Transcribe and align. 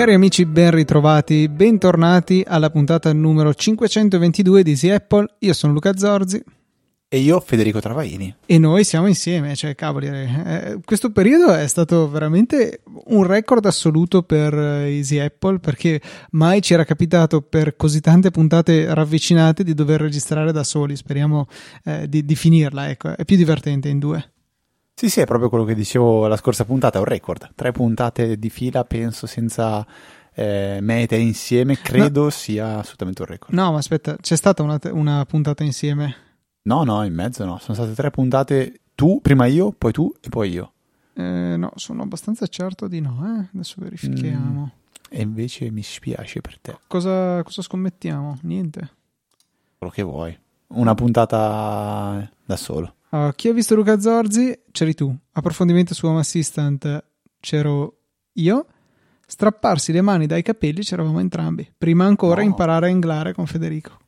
Cari 0.00 0.14
amici, 0.14 0.46
ben 0.46 0.70
ritrovati, 0.70 1.46
bentornati 1.50 2.42
alla 2.46 2.70
puntata 2.70 3.12
numero 3.12 3.52
522 3.52 4.62
di 4.62 4.70
Easy 4.70 4.88
Apple. 4.88 5.26
Io 5.40 5.52
sono 5.52 5.74
Luca 5.74 5.94
Zorzi. 5.94 6.42
E 7.12 7.18
io 7.18 7.40
Federico 7.40 7.80
Travaini. 7.80 8.32
E 8.46 8.58
noi 8.58 8.84
siamo 8.84 9.08
insieme, 9.08 9.56
cioè 9.56 9.74
cavoli, 9.74 10.06
eh, 10.06 10.78
questo 10.84 11.10
periodo 11.10 11.52
è 11.52 11.66
stato 11.66 12.08
veramente 12.08 12.82
un 13.06 13.24
record 13.24 13.66
assoluto 13.66 14.22
per 14.22 14.54
Easy 14.54 15.18
Apple 15.18 15.58
perché 15.58 16.00
mai 16.30 16.62
ci 16.62 16.72
era 16.72 16.84
capitato 16.84 17.42
per 17.42 17.74
così 17.74 18.00
tante 18.00 18.30
puntate 18.30 18.94
ravvicinate 18.94 19.64
di 19.64 19.74
dover 19.74 20.00
registrare 20.00 20.52
da 20.52 20.62
soli. 20.62 20.94
Speriamo 20.94 21.48
eh, 21.82 22.08
di, 22.08 22.24
di 22.24 22.36
finirla, 22.36 22.88
ecco, 22.88 23.16
è 23.16 23.24
più 23.24 23.36
divertente 23.36 23.88
in 23.88 23.98
due. 23.98 24.30
Sì, 24.94 25.08
sì, 25.08 25.18
è 25.18 25.26
proprio 25.26 25.48
quello 25.48 25.64
che 25.64 25.74
dicevo 25.74 26.28
la 26.28 26.36
scorsa 26.36 26.64
puntata, 26.64 26.98
è 26.98 27.00
un 27.00 27.08
record. 27.08 27.50
Tre 27.56 27.72
puntate 27.72 28.38
di 28.38 28.50
fila, 28.50 28.84
penso, 28.84 29.26
senza 29.26 29.84
eh, 30.32 30.78
mete 30.80 31.16
insieme, 31.16 31.76
credo 31.82 32.22
no. 32.22 32.30
sia 32.30 32.78
assolutamente 32.78 33.22
un 33.22 33.28
record. 33.28 33.52
No, 33.52 33.72
ma 33.72 33.78
aspetta, 33.78 34.16
c'è 34.20 34.36
stata 34.36 34.62
una, 34.62 34.78
una, 34.92 35.24
puntata 35.24 35.64
insieme? 35.64 36.28
No, 36.62 36.84
no, 36.84 37.04
in 37.04 37.14
mezzo 37.14 37.44
no. 37.44 37.58
Sono 37.58 37.74
state 37.74 37.94
tre 37.94 38.10
puntate, 38.10 38.80
tu, 38.94 39.20
prima 39.20 39.46
io, 39.46 39.72
poi 39.72 39.92
tu 39.92 40.12
e 40.20 40.28
poi 40.28 40.50
io. 40.50 40.72
Eh, 41.14 41.56
no, 41.56 41.72
sono 41.76 42.02
abbastanza 42.02 42.46
certo 42.46 42.86
di 42.86 43.00
no, 43.00 43.24
eh? 43.24 43.48
Adesso 43.52 43.76
verifichiamo. 43.78 44.62
Mm, 44.62 45.08
e 45.10 45.22
invece 45.22 45.70
mi 45.70 45.82
spiace 45.82 46.40
per 46.40 46.58
te. 46.58 46.78
Cosa, 46.86 47.42
cosa 47.42 47.62
scommettiamo? 47.62 48.38
Niente. 48.42 48.90
Quello 49.78 49.92
che 49.92 50.02
vuoi. 50.02 50.38
Una 50.68 50.94
puntata 50.94 52.30
da 52.44 52.56
solo. 52.56 52.94
Uh, 53.10 53.30
chi 53.34 53.48
ha 53.48 53.52
visto 53.52 53.74
Luca 53.74 53.98
Zorzi? 53.98 54.56
C'eri 54.70 54.94
tu. 54.94 55.14
Approfondimento 55.32 55.94
su 55.94 56.06
Home 56.06 56.20
Assistant 56.20 57.04
c'ero 57.40 57.96
io. 58.34 58.66
Strapparsi 59.26 59.92
le 59.92 60.00
mani 60.00 60.26
dai 60.26 60.42
capelli 60.42 60.82
c'eravamo 60.82 61.18
entrambi. 61.18 61.68
Prima 61.76 62.04
ancora 62.04 62.42
no. 62.42 62.48
imparare 62.48 62.86
a 62.86 62.90
inglare 62.90 63.32
con 63.32 63.46
Federico. 63.46 63.98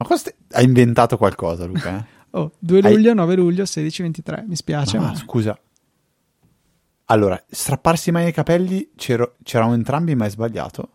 Ma 0.00 0.06
questo 0.06 0.32
hai 0.52 0.64
inventato 0.64 1.18
qualcosa, 1.18 1.66
Luca? 1.66 1.98
Eh? 1.98 2.04
oh, 2.38 2.52
2 2.58 2.80
luglio, 2.80 3.10
hai... 3.10 3.14
9 3.16 3.34
luglio, 3.34 3.64
16-23. 3.64 4.46
Mi 4.46 4.56
spiace. 4.56 4.98
ma... 4.98 5.14
scusa. 5.14 5.58
Allora, 7.04 7.42
strapparsi 7.46 8.10
mai 8.10 8.28
i 8.28 8.32
capelli 8.32 8.92
c'eravamo 8.96 9.74
entrambi, 9.74 10.14
ma 10.14 10.24
è 10.24 10.30
sbagliato. 10.30 10.88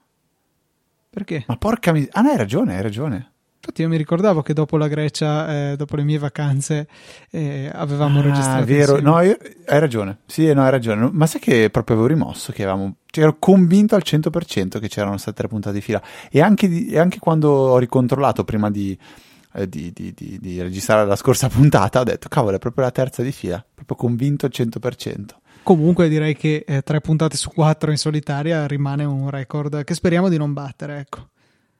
Perché? 1.11 1.43
Ma 1.45 1.55
porca 1.57 1.91
miseria. 1.91 2.13
Ah, 2.15 2.21
no, 2.21 2.29
hai 2.29 2.37
ragione, 2.37 2.75
hai 2.77 2.81
ragione. 2.81 3.33
Infatti 3.65 3.81
io 3.81 3.89
mi 3.89 3.97
ricordavo 3.97 4.43
che 4.43 4.53
dopo 4.53 4.77
la 4.77 4.87
Grecia, 4.87 5.71
eh, 5.71 5.75
dopo 5.75 5.95
le 5.95 6.03
mie 6.03 6.19
vacanze, 6.19 6.87
eh, 7.31 7.67
avevamo 7.73 8.19
ah, 8.19 8.21
registrato. 8.21 8.65
vero, 8.65 9.01
no, 9.01 9.19
io, 9.21 9.35
hai 9.65 9.79
ragione. 9.79 10.19
Sì, 10.27 10.53
no, 10.53 10.63
hai 10.63 10.69
ragione. 10.69 11.09
Ma 11.11 11.25
sai 11.25 11.41
che 11.41 11.71
proprio 11.71 11.95
avevo 11.97 12.13
rimosso 12.13 12.51
che 12.51 12.61
avevamo... 12.61 12.97
Cioè, 13.07 13.23
ero 13.23 13.37
convinto 13.39 13.95
al 13.95 14.03
100% 14.05 14.79
che 14.79 14.87
c'erano 14.87 15.17
state 15.17 15.37
tre 15.37 15.47
puntate 15.47 15.73
di 15.73 15.81
fila. 15.81 15.99
E 16.29 16.41
anche, 16.41 16.67
di, 16.67 16.89
e 16.89 16.99
anche 16.99 17.17
quando 17.17 17.49
ho 17.49 17.77
ricontrollato 17.79 18.43
prima 18.43 18.69
di, 18.69 18.95
eh, 19.53 19.67
di, 19.67 19.91
di, 19.91 20.13
di, 20.13 20.61
registrare 20.61 21.07
la 21.07 21.15
scorsa 21.15 21.49
puntata, 21.49 22.01
ho 22.01 22.03
detto, 22.03 22.29
cavolo, 22.29 22.57
è 22.57 22.59
proprio 22.59 22.83
la 22.85 22.91
terza 22.91 23.23
di 23.23 23.31
fila. 23.31 23.65
Proprio 23.73 23.97
convinto 23.97 24.45
al 24.45 24.51
100%. 24.53 25.25
Comunque 25.63 26.07
direi 26.07 26.35
che 26.35 26.63
eh, 26.67 26.83
tre 26.83 27.01
puntate 27.01 27.35
su 27.35 27.49
quattro 27.49 27.89
in 27.89 27.97
solitaria 27.97 28.67
rimane 28.67 29.05
un 29.05 29.31
record 29.31 29.83
che 29.83 29.95
speriamo 29.95 30.29
di 30.29 30.37
non 30.37 30.53
battere, 30.53 30.99
ecco. 30.99 31.29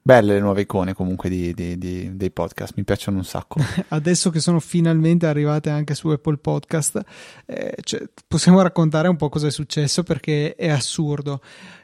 Belle 0.08 0.34
le 0.34 0.40
nuove 0.40 0.62
icone 0.62 0.94
comunque 0.94 1.30
di, 1.30 1.52
di, 1.56 1.80
di, 1.80 2.16
dei 2.16 2.30
podcast, 2.30 2.74
mi 2.76 2.84
piacciono 2.84 3.18
un 3.18 3.26
sacco. 3.26 3.60
Adesso 3.90 4.30
che 4.30 4.40
sono 4.40 4.60
finalmente 4.60 5.26
arrivate 5.26 5.72
anche 5.72 5.96
su 5.96 6.10
Apple 6.10 6.38
Podcast, 6.38 7.02
eh, 7.48 7.76
cioè, 7.82 8.04
possiamo 8.28 8.62
raccontare 8.62 9.08
un 9.08 9.16
po' 9.16 9.30
cosa 9.30 9.48
è 9.48 9.50
successo 9.50 10.04
perché 10.04 10.54
è 10.54 10.70
assurdo. 10.70 11.42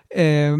Eh, 0.07 0.53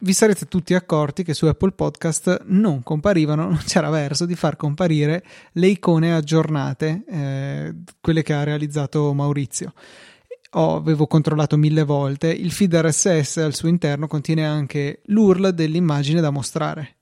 vi 0.00 0.12
sarete 0.12 0.44
tutti 0.44 0.74
accorti 0.74 1.22
che 1.22 1.32
su 1.32 1.46
Apple 1.46 1.72
Podcast 1.72 2.42
non 2.48 2.82
comparivano, 2.82 3.44
non 3.44 3.62
c'era 3.64 3.88
verso 3.88 4.26
di 4.26 4.34
far 4.34 4.56
comparire 4.56 5.24
le 5.52 5.68
icone 5.68 6.14
aggiornate, 6.14 7.02
eh, 7.08 7.74
quelle 7.98 8.22
che 8.22 8.34
ha 8.34 8.44
realizzato 8.44 9.14
Maurizio. 9.14 9.72
Oh, 10.50 10.76
avevo 10.76 11.06
controllato 11.06 11.56
mille 11.56 11.82
volte, 11.82 12.28
il 12.28 12.52
feed 12.52 12.74
RSS 12.74 13.38
al 13.38 13.54
suo 13.54 13.68
interno 13.68 14.06
contiene 14.06 14.44
anche 14.44 15.00
l'URL 15.06 15.54
dell'immagine 15.54 16.20
da 16.20 16.28
mostrare 16.28 16.95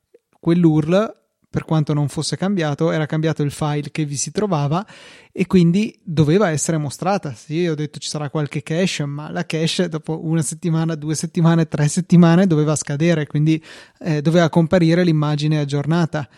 quell'URL 0.44 1.22
per 1.48 1.64
quanto 1.64 1.94
non 1.94 2.08
fosse 2.08 2.36
cambiato, 2.36 2.90
era 2.90 3.06
cambiato 3.06 3.42
il 3.42 3.50
file 3.50 3.90
che 3.90 4.04
vi 4.04 4.16
si 4.16 4.30
trovava 4.30 4.84
e 5.32 5.46
quindi 5.46 5.96
doveva 6.02 6.50
essere 6.50 6.76
mostrata. 6.78 7.32
Sì, 7.32 7.64
ho 7.66 7.76
detto 7.76 8.00
ci 8.00 8.08
sarà 8.08 8.28
qualche 8.28 8.62
cache, 8.62 9.06
ma 9.06 9.30
la 9.30 9.46
cache 9.46 9.88
dopo 9.88 10.26
una 10.26 10.42
settimana, 10.42 10.96
due 10.96 11.14
settimane, 11.14 11.68
tre 11.68 11.86
settimane 11.86 12.48
doveva 12.48 12.74
scadere, 12.74 13.28
quindi 13.28 13.62
eh, 14.00 14.20
doveva 14.20 14.48
comparire 14.48 15.04
l'immagine 15.04 15.60
aggiornata. 15.60 16.28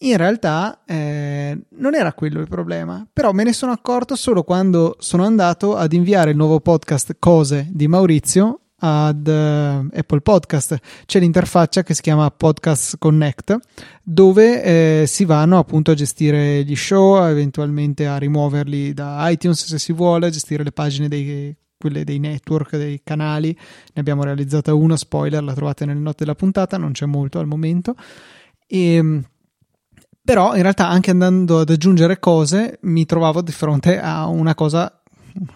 In 0.00 0.18
realtà 0.18 0.82
eh, 0.84 1.58
non 1.78 1.94
era 1.94 2.12
quello 2.12 2.40
il 2.40 2.48
problema, 2.48 3.06
però 3.10 3.32
me 3.32 3.44
ne 3.44 3.54
sono 3.54 3.72
accorto 3.72 4.16
solo 4.16 4.44
quando 4.44 4.96
sono 4.98 5.24
andato 5.24 5.76
ad 5.76 5.94
inviare 5.94 6.32
il 6.32 6.36
nuovo 6.36 6.60
podcast 6.60 7.16
Cose 7.18 7.68
di 7.72 7.88
Maurizio 7.88 8.61
ad 8.84 9.26
uh, 9.26 9.96
Apple 9.96 10.20
Podcast. 10.20 10.76
C'è 11.06 11.20
l'interfaccia 11.20 11.82
che 11.82 11.94
si 11.94 12.02
chiama 12.02 12.30
Podcast 12.30 12.98
Connect, 12.98 13.56
dove 14.02 14.62
eh, 14.62 15.06
si 15.06 15.24
vanno 15.24 15.58
appunto 15.58 15.92
a 15.92 15.94
gestire 15.94 16.64
gli 16.64 16.74
show, 16.74 17.24
eventualmente 17.24 18.06
a 18.06 18.16
rimuoverli 18.16 18.92
da 18.92 19.28
iTunes 19.30 19.64
se 19.64 19.78
si 19.78 19.92
vuole, 19.92 20.26
a 20.26 20.30
gestire 20.30 20.64
le 20.64 20.72
pagine 20.72 21.06
dei, 21.06 21.54
quelle 21.78 22.02
dei 22.02 22.18
network, 22.18 22.76
dei 22.76 23.00
canali. 23.04 23.56
Ne 23.94 24.00
abbiamo 24.00 24.24
realizzata 24.24 24.74
una, 24.74 24.96
spoiler, 24.96 25.42
la 25.42 25.54
trovate 25.54 25.84
nelle 25.84 26.00
note 26.00 26.24
della 26.24 26.34
puntata, 26.34 26.76
non 26.76 26.90
c'è 26.92 27.06
molto 27.06 27.38
al 27.38 27.46
momento. 27.46 27.94
E, 28.66 28.94
ehm, 28.94 29.24
però 30.24 30.54
in 30.54 30.62
realtà 30.62 30.88
anche 30.88 31.10
andando 31.10 31.60
ad 31.60 31.70
aggiungere 31.70 32.18
cose 32.20 32.78
mi 32.82 33.04
trovavo 33.06 33.42
di 33.42 33.50
fronte 33.50 34.00
a 34.00 34.26
una 34.26 34.54
cosa 34.54 35.01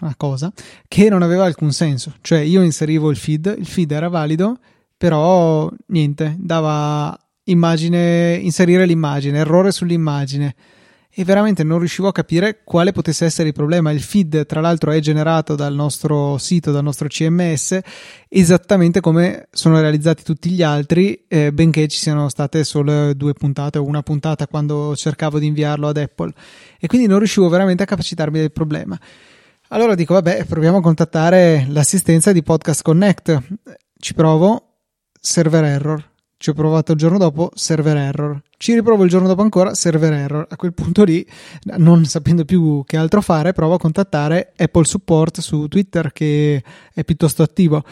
una 0.01 0.15
cosa 0.15 0.51
che 0.87 1.09
non 1.09 1.21
aveva 1.21 1.45
alcun 1.45 1.71
senso. 1.71 2.13
Cioè, 2.21 2.39
io 2.39 2.61
inserivo 2.61 3.09
il 3.09 3.17
feed, 3.17 3.55
il 3.57 3.67
feed 3.67 3.91
era 3.91 4.07
valido, 4.07 4.57
però 4.97 5.69
niente, 5.87 6.35
dava 6.39 7.17
immagine, 7.45 8.35
inserire 8.35 8.85
l'immagine, 8.85 9.39
errore 9.39 9.71
sull'immagine. 9.71 10.55
E 11.19 11.23
veramente 11.23 11.63
non 11.63 11.79
riuscivo 11.79 12.07
a 12.07 12.11
capire 12.11 12.61
quale 12.63 12.91
potesse 12.91 13.25
essere 13.25 13.47
il 13.47 13.53
problema. 13.55 13.89
Il 13.89 14.03
feed, 14.03 14.45
tra 14.45 14.61
l'altro, 14.61 14.91
è 14.91 14.99
generato 14.99 15.55
dal 15.55 15.73
nostro 15.73 16.37
sito, 16.37 16.71
dal 16.71 16.83
nostro 16.83 17.07
CMS, 17.07 17.79
esattamente 18.27 18.99
come 18.99 19.47
sono 19.49 19.81
realizzati 19.81 20.21
tutti 20.21 20.51
gli 20.51 20.61
altri, 20.61 21.25
eh, 21.27 21.51
benché 21.51 21.87
ci 21.87 21.97
siano 21.97 22.29
state 22.29 22.63
solo 22.63 23.15
due 23.15 23.33
puntate 23.33 23.79
o 23.79 23.83
una 23.83 24.03
puntata 24.03 24.45
quando 24.45 24.95
cercavo 24.95 25.39
di 25.39 25.47
inviarlo 25.47 25.87
ad 25.87 25.97
Apple. 25.97 26.31
E 26.79 26.85
quindi 26.85 27.07
non 27.07 27.17
riuscivo 27.17 27.49
veramente 27.49 27.81
a 27.81 27.87
capacitarmi 27.87 28.37
del 28.37 28.51
problema. 28.51 28.95
Allora 29.69 29.95
dico, 29.95 30.13
vabbè, 30.13 30.45
proviamo 30.45 30.77
a 30.77 30.81
contattare 30.81 31.65
l'assistenza 31.67 32.31
di 32.31 32.41
Podcast 32.41 32.83
Connect. 32.83 33.41
Ci 33.99 34.13
provo, 34.13 34.77
server 35.19 35.65
error. 35.65 36.11
Ci 36.37 36.51
ho 36.51 36.53
provato 36.53 36.93
il 36.93 36.97
giorno 36.97 37.17
dopo, 37.17 37.51
server 37.53 37.97
error. 37.97 38.41
Ci 38.55 38.73
riprovo 38.75 39.03
il 39.03 39.09
giorno 39.09 39.27
dopo 39.27 39.41
ancora, 39.41 39.73
server 39.73 40.13
error. 40.13 40.47
A 40.49 40.55
quel 40.55 40.73
punto 40.73 41.03
lì, 41.03 41.27
non 41.79 42.05
sapendo 42.05 42.45
più 42.45 42.83
che 42.85 42.95
altro 42.95 43.19
fare, 43.21 43.51
provo 43.51 43.73
a 43.73 43.77
contattare 43.77 44.53
Apple 44.55 44.85
Support 44.85 45.41
su 45.41 45.67
Twitter 45.67 46.13
che 46.13 46.63
è 46.93 47.03
piuttosto 47.03 47.43
attivo 47.43 47.83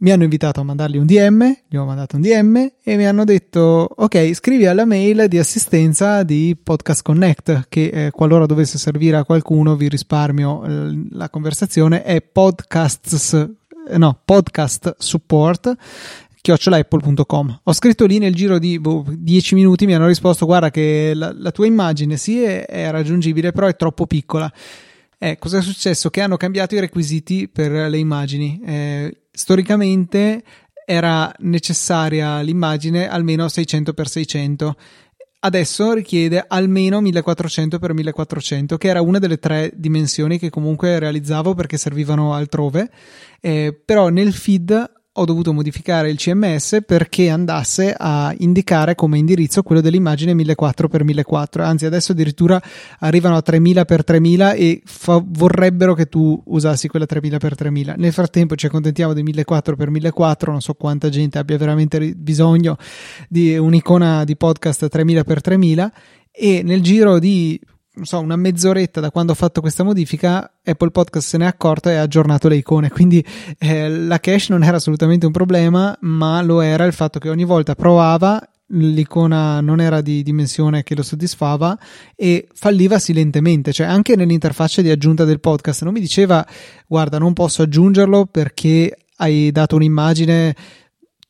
mi 0.00 0.10
hanno 0.10 0.22
invitato 0.22 0.60
a 0.60 0.64
mandargli 0.64 0.96
un 0.96 1.06
DM, 1.06 1.52
gli 1.68 1.76
ho 1.76 1.84
mandato 1.84 2.16
un 2.16 2.22
DM 2.22 2.56
e 2.82 2.96
mi 2.96 3.06
hanno 3.06 3.24
detto 3.24 3.88
ok 3.94 4.32
scrivi 4.34 4.66
alla 4.66 4.86
mail 4.86 5.26
di 5.28 5.38
assistenza 5.38 6.22
di 6.22 6.56
Podcast 6.62 7.02
Connect 7.02 7.66
che 7.68 8.06
eh, 8.06 8.10
qualora 8.10 8.46
dovesse 8.46 8.78
servire 8.78 9.18
a 9.18 9.24
qualcuno 9.24 9.76
vi 9.76 9.88
risparmio 9.88 10.64
eh, 10.64 11.06
la 11.10 11.28
conversazione 11.28 12.02
è 12.02 12.22
podcasts 12.22 13.34
eh, 13.34 13.98
no 13.98 14.20
podcast 14.24 14.94
support 14.98 15.74
chiocciolaapple.com 16.40 17.60
ho 17.62 17.72
scritto 17.74 18.06
lì 18.06 18.16
nel 18.16 18.34
giro 18.34 18.58
di 18.58 18.80
10 18.80 18.80
boh, 18.80 19.60
minuti 19.60 19.84
mi 19.84 19.94
hanno 19.94 20.06
risposto 20.06 20.46
guarda 20.46 20.70
che 20.70 21.12
la, 21.14 21.34
la 21.36 21.50
tua 21.50 21.66
immagine 21.66 22.16
sì 22.16 22.42
è, 22.42 22.64
è 22.64 22.90
raggiungibile 22.90 23.52
però 23.52 23.66
è 23.66 23.76
troppo 23.76 24.06
piccola 24.06 24.50
eh, 25.22 25.36
cosa 25.38 25.58
è 25.58 25.60
successo? 25.60 26.08
Che 26.08 26.22
hanno 26.22 26.38
cambiato 26.38 26.74
i 26.74 26.80
requisiti 26.80 27.46
per 27.46 27.70
le 27.70 27.98
immagini. 27.98 28.58
Eh, 28.64 29.19
storicamente 29.30 30.42
era 30.84 31.32
necessaria 31.38 32.40
l'immagine 32.40 33.08
almeno 33.08 33.46
600x600 33.46 34.72
adesso 35.40 35.92
richiede 35.92 36.44
almeno 36.46 37.00
1400x1400 37.00 38.76
che 38.76 38.88
era 38.88 39.00
una 39.00 39.18
delle 39.18 39.38
tre 39.38 39.70
dimensioni 39.74 40.38
che 40.38 40.50
comunque 40.50 40.98
realizzavo 40.98 41.54
perché 41.54 41.76
servivano 41.76 42.34
altrove. 42.34 42.90
Eh, 43.40 43.78
però 43.84 44.08
nel 44.08 44.32
feed 44.32 44.90
ho 45.12 45.24
dovuto 45.24 45.52
modificare 45.52 46.08
il 46.08 46.16
CMS 46.16 46.78
perché 46.86 47.30
andasse 47.30 47.92
a 47.98 48.32
indicare 48.38 48.94
come 48.94 49.18
indirizzo 49.18 49.64
quello 49.64 49.80
dell'immagine 49.80 50.34
1400x1400 50.34 51.60
anzi 51.62 51.84
adesso 51.84 52.12
addirittura 52.12 52.62
arrivano 53.00 53.34
a 53.34 53.42
3000x3000 53.44 54.56
e 54.56 54.82
fa- 54.84 55.20
vorrebbero 55.24 55.94
che 55.94 56.06
tu 56.06 56.40
usassi 56.46 56.86
quella 56.86 57.06
3000x3000 57.10 57.94
nel 57.96 58.12
frattempo 58.12 58.54
ci 58.54 58.66
accontentiamo 58.66 59.12
di 59.12 59.24
1400x1400 59.24 60.34
non 60.46 60.60
so 60.60 60.74
quanta 60.74 61.08
gente 61.08 61.38
abbia 61.38 61.58
veramente 61.58 62.14
bisogno 62.14 62.76
di 63.28 63.58
un'icona 63.58 64.22
di 64.22 64.36
podcast 64.36 64.88
3000x3000 64.94 65.90
e 66.30 66.62
nel 66.62 66.82
giro 66.82 67.18
di 67.18 67.60
so, 68.02 68.20
una 68.20 68.36
mezz'oretta 68.36 69.00
da 69.00 69.10
quando 69.10 69.32
ho 69.32 69.34
fatto 69.34 69.60
questa 69.60 69.82
modifica, 69.82 70.50
Apple 70.64 70.90
Podcast 70.90 71.28
se 71.28 71.38
ne 71.38 71.44
è 71.44 71.48
accorta 71.48 71.90
e 71.90 71.96
ha 71.96 72.02
aggiornato 72.02 72.48
le 72.48 72.56
icone. 72.56 72.90
Quindi 72.90 73.24
eh, 73.58 73.88
la 73.88 74.18
cache 74.18 74.46
non 74.48 74.62
era 74.62 74.76
assolutamente 74.76 75.26
un 75.26 75.32
problema, 75.32 75.96
ma 76.02 76.40
lo 76.42 76.60
era 76.60 76.84
il 76.84 76.92
fatto 76.92 77.18
che 77.18 77.28
ogni 77.28 77.44
volta 77.44 77.74
provava, 77.74 78.40
l'icona 78.72 79.60
non 79.60 79.80
era 79.80 80.00
di 80.00 80.22
dimensione 80.22 80.82
che 80.82 80.94
lo 80.94 81.02
soddisfava 81.02 81.76
e 82.14 82.48
falliva 82.52 82.98
silentemente. 82.98 83.72
Cioè, 83.72 83.86
anche 83.86 84.16
nell'interfaccia 84.16 84.82
di 84.82 84.90
aggiunta 84.90 85.24
del 85.24 85.40
podcast 85.40 85.82
non 85.82 85.92
mi 85.92 86.00
diceva, 86.00 86.46
guarda, 86.86 87.18
non 87.18 87.32
posso 87.32 87.62
aggiungerlo 87.62 88.26
perché 88.26 88.96
hai 89.16 89.50
dato 89.52 89.76
un'immagine 89.76 90.54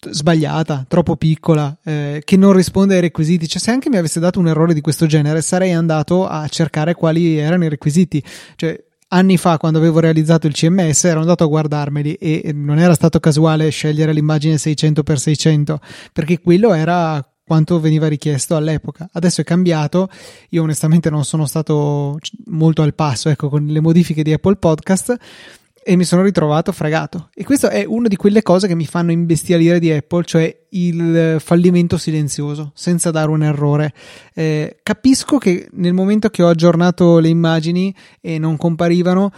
sbagliata, 0.08 0.84
troppo 0.88 1.16
piccola, 1.16 1.76
eh, 1.84 2.22
che 2.24 2.36
non 2.36 2.52
risponde 2.52 2.94
ai 2.94 3.00
requisiti. 3.00 3.46
Cioè, 3.46 3.60
se 3.60 3.70
anche 3.70 3.88
mi 3.88 3.96
avesse 3.96 4.20
dato 4.20 4.38
un 4.38 4.48
errore 4.48 4.74
di 4.74 4.80
questo 4.80 5.06
genere, 5.06 5.42
sarei 5.42 5.72
andato 5.72 6.26
a 6.26 6.46
cercare 6.48 6.94
quali 6.94 7.36
erano 7.36 7.64
i 7.64 7.68
requisiti. 7.68 8.22
Cioè, 8.56 8.82
anni 9.08 9.36
fa, 9.36 9.58
quando 9.58 9.78
avevo 9.78 10.00
realizzato 10.00 10.46
il 10.46 10.54
CMS, 10.54 11.04
ero 11.04 11.20
andato 11.20 11.44
a 11.44 11.48
guardarmeli 11.48 12.14
e 12.14 12.52
non 12.54 12.78
era 12.78 12.94
stato 12.94 13.20
casuale 13.20 13.68
scegliere 13.70 14.12
l'immagine 14.12 14.54
600x600, 14.56 15.76
perché 16.12 16.40
quello 16.40 16.72
era 16.72 17.24
quanto 17.50 17.80
veniva 17.80 18.06
richiesto 18.06 18.54
all'epoca. 18.54 19.08
Adesso 19.12 19.40
è 19.40 19.44
cambiato, 19.44 20.08
io 20.50 20.62
onestamente 20.62 21.10
non 21.10 21.24
sono 21.24 21.46
stato 21.46 22.16
molto 22.46 22.82
al 22.82 22.94
passo 22.94 23.28
ecco, 23.28 23.48
con 23.48 23.66
le 23.66 23.80
modifiche 23.80 24.22
di 24.22 24.32
Apple 24.32 24.54
Podcast 24.54 25.16
e 25.82 25.96
mi 25.96 26.04
sono 26.04 26.22
ritrovato 26.22 26.72
fregato. 26.72 27.30
E 27.34 27.44
questa 27.44 27.70
è 27.70 27.84
una 27.86 28.08
di 28.08 28.16
quelle 28.16 28.42
cose 28.42 28.66
che 28.66 28.74
mi 28.74 28.86
fanno 28.86 29.12
imbestialire 29.12 29.78
di 29.78 29.90
Apple, 29.90 30.24
cioè 30.24 30.66
il 30.70 31.36
fallimento 31.40 31.96
silenzioso, 31.96 32.72
senza 32.74 33.10
dare 33.10 33.30
un 33.30 33.42
errore. 33.42 33.92
Eh, 34.34 34.78
capisco 34.82 35.38
che 35.38 35.68
nel 35.72 35.94
momento 35.94 36.28
che 36.28 36.42
ho 36.42 36.48
aggiornato 36.48 37.18
le 37.18 37.28
immagini 37.28 37.94
e 38.20 38.38
non 38.38 38.56
comparivano, 38.56 39.32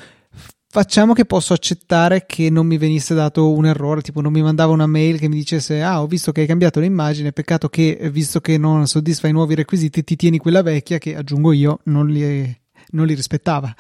facciamo 0.68 1.12
che 1.12 1.26
posso 1.26 1.52
accettare 1.52 2.24
che 2.26 2.50
non 2.50 2.66
mi 2.66 2.78
venisse 2.78 3.14
dato 3.14 3.52
un 3.52 3.66
errore, 3.66 4.00
tipo 4.00 4.20
non 4.20 4.32
mi 4.32 4.42
mandava 4.42 4.72
una 4.72 4.86
mail 4.86 5.18
che 5.18 5.28
mi 5.28 5.36
dicesse 5.36 5.82
ah 5.82 6.00
ho 6.00 6.06
visto 6.06 6.32
che 6.32 6.40
hai 6.40 6.46
cambiato 6.46 6.80
l'immagine, 6.80 7.30
peccato 7.32 7.68
che 7.68 8.08
visto 8.10 8.40
che 8.40 8.56
non 8.56 8.86
soddisfa 8.86 9.28
i 9.28 9.32
nuovi 9.32 9.54
requisiti 9.54 10.02
ti 10.02 10.16
tieni 10.16 10.38
quella 10.38 10.62
vecchia 10.62 10.96
che 10.96 11.14
aggiungo 11.14 11.52
io, 11.52 11.80
non 11.84 12.08
li, 12.08 12.56
non 12.92 13.06
li 13.06 13.14
rispettava. 13.14 13.74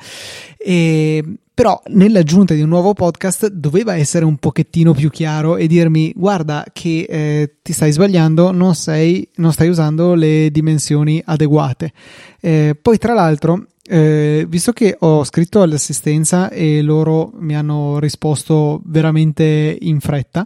E 0.56 1.24
però 1.54 1.80
nell'aggiunta 1.88 2.54
di 2.54 2.62
un 2.62 2.68
nuovo 2.68 2.94
podcast 2.94 3.48
doveva 3.48 3.94
essere 3.96 4.24
un 4.24 4.36
pochettino 4.36 4.94
più 4.94 5.10
chiaro 5.10 5.56
e 5.56 5.66
dirmi 5.66 6.12
guarda 6.16 6.64
che 6.72 7.06
eh, 7.08 7.56
ti 7.62 7.72
stai 7.72 7.92
sbagliando, 7.92 8.52
non, 8.52 8.74
sei, 8.74 9.28
non 9.36 9.52
stai 9.52 9.68
usando 9.68 10.14
le 10.14 10.50
dimensioni 10.50 11.22
adeguate. 11.24 11.92
Eh, 12.40 12.76
poi 12.80 12.98
tra 12.98 13.12
l'altro 13.12 13.66
eh, 13.84 14.46
visto 14.48 14.72
che 14.72 14.96
ho 14.98 15.24
scritto 15.24 15.60
all'assistenza 15.60 16.48
e 16.48 16.80
loro 16.82 17.32
mi 17.34 17.54
hanno 17.54 17.98
risposto 17.98 18.80
veramente 18.86 19.76
in 19.80 20.00
fretta, 20.00 20.44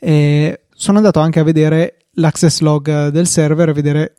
eh, 0.00 0.62
sono 0.74 0.98
andato 0.98 1.20
anche 1.20 1.38
a 1.38 1.44
vedere 1.44 2.06
l'access 2.14 2.60
log 2.60 3.08
del 3.08 3.26
server 3.26 3.68
a 3.68 3.72
vedere 3.72 4.14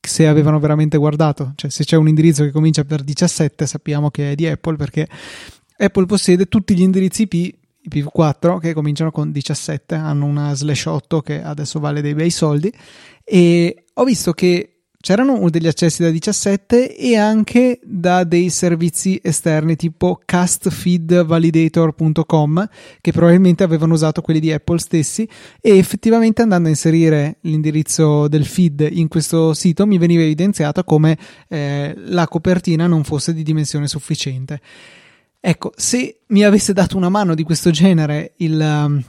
se 0.00 0.26
avevano 0.26 0.58
veramente 0.58 0.96
guardato, 0.96 1.52
cioè 1.56 1.70
se 1.70 1.84
c'è 1.84 1.96
un 1.96 2.08
indirizzo 2.08 2.42
che 2.42 2.52
comincia 2.52 2.84
per 2.84 3.02
17 3.02 3.66
sappiamo 3.66 4.10
che 4.10 4.32
è 4.32 4.34
di 4.34 4.46
Apple 4.46 4.76
perché 4.76 5.06
Apple 5.80 6.06
possiede 6.06 6.46
tutti 6.46 6.74
gli 6.74 6.82
indirizzi 6.82 7.22
IP 7.22 7.58
IPv4 7.88 8.58
che 8.58 8.74
cominciano 8.74 9.10
con 9.10 9.32
17, 9.32 9.94
hanno 9.94 10.26
una 10.26 10.54
slash 10.54 10.84
8 10.84 11.22
che 11.22 11.42
adesso 11.42 11.80
vale 11.80 12.02
dei 12.02 12.14
bei 12.14 12.28
soldi 12.28 12.70
e 13.24 13.84
ho 13.94 14.04
visto 14.04 14.32
che 14.32 14.80
c'erano 15.00 15.48
degli 15.48 15.66
accessi 15.66 16.02
da 16.02 16.10
17 16.10 16.94
e 16.94 17.16
anche 17.16 17.80
da 17.82 18.24
dei 18.24 18.50
servizi 18.50 19.18
esterni 19.22 19.76
tipo 19.76 20.20
castfeedvalidator.com 20.22 22.68
che 23.00 23.12
probabilmente 23.12 23.62
avevano 23.62 23.94
usato 23.94 24.20
quelli 24.20 24.40
di 24.40 24.52
Apple 24.52 24.78
stessi 24.78 25.26
e 25.58 25.78
effettivamente 25.78 26.42
andando 26.42 26.66
a 26.66 26.70
inserire 26.70 27.38
l'indirizzo 27.42 28.26
del 28.28 28.44
feed 28.44 28.86
in 28.92 29.08
questo 29.08 29.54
sito 29.54 29.86
mi 29.86 29.96
veniva 29.96 30.22
evidenziato 30.22 30.84
come 30.84 31.16
eh, 31.48 31.94
la 31.96 32.28
copertina 32.28 32.86
non 32.86 33.04
fosse 33.04 33.32
di 33.32 33.42
dimensione 33.42 33.88
sufficiente. 33.88 34.60
Ecco, 35.40 35.72
se 35.74 36.20
mi 36.28 36.44
avesse 36.44 36.74
dato 36.74 36.98
una 36.98 37.08
mano 37.08 37.34
di 37.34 37.42
questo 37.42 37.70
genere 37.70 38.34
il, 38.36 38.60
um, 38.60 39.02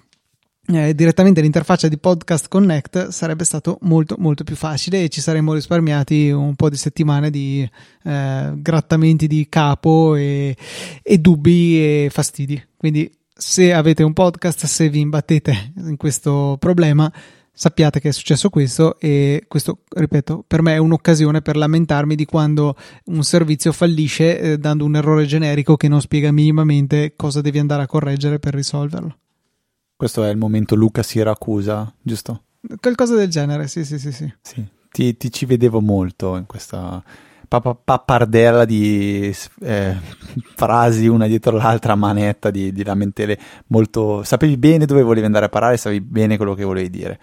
eh, 0.67 0.95
direttamente 0.95 1.41
l'interfaccia 1.41 1.89
di 1.89 1.97
Podcast 1.97 2.47
Connect 2.47 3.09
sarebbe 3.09 3.43
stato 3.43 3.77
molto 3.81 4.15
molto 4.17 4.45
più 4.45 4.55
facile 4.55 5.03
e 5.03 5.09
ci 5.09 5.19
saremmo 5.19 5.53
risparmiati 5.53 6.29
un 6.29 6.55
po' 6.55 6.69
di 6.69 6.77
settimane 6.77 7.29
di 7.29 7.69
eh, 8.03 8.51
grattamenti 8.55 9.27
di 9.27 9.47
capo 9.49 10.15
e, 10.15 10.55
e 11.03 11.17
dubbi 11.17 11.77
e 11.77 12.09
fastidi. 12.09 12.63
Quindi 12.77 13.11
se 13.33 13.73
avete 13.73 14.03
un 14.03 14.13
podcast, 14.13 14.65
se 14.65 14.87
vi 14.89 14.99
imbattete 14.99 15.73
in 15.77 15.97
questo 15.97 16.55
problema, 16.59 17.11
sappiate 17.61 17.99
che 17.99 18.09
è 18.09 18.11
successo 18.11 18.49
questo 18.49 18.97
e 18.97 19.45
questo, 19.47 19.81
ripeto, 19.87 20.43
per 20.47 20.63
me 20.63 20.73
è 20.73 20.77
un'occasione 20.77 21.43
per 21.43 21.57
lamentarmi 21.57 22.15
di 22.15 22.25
quando 22.25 22.75
un 23.05 23.21
servizio 23.21 23.71
fallisce 23.71 24.39
eh, 24.39 24.57
dando 24.57 24.83
un 24.83 24.95
errore 24.95 25.27
generico 25.27 25.77
che 25.77 25.87
non 25.87 26.01
spiega 26.01 26.31
minimamente 26.31 27.13
cosa 27.15 27.39
devi 27.39 27.59
andare 27.59 27.83
a 27.83 27.85
correggere 27.85 28.39
per 28.39 28.55
risolverlo. 28.55 29.15
Questo 29.95 30.23
è 30.23 30.31
il 30.31 30.37
momento 30.37 30.73
Luca 30.73 31.03
Siracusa, 31.03 31.93
giusto? 32.01 32.45
Qualcosa 32.79 33.13
del 33.13 33.29
genere, 33.29 33.67
sì, 33.67 33.85
sì, 33.85 33.99
sì. 33.99 34.11
sì. 34.11 34.33
sì. 34.41 34.65
Ti, 34.89 35.15
ti, 35.15 35.31
ci 35.31 35.45
vedevo 35.45 35.81
molto 35.81 36.37
in 36.37 36.47
questa 36.47 37.03
pappardella 37.47 38.65
di 38.65 39.31
eh, 39.59 39.95
frasi 40.55 41.05
una 41.05 41.27
dietro 41.27 41.57
l'altra, 41.57 41.93
manetta 41.93 42.49
di, 42.49 42.71
di 42.71 42.83
lamentele 42.83 43.37
molto... 43.67 44.23
Sapevi 44.23 44.57
bene 44.57 44.87
dove 44.87 45.03
volevi 45.03 45.27
andare 45.27 45.45
a 45.45 45.49
parare, 45.49 45.77
sapevi 45.77 46.01
bene 46.01 46.37
quello 46.37 46.55
che 46.55 46.63
volevi 46.63 46.89
dire. 46.89 47.19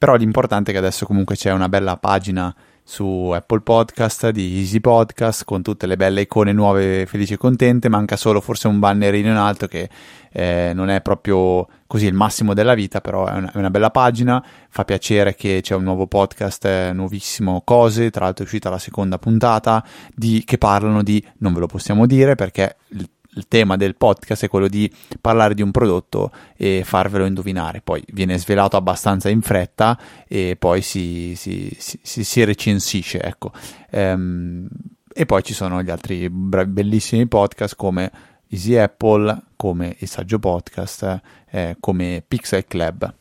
Però 0.00 0.14
l'importante 0.14 0.70
è 0.70 0.72
che 0.72 0.78
adesso 0.78 1.04
comunque 1.04 1.36
c'è 1.36 1.52
una 1.52 1.68
bella 1.68 1.98
pagina 1.98 2.56
su 2.82 3.32
Apple 3.34 3.60
Podcast 3.60 4.30
di 4.30 4.56
Easy 4.56 4.80
Podcast 4.80 5.44
con 5.44 5.60
tutte 5.60 5.86
le 5.86 5.96
belle 5.96 6.22
icone 6.22 6.54
nuove 6.54 7.04
felici 7.04 7.34
e 7.34 7.36
contente. 7.36 7.90
Manca 7.90 8.16
solo 8.16 8.40
forse 8.40 8.66
un 8.66 8.78
bannerino 8.78 9.28
in 9.28 9.36
alto 9.36 9.66
che 9.66 9.90
eh, 10.32 10.72
non 10.74 10.88
è 10.88 11.02
proprio 11.02 11.68
così 11.86 12.06
il 12.06 12.14
massimo 12.14 12.54
della 12.54 12.72
vita 12.72 13.02
però 13.02 13.26
è 13.26 13.34
una, 13.34 13.52
è 13.52 13.58
una, 13.58 13.68
bella 13.68 13.90
pagina. 13.90 14.42
Fa 14.70 14.86
piacere 14.86 15.34
che 15.34 15.60
c'è 15.60 15.74
un 15.74 15.82
nuovo 15.82 16.06
podcast 16.06 16.64
eh, 16.64 16.92
nuovissimo 16.94 17.60
cose. 17.62 18.08
Tra 18.08 18.24
l'altro 18.24 18.44
è 18.44 18.46
uscita 18.46 18.70
la 18.70 18.78
seconda 18.78 19.18
puntata 19.18 19.84
di, 20.14 20.44
che 20.46 20.56
parlano 20.56 21.02
di 21.02 21.22
non 21.40 21.52
ve 21.52 21.60
lo 21.60 21.66
possiamo 21.66 22.06
dire 22.06 22.36
perché 22.36 22.76
il 22.92 23.06
il 23.34 23.46
tema 23.48 23.76
del 23.76 23.96
podcast 23.96 24.44
è 24.44 24.48
quello 24.48 24.68
di 24.68 24.90
parlare 25.20 25.54
di 25.54 25.62
un 25.62 25.70
prodotto 25.70 26.30
e 26.56 26.82
farvelo 26.84 27.26
indovinare. 27.26 27.80
Poi 27.80 28.02
viene 28.08 28.38
svelato 28.38 28.76
abbastanza 28.76 29.28
in 29.28 29.40
fretta 29.42 29.98
e 30.26 30.56
poi 30.58 30.82
si, 30.82 31.34
si, 31.36 31.74
si, 31.78 32.24
si 32.24 32.44
recensisce. 32.44 33.20
Ecco. 33.20 33.52
Ehm, 33.90 34.68
e 35.12 35.26
poi 35.26 35.42
ci 35.42 35.54
sono 35.54 35.82
gli 35.82 35.90
altri 35.90 36.28
bellissimi 36.30 37.26
podcast 37.26 37.76
come 37.76 38.10
Easy 38.48 38.76
Apple, 38.76 39.42
come 39.56 39.96
il 39.98 40.08
Saggio 40.08 40.38
Podcast, 40.38 41.20
eh, 41.50 41.76
come 41.78 42.22
Pixel 42.26 42.64
Club 42.66 43.14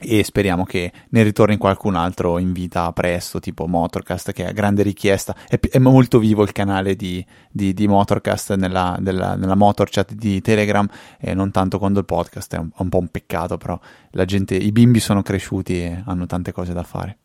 e 0.00 0.24
speriamo 0.24 0.64
che 0.64 0.90
ne 1.10 1.22
ritorni 1.22 1.58
qualcun 1.58 1.94
altro 1.94 2.38
in 2.38 2.52
vita 2.52 2.90
presto, 2.92 3.38
tipo 3.38 3.66
Motorcast, 3.66 4.32
che 4.32 4.46
è 4.46 4.52
grande 4.52 4.82
richiesta. 4.82 5.36
È, 5.46 5.58
è 5.58 5.78
molto 5.78 6.18
vivo 6.18 6.42
il 6.42 6.52
canale 6.52 6.96
di, 6.96 7.24
di, 7.50 7.74
di 7.74 7.86
Motorcast 7.86 8.54
nella, 8.54 8.96
della, 9.00 9.34
nella 9.34 9.54
Motor 9.54 9.88
Chat 9.90 10.14
di 10.14 10.40
Telegram, 10.40 10.88
e 11.18 11.34
non 11.34 11.50
tanto 11.50 11.78
quando 11.78 11.98
il 11.98 12.06
podcast, 12.06 12.54
è 12.54 12.58
un, 12.58 12.70
un 12.74 12.88
po' 12.88 12.98
un 12.98 13.08
peccato, 13.08 13.58
però 13.58 13.78
gente, 14.24 14.54
i 14.54 14.72
bimbi 14.72 15.00
sono 15.00 15.22
cresciuti 15.22 15.82
e 15.82 16.02
hanno 16.04 16.26
tante 16.26 16.52
cose 16.52 16.72
da 16.72 16.82
fare. 16.82 17.18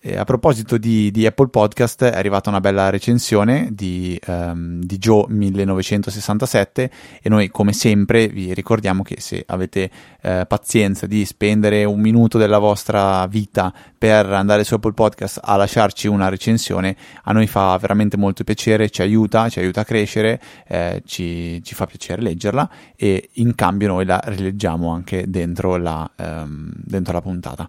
E 0.00 0.16
a 0.16 0.22
proposito 0.22 0.78
di, 0.78 1.10
di, 1.10 1.26
Apple 1.26 1.48
Podcast, 1.48 2.04
è 2.04 2.16
arrivata 2.16 2.50
una 2.50 2.60
bella 2.60 2.88
recensione 2.88 3.70
di, 3.72 4.16
um, 4.28 4.80
di 4.80 4.96
Joe 4.96 5.24
1967 5.26 6.90
e 7.20 7.28
noi 7.28 7.48
come 7.48 7.72
sempre 7.72 8.28
vi 8.28 8.54
ricordiamo 8.54 9.02
che 9.02 9.20
se 9.20 9.42
avete 9.44 9.90
eh, 10.20 10.44
pazienza 10.46 11.08
di 11.08 11.24
spendere 11.24 11.82
un 11.82 11.98
minuto 11.98 12.38
della 12.38 12.58
vostra 12.58 13.26
vita 13.26 13.74
per 13.98 14.26
andare 14.26 14.62
su 14.62 14.74
Apple 14.74 14.92
Podcast 14.92 15.40
a 15.42 15.56
lasciarci 15.56 16.06
una 16.06 16.28
recensione, 16.28 16.96
a 17.24 17.32
noi 17.32 17.48
fa 17.48 17.76
veramente 17.76 18.16
molto 18.16 18.44
piacere, 18.44 18.90
ci 18.90 19.02
aiuta, 19.02 19.48
ci 19.48 19.58
aiuta 19.58 19.80
a 19.80 19.84
crescere, 19.84 20.40
eh, 20.68 21.02
ci, 21.06 21.60
ci, 21.64 21.74
fa 21.74 21.86
piacere 21.86 22.22
leggerla 22.22 22.70
e 22.94 23.30
in 23.32 23.56
cambio 23.56 23.88
noi 23.88 24.04
la 24.04 24.20
rileggiamo 24.24 24.92
anche 24.92 25.24
dentro 25.26 25.76
la, 25.76 26.08
um, 26.18 26.70
dentro 26.72 27.12
la 27.12 27.20
puntata. 27.20 27.68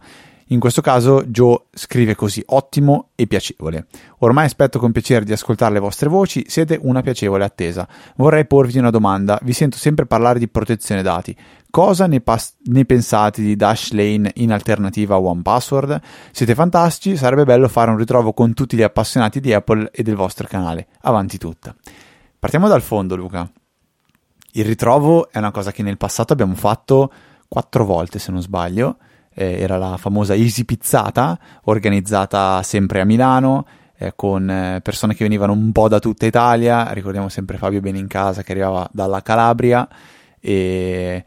In 0.52 0.60
questo 0.60 0.82
caso 0.82 1.24
Joe 1.26 1.66
scrive 1.72 2.16
così, 2.16 2.42
ottimo 2.48 3.10
e 3.14 3.28
piacevole. 3.28 3.86
Ormai 4.20 4.46
aspetto 4.46 4.80
con 4.80 4.92
piacere 4.92 5.24
di 5.24 5.32
ascoltare 5.32 5.74
le 5.74 5.80
vostre 5.80 6.10
voci, 6.10 6.44
siete 6.48 6.80
una 6.82 7.02
piacevole 7.02 7.44
attesa. 7.44 7.88
Vorrei 8.16 8.48
porvi 8.48 8.80
una 8.80 8.90
domanda, 8.90 9.38
vi 9.44 9.54
sento 9.54 9.78
sempre 9.78 10.08
parlare 10.08 10.40
di 10.40 10.48
protezione 10.48 11.04
dati. 11.04 11.38
Cosa 11.70 12.08
ne, 12.08 12.22
pas- 12.22 12.56
ne 12.64 12.84
pensate 12.86 13.44
di 13.44 13.56
Dashlane 13.56 14.32
in 14.36 14.52
alternativa 14.52 15.14
a 15.14 15.20
OnePassword? 15.20 16.02
Siete 16.32 16.56
fantastici, 16.56 17.16
sarebbe 17.16 17.44
bello 17.44 17.68
fare 17.68 17.92
un 17.92 17.98
ritrovo 17.98 18.34
con 18.34 18.56
tutti 18.56 18.76
gli 18.76 18.82
appassionati 18.82 19.40
di 19.40 19.54
Apple 19.54 19.92
e 19.92 20.02
del 20.02 20.16
vostro 20.16 20.48
canale. 20.48 20.88
Avanti 21.02 21.38
tutta. 21.38 21.76
Partiamo 22.40 22.68
dal 22.68 22.82
fondo, 22.82 23.16
Luca. 23.16 23.48
Il 24.54 24.66
ritrovo 24.66 25.30
è 25.30 25.38
una 25.38 25.52
cosa 25.52 25.72
che 25.72 25.84
nel 25.84 25.98
passato 25.98 26.34
abbiamo 26.34 26.56
fatto 26.56 27.14
quattro 27.48 27.86
volte, 27.86 28.18
se 28.18 28.32
non 28.32 28.42
sbaglio 28.42 28.98
eh, 29.34 29.60
era 29.60 29.78
la 29.78 29.98
famosa 29.98 30.36
Easy 30.36 30.64
Pizzata, 30.64 31.40
organizzata 31.64 32.62
sempre 32.64 33.02
a 33.02 33.06
Milano, 33.06 33.66
eh, 33.98 34.14
con 34.16 34.50
eh, 34.50 34.80
persone 34.82 35.14
che 35.14 35.24
venivano 35.24 35.52
un 35.54 35.72
po' 35.72 35.88
da 35.88 36.00
tutta 36.00 36.26
Italia, 36.26 36.92
ricordiamo 36.94 37.30
sempre 37.30 37.58
Fabio 37.58 37.82
Benincasa 37.82 38.44
che 38.44 38.52
arrivava 38.54 38.90
dalla 38.94 39.22
Calabria 39.22 39.88
e 40.40 41.24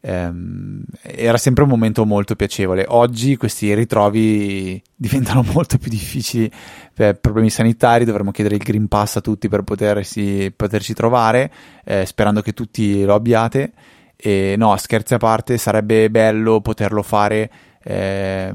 ehm, 0.00 0.82
era 1.02 1.36
sempre 1.36 1.64
un 1.64 1.68
momento 1.68 2.04
molto 2.04 2.34
piacevole. 2.34 2.84
Oggi 2.88 3.36
questi 3.36 3.72
ritrovi 3.74 4.82
diventano 4.94 5.44
molto 5.52 5.78
più 5.78 5.90
difficili 5.90 6.50
per 6.92 7.18
problemi 7.18 7.50
sanitari, 7.50 8.04
dovremmo 8.04 8.30
chiedere 8.30 8.56
il 8.56 8.62
Green 8.62 8.88
Pass 8.88 9.16
a 9.16 9.20
tutti 9.20 9.48
per 9.48 9.62
potersi, 9.62 10.52
poterci 10.54 10.94
trovare, 10.94 11.52
eh, 11.84 12.06
sperando 12.06 12.40
che 12.42 12.52
tutti 12.52 13.04
lo 13.04 13.14
abbiate. 13.14 13.72
E 14.16 14.54
no, 14.56 14.76
scherzi 14.76 15.14
a 15.14 15.18
parte, 15.18 15.58
sarebbe 15.58 16.10
bello 16.10 16.60
poterlo 16.60 17.02
fare. 17.02 17.50
Eh, 17.82 18.52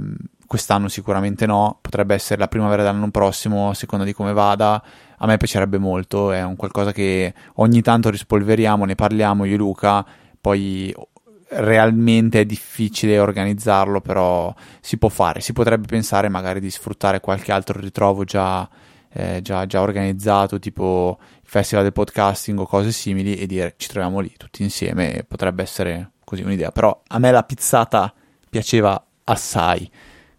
quest'anno 0.48 0.89
sicuramente 0.89 1.46
no, 1.46 1.77
potrebbe 1.80 2.13
essere 2.13 2.39
la 2.39 2.50
primavera 2.50 2.84
dell'anno 2.84 3.10
prossimo, 3.10 3.70
a 3.70 3.74
seconda 3.74 4.03
di 4.03 4.13
come 4.13 4.34
vada. 4.34 4.84
A 5.18 5.25
me 5.25 5.38
piacerebbe 5.38 5.77
molto, 5.77 6.32
è 6.32 6.44
un 6.44 6.56
qualcosa 6.56 6.91
che 6.91 7.34
ogni 7.56 7.82
tanto 7.82 8.10
rispolveriamo, 8.10 8.84
ne 8.86 8.96
parliamo 8.96 9.46
io 9.46 9.53
e 9.53 9.58
Luca, 9.58 10.06
poi 10.41 10.94
realmente 11.51 12.41
è 12.41 12.46
difficile 12.46 13.20
organizzarlo, 13.20 14.01
però 14.01 14.53
si 14.80 14.98
può 14.98 15.10
fare, 15.10 15.41
si 15.41 15.53
potrebbe 15.53 15.86
pensare 15.86 16.27
magari 16.27 16.60
di 16.60 16.72
sfruttare 16.72 17.20
qualche 17.20 17.51
altro 17.51 17.80
ritrovo 17.80 18.24
già, 18.24 18.68
eh, 19.13 19.41
già, 19.41 19.65
già 19.65 19.82
organizzato, 19.82 20.60
tipo 20.60 21.20
festival 21.44 21.84
del 21.84 21.94
podcasting 21.94 22.60
o 22.60 22.65
cose 22.65 22.91
simili 22.91 23.36
e 23.36 23.46
dire 23.46 23.74
ci 23.77 23.88
troviamo 23.88 24.20
lì 24.20 24.34
tutti 24.38 24.63
insieme 24.63 25.25
potrebbe 25.27 25.63
essere 25.63 26.12
così 26.24 26.44
un'idea. 26.44 26.72
Però 26.72 27.01
a 27.08 27.20
me 27.20 27.32
la 27.32 27.44
pizzata 27.44 28.13
piaceva 28.50 29.03
assai 29.25 29.89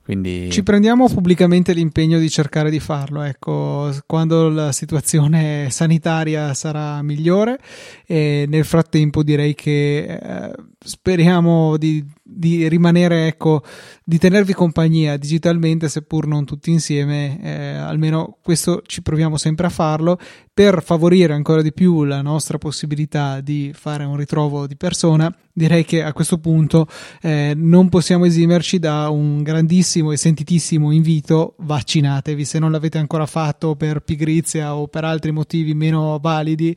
quindi... 0.03 0.51
Ci 0.51 0.65
prendiamo 0.65 1.09
pubblicamente 1.09 1.73
l'impegno 1.73 2.19
di 2.19 2.29
cercare 2.29 2.71
di 2.71 2.81
farlo, 2.81 3.23
ecco, 3.23 3.91
quando 4.05 4.49
la 4.49 4.73
situazione 4.73 5.69
sanitaria 5.71 6.55
sarà 6.55 7.01
migliore 7.03 7.59
e 8.05 8.45
nel 8.49 8.65
frattempo 8.65 9.23
direi 9.23 9.55
che 9.55 10.19
eh, 10.21 10.53
speriamo 10.85 11.77
di, 11.77 12.05
di, 12.23 12.69
rimanere, 12.69 13.27
ecco, 13.27 13.63
di 14.05 14.19
tenervi 14.19 14.53
compagnia 14.53 15.17
digitalmente, 15.17 15.89
seppur 15.89 16.27
non 16.27 16.45
tutti 16.45 16.71
insieme, 16.71 17.41
eh, 17.43 17.75
almeno 17.75 18.39
questo 18.43 18.83
ci 18.87 19.03
proviamo 19.03 19.37
sempre 19.37 19.67
a 19.67 19.71
farlo 19.71 20.19
per 20.53 20.83
favorire 20.83 21.33
ancora 21.33 21.63
di 21.63 21.73
più 21.73 22.05
la 22.05 22.21
nostra 22.21 22.59
possibilità 22.59 23.41
di 23.41 23.73
fare 23.75 24.05
un 24.05 24.17
ritrovo 24.17 24.67
di 24.67 24.77
persona. 24.77 25.35
Direi 25.53 25.85
che 25.85 26.03
a 26.03 26.13
questo 26.13 26.39
punto 26.39 26.87
eh, 27.21 27.53
non 27.55 27.89
possiamo 27.89 28.25
esimerci 28.25 28.79
da 28.79 29.09
un 29.11 29.43
grandissimo 29.43 30.13
e 30.13 30.17
sentitissimo 30.17 30.91
invito 30.91 31.55
vaccinatevi. 31.59 32.45
Se 32.45 32.59
non 32.59 32.71
l'avete 32.71 32.99
ancora 32.99 33.27
fatto 33.27 33.77
per 33.77 34.01
pigrizia 34.01 34.75
o 34.75 34.89
per 34.89 35.05
altri 35.05 35.31
motivi 35.31 35.75
meno 35.75 36.19
validi 36.21 36.77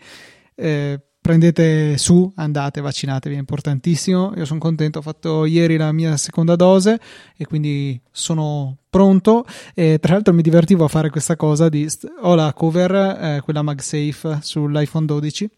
eh, 0.55 0.99
prendete 1.25 1.97
su, 1.97 2.31
andate, 2.35 2.81
vaccinatevi, 2.81 3.33
è 3.33 3.39
importantissimo. 3.39 4.33
Io 4.35 4.45
sono 4.45 4.59
contento, 4.59 4.99
ho 4.99 5.01
fatto 5.01 5.45
ieri 5.45 5.75
la 5.75 5.91
mia 5.91 6.17
seconda 6.17 6.55
dose 6.55 6.99
e 7.35 7.47
quindi 7.47 7.99
sono 8.11 8.77
pronto. 8.87 9.43
E 9.73 9.97
tra 9.99 10.13
l'altro 10.13 10.35
mi 10.35 10.43
divertivo 10.43 10.83
a 10.83 10.87
fare 10.87 11.09
questa 11.09 11.35
cosa 11.35 11.67
di 11.67 11.89
ho 12.21 12.35
la 12.35 12.53
cover, 12.53 12.93
eh, 12.93 13.41
quella 13.43 13.63
MagSafe 13.63 14.37
sull'iPhone 14.39 15.07
12 15.07 15.49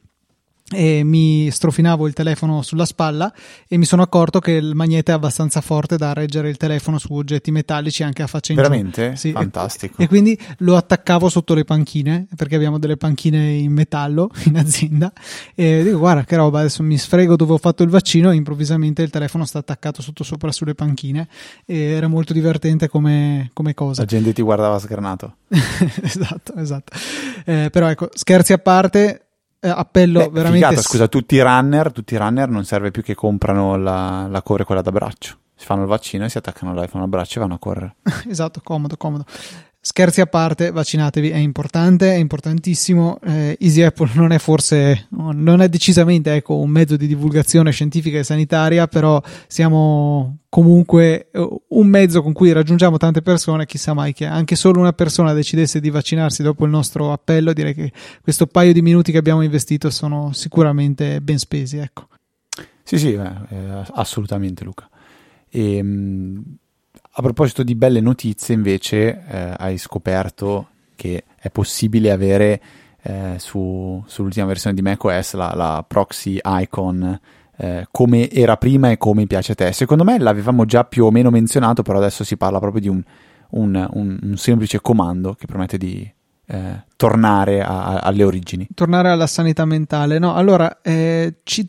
e 0.70 1.02
mi 1.06 1.50
strofinavo 1.50 2.08
il 2.08 2.14
telefono 2.14 2.62
sulla 2.62 2.86
spalla 2.86 3.34
e 3.70 3.78
mi 3.78 3.86
sono 3.86 4.02
accorto 4.02 4.40
che 4.40 4.52
il 4.52 4.76
magnete 4.76 5.14
è 5.14 5.16
abbastanza 5.16 5.62
forte 5.62 5.96
da 5.96 6.12
reggere 6.12 6.50
il 6.50 6.58
telefono 6.58 6.98
su 6.98 7.14
oggetti 7.14 7.52
metallici 7.52 8.04
anche 8.04 8.22
a 8.22 8.28
faccia 8.28 8.52
in 8.52 8.58
Veramente? 8.58 9.16
Sì. 9.16 9.32
Fantastico. 9.32 10.02
E, 10.02 10.04
e, 10.04 10.08
quindi 10.10 10.38
lo 10.60 10.76
attaccavo 10.76 11.30
sotto 11.30 11.54
le 11.54 11.64
panchine 11.64 12.28
perché 12.36 12.56
abbiamo 12.56 12.80
delle 12.80 12.98
panchine 12.98 13.54
in 13.54 13.72
metallo 13.72 14.30
in 14.46 14.58
azienda 14.58 15.14
e 15.56 15.84
dico 15.84 16.00
guarda 16.00 16.26
che 16.26 16.36
roba 16.36 16.60
adesso 16.60 16.84
mi 16.84 16.98
sfrego 16.98 17.38
dove 17.38 17.54
ho 17.54 17.58
fatto 17.58 17.84
il 17.84 17.90
vaccino 17.90 18.32
e 18.32 18.36
improvvisamente 18.36 19.02
il 19.04 19.10
telefono 19.10 19.46
sta 19.46 19.60
attaccato 19.60 20.02
sotto 20.02 20.26
sopra 20.26 20.52
sulle 20.52 20.76
panchine 20.76 21.30
e 21.66 21.78
era 21.78 22.08
molto 22.08 22.34
divertente 22.34 22.90
come, 22.90 23.52
come 23.54 23.74
cosa. 23.74 24.02
La 24.02 24.08
gente 24.08 24.34
ti 24.34 24.42
guardava 24.42 24.78
sgranato. 24.80 25.36
esatto, 26.04 26.56
esatto. 26.56 26.98
Eh, 27.46 27.70
però 27.72 27.88
ecco, 27.90 28.10
scherzi 28.14 28.52
a 28.52 28.58
parte 28.58 29.27
eh, 29.60 29.70
appello 29.70 30.20
Beh, 30.20 30.30
veramente. 30.30 30.66
Figata, 30.66 30.82
scusa, 30.82 31.08
tutti 31.08 31.36
i 31.36 31.42
runner, 31.42 31.92
tutti 31.92 32.14
i 32.14 32.18
runner 32.18 32.50
non 32.50 32.64
serve 32.66 32.92
più 32.92 33.04
che 33.04 33.16
comprano 33.16 33.76
la, 33.78 34.28
la 34.30 34.42
core 34.42 34.64
quella 34.64 34.82
da 34.82 34.92
braccio. 34.92 35.38
Si 35.56 35.66
fanno 35.66 35.82
il 35.82 35.88
vaccino 35.88 36.26
e 36.26 36.30
si 36.30 36.38
attaccano 36.38 36.74
l'iPhone 36.74 37.04
al 37.04 37.10
braccio 37.10 37.40
e 37.40 37.42
vanno 37.42 37.56
a 37.56 37.60
correre. 37.60 37.96
esatto, 38.30 38.62
comodo, 38.64 38.96
comodo. 38.98 39.26
Scherzi 39.90 40.20
a 40.20 40.26
parte, 40.26 40.70
vaccinatevi, 40.70 41.30
è 41.30 41.38
importante, 41.38 42.12
è 42.12 42.18
importantissimo. 42.18 43.20
Eh, 43.24 43.56
Easy 43.58 43.84
Apple 43.84 44.10
non 44.16 44.34
è 44.34 44.38
forse, 44.38 45.08
non 45.12 45.62
è 45.62 45.70
decisamente 45.70 46.34
ecco, 46.34 46.58
un 46.58 46.70
mezzo 46.70 46.98
di 46.98 47.08
divulgazione 47.08 47.72
scientifica 47.72 48.18
e 48.18 48.26
sanitaria, 48.26 48.88
però 48.88 49.22
siamo 49.48 50.40
comunque 50.50 51.30
eh, 51.32 51.50
un 51.70 51.88
mezzo 51.88 52.22
con 52.22 52.34
cui 52.34 52.52
raggiungiamo 52.52 52.98
tante 52.98 53.22
persone. 53.22 53.66
Chissà 53.66 53.94
mai 53.94 54.12
che 54.12 54.26
anche 54.26 54.58
solo 54.58 54.82
una 54.82 54.92
persona 54.92 55.32
decidesse 55.32 55.80
di 55.80 55.90
vaccinarsi 55.90 56.44
dopo 56.44 56.66
il 56.66 56.72
nostro 56.72 57.14
appello, 57.14 57.54
direi 57.54 57.74
che 57.74 57.94
questo 58.22 58.46
paio 58.46 58.74
di 58.74 58.82
minuti 58.82 59.14
che 59.14 59.20
abbiamo 59.20 59.42
investito 59.42 59.90
sono 59.90 60.34
sicuramente 60.34 61.22
ben 61.22 61.40
spesi. 61.40 61.78
Ecco. 61.78 62.10
Sì, 62.84 62.98
sì, 62.98 63.14
eh, 63.14 63.84
assolutamente, 63.94 64.66
Luca. 64.66 64.90
E, 65.50 65.78
ehm, 65.78 66.44
a 67.20 67.22
proposito 67.24 67.64
di 67.64 67.74
belle 67.74 68.00
notizie, 68.00 68.54
invece, 68.54 69.24
eh, 69.28 69.54
hai 69.58 69.80
scoperto 69.80 70.68
che 70.96 71.24
è 71.36 71.50
possibile 71.50 72.12
avere 72.12 72.62
eh, 73.02 73.36
su, 73.38 74.04
sull'ultima 74.06 74.46
versione 74.46 74.76
di 74.76 74.84
macOS 74.84 75.34
la, 75.34 75.52
la 75.56 75.84
proxy 75.88 76.40
icon 76.44 77.20
eh, 77.56 77.88
come 77.90 78.30
era 78.30 78.56
prima 78.58 78.92
e 78.92 78.98
come 78.98 79.26
piace 79.26 79.54
a 79.54 79.56
te. 79.56 79.72
Secondo 79.72 80.04
me 80.04 80.20
l'avevamo 80.20 80.66
già 80.66 80.84
più 80.84 81.06
o 81.06 81.12
meno 81.12 81.32
menzionato, 81.32 81.82
però 81.82 81.98
adesso 81.98 82.24
si 82.24 82.38
parla 82.38 82.60
proprio 82.60 82.82
di 82.82 82.88
un, 82.88 83.04
un, 83.50 83.90
un, 83.94 84.20
un 84.22 84.38
semplice 84.38 84.80
comando 84.80 85.34
che 85.34 85.48
permette 85.48 85.80
di 85.80 86.08
eh, 86.46 86.84
tornare 86.96 87.64
a, 87.64 87.86
a, 87.86 88.00
alle 88.02 88.24
origini. 88.26 88.68
Tornare 88.76 89.10
alla 89.10 89.26
sanità 89.26 89.66
mentale. 89.66 90.20
No, 90.20 90.36
allora 90.36 90.82
eh, 90.84 91.38
ci 91.42 91.68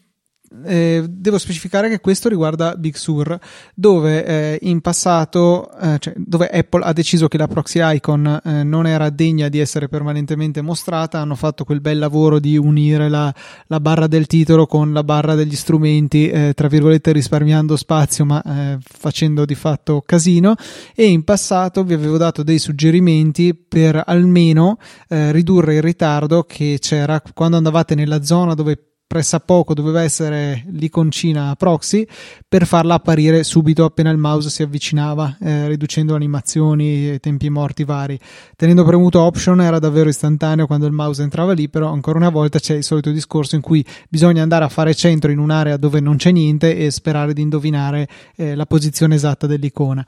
eh, 0.65 1.05
devo 1.09 1.39
specificare 1.39 1.89
che 1.89 2.01
questo 2.01 2.29
riguarda 2.29 2.75
Big 2.77 2.95
Sur, 2.95 3.39
dove 3.75 4.25
eh, 4.25 4.59
in 4.63 4.81
passato, 4.81 5.71
eh, 5.79 5.99
cioè, 5.99 6.15
dove 6.17 6.49
Apple 6.49 6.83
ha 6.83 6.93
deciso 6.93 7.29
che 7.29 7.37
la 7.37 7.47
proxy 7.47 7.81
icon 7.97 8.41
eh, 8.43 8.63
non 8.63 8.87
era 8.87 9.11
degna 9.11 9.49
di 9.49 9.59
essere 9.59 9.89
permanentemente 9.89 10.63
mostrata, 10.63 11.21
hanno 11.21 11.35
fatto 11.35 11.65
quel 11.65 11.81
bel 11.81 11.99
lavoro 11.99 12.39
di 12.39 12.57
unire 12.57 13.09
la, 13.09 13.33
la 13.67 13.81
barra 13.81 14.07
del 14.07 14.27
titolo 14.27 14.67
con 14.67 14.93
la 14.93 15.05
barra 15.05 15.35
degli 15.35 15.57
strumenti, 15.57 16.29
eh, 16.29 16.53
tra 16.55 16.69
virgolette 16.69 17.13
risparmiando 17.13 17.77
spazio, 17.77 18.25
ma 18.25 18.43
eh, 18.43 18.79
facendo 18.81 19.45
di 19.45 19.55
fatto 19.55 20.03
casino. 20.05 20.55
E 20.95 21.07
in 21.07 21.25
passato 21.25 21.85
vi 21.85 21.95
avevo 21.95 22.17
dato 22.17 22.43
dei 22.43 22.59
suggerimenti 22.59 23.55
per 23.55 24.03
almeno 24.07 24.79
ridurre 25.09 25.77
il 25.77 25.83
ritardo 25.83 26.45
che 26.45 26.79
c'era 26.81 27.23
quando 27.35 27.57
andavate 27.57 27.95
nella 27.95 28.23
zona 28.23 28.55
dove 28.55 28.89
pressappoco 29.09 29.73
doveva 29.73 30.03
essere 30.03 30.65
l'iconcina 30.69 31.57
proxy 31.57 32.07
per 32.47 32.67
farla 32.67 32.95
apparire 32.95 33.43
subito 33.43 33.87
appena 33.87 34.11
il 34.11 34.19
mouse 34.19 34.51
si 34.51 34.63
avvicinava, 34.63 35.39
eh, 35.41 35.67
riducendo 35.67 36.15
animazioni 36.15 37.13
e 37.13 37.19
tempi 37.19 37.49
morti 37.49 37.85
vari. 37.85 38.21
Tenendo 38.55 38.85
premuto 38.85 39.21
option 39.23 39.63
era 39.63 39.79
davvero 39.79 40.11
istantaneo 40.11 40.67
quando 40.67 40.85
il 40.85 40.93
mouse 40.93 41.23
entrava 41.23 41.55
lì, 41.55 41.71
però 41.71 41.91
ancora 41.91 42.19
una 42.19 42.29
volta 42.29 42.59
c'è 42.59 42.75
il 42.75 42.85
solito 42.85 43.11
discorso 43.11 43.57
in 43.57 43.63
cui 43.63 43.85
bisogna 44.11 44.43
andare 44.43 44.67
a 44.67 44.69
fare 44.69 44.95
centro 44.95 45.31
in 45.31 45.39
un'area 45.39 45.79
dove 45.79 46.01
non 46.01 46.17
c'è 46.17 46.31
niente 46.31 46.77
e 46.77 46.91
sperare 46.91 47.33
di 47.33 47.41
indovinare 47.41 48.07
eh, 48.37 48.55
la 48.55 48.67
posizione 48.67 49.15
esatta 49.15 49.47
dell'icona. 49.47 50.07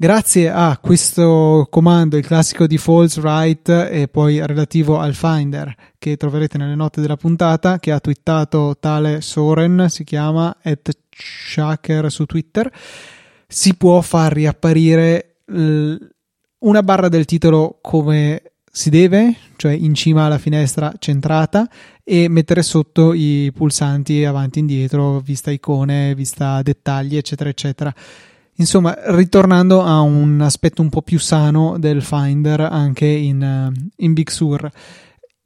Grazie 0.00 0.48
a 0.48 0.78
questo 0.80 1.66
comando, 1.68 2.16
il 2.16 2.24
classico 2.24 2.68
default 2.68 3.16
write 3.16 3.90
e 3.90 4.06
poi 4.06 4.38
relativo 4.46 5.00
al 5.00 5.12
Finder 5.12 5.74
che 5.98 6.16
troverete 6.16 6.56
nelle 6.56 6.76
note 6.76 7.00
della 7.00 7.16
puntata, 7.16 7.80
che 7.80 7.90
ha 7.90 7.98
twittato 7.98 8.76
tale 8.78 9.20
Soren, 9.20 9.86
si 9.88 10.04
chiama 10.04 10.56
at 10.62 10.96
Shaker 11.10 12.12
su 12.12 12.26
Twitter, 12.26 12.72
si 13.48 13.74
può 13.74 14.00
far 14.00 14.34
riapparire 14.34 15.40
una 15.46 16.82
barra 16.84 17.08
del 17.08 17.24
titolo 17.24 17.80
come 17.82 18.52
si 18.70 18.90
deve, 18.90 19.34
cioè 19.56 19.72
in 19.72 19.94
cima 19.94 20.26
alla 20.26 20.38
finestra 20.38 20.92
centrata 21.00 21.68
e 22.04 22.28
mettere 22.28 22.62
sotto 22.62 23.12
i 23.14 23.50
pulsanti 23.52 24.24
avanti 24.24 24.58
e 24.58 24.60
indietro, 24.60 25.18
vista 25.18 25.50
icone, 25.50 26.14
vista 26.14 26.62
dettagli, 26.62 27.16
eccetera, 27.16 27.50
eccetera. 27.50 27.92
Insomma, 28.60 28.96
ritornando 29.06 29.82
a 29.82 30.00
un 30.00 30.40
aspetto 30.40 30.82
un 30.82 30.88
po' 30.88 31.02
più 31.02 31.18
sano 31.18 31.78
del 31.78 32.02
Finder 32.02 32.60
anche 32.60 33.06
in, 33.06 33.42
eh, 33.42 33.90
in 33.98 34.12
Big 34.12 34.28
Sur. 34.30 34.68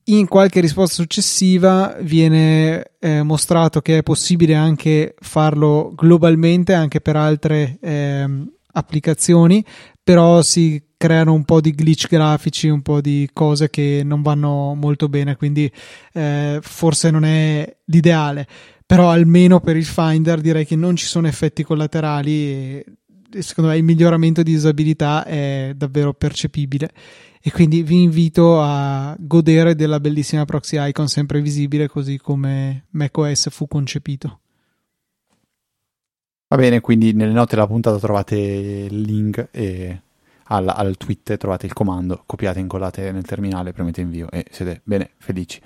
In 0.04 0.26
qualche 0.26 0.61
risposta 0.61 0.95
successiva 0.95 1.97
viene 2.00 2.92
eh, 2.99 3.23
mostrato 3.23 3.81
che 3.81 3.99
è 3.99 4.02
possibile 4.02 4.54
anche 4.54 5.14
farlo 5.21 5.92
globalmente 5.95 6.73
anche 6.73 7.00
per 7.00 7.16
altre 7.16 7.78
eh, 7.81 8.26
applicazioni, 8.73 9.64
però 10.02 10.42
si 10.42 10.83
creano 10.97 11.35
un 11.35 11.45
po' 11.45 11.61
di 11.61 11.75
glitch 11.75 12.09
grafici, 12.09 12.69
un 12.69 12.81
po' 12.81 13.00
di 13.00 13.28
cose 13.33 13.69
che 13.71 14.02
non 14.04 14.23
vanno 14.23 14.75
molto 14.75 15.09
bene, 15.09 15.37
quindi 15.37 15.71
eh, 16.14 16.59
forse 16.62 17.11
non 17.11 17.25
è 17.25 17.76
l'ideale. 17.85 18.47
Però 18.87 19.11
almeno 19.11 19.61
per 19.61 19.76
il 19.76 19.85
Finder 19.85 20.40
direi 20.40 20.66
che 20.66 20.76
non 20.76 20.97
ci 20.97 21.07
sono 21.07 21.26
effetti 21.26 21.62
collaterali 21.62 22.85
secondo 23.41 23.71
me 23.71 23.77
il 23.77 23.85
miglioramento 23.85 24.43
di 24.43 24.55
usabilità 24.55 25.25
è 25.25 25.73
davvero 25.77 26.12
percepibile 26.12 26.91
e 27.41 27.51
quindi 27.51 27.83
vi 27.83 28.03
invito 28.03 28.61
a 28.61 29.17
godere 29.19 29.75
della 29.75 29.99
bellissima 29.99 30.45
proxy 30.45 30.79
icon 30.89 31.09
sempre 31.09 31.41
visibile 31.41 31.89
così 31.89 32.19
come 32.19 32.85
macOS 32.91 33.49
fu 33.51 33.67
concepito. 33.67 34.41
Va 36.47 36.57
bene, 36.57 36.81
quindi 36.81 37.12
nelle 37.12 37.33
note 37.33 37.55
della 37.55 37.67
puntata 37.67 37.99
trovate 37.99 38.37
il 38.37 39.01
link 39.01 39.49
e 39.51 40.01
al, 40.45 40.69
al 40.69 40.97
tweet 40.99 41.37
trovate 41.39 41.67
il 41.67 41.73
comando, 41.73 42.23
copiate, 42.27 42.61
incollate 42.61 43.11
nel 43.11 43.25
terminale, 43.25 43.73
premete 43.73 44.03
invio 44.03 44.31
e 44.31 44.45
siete 44.51 44.83
bene 44.85 45.12
felici. 45.17 45.61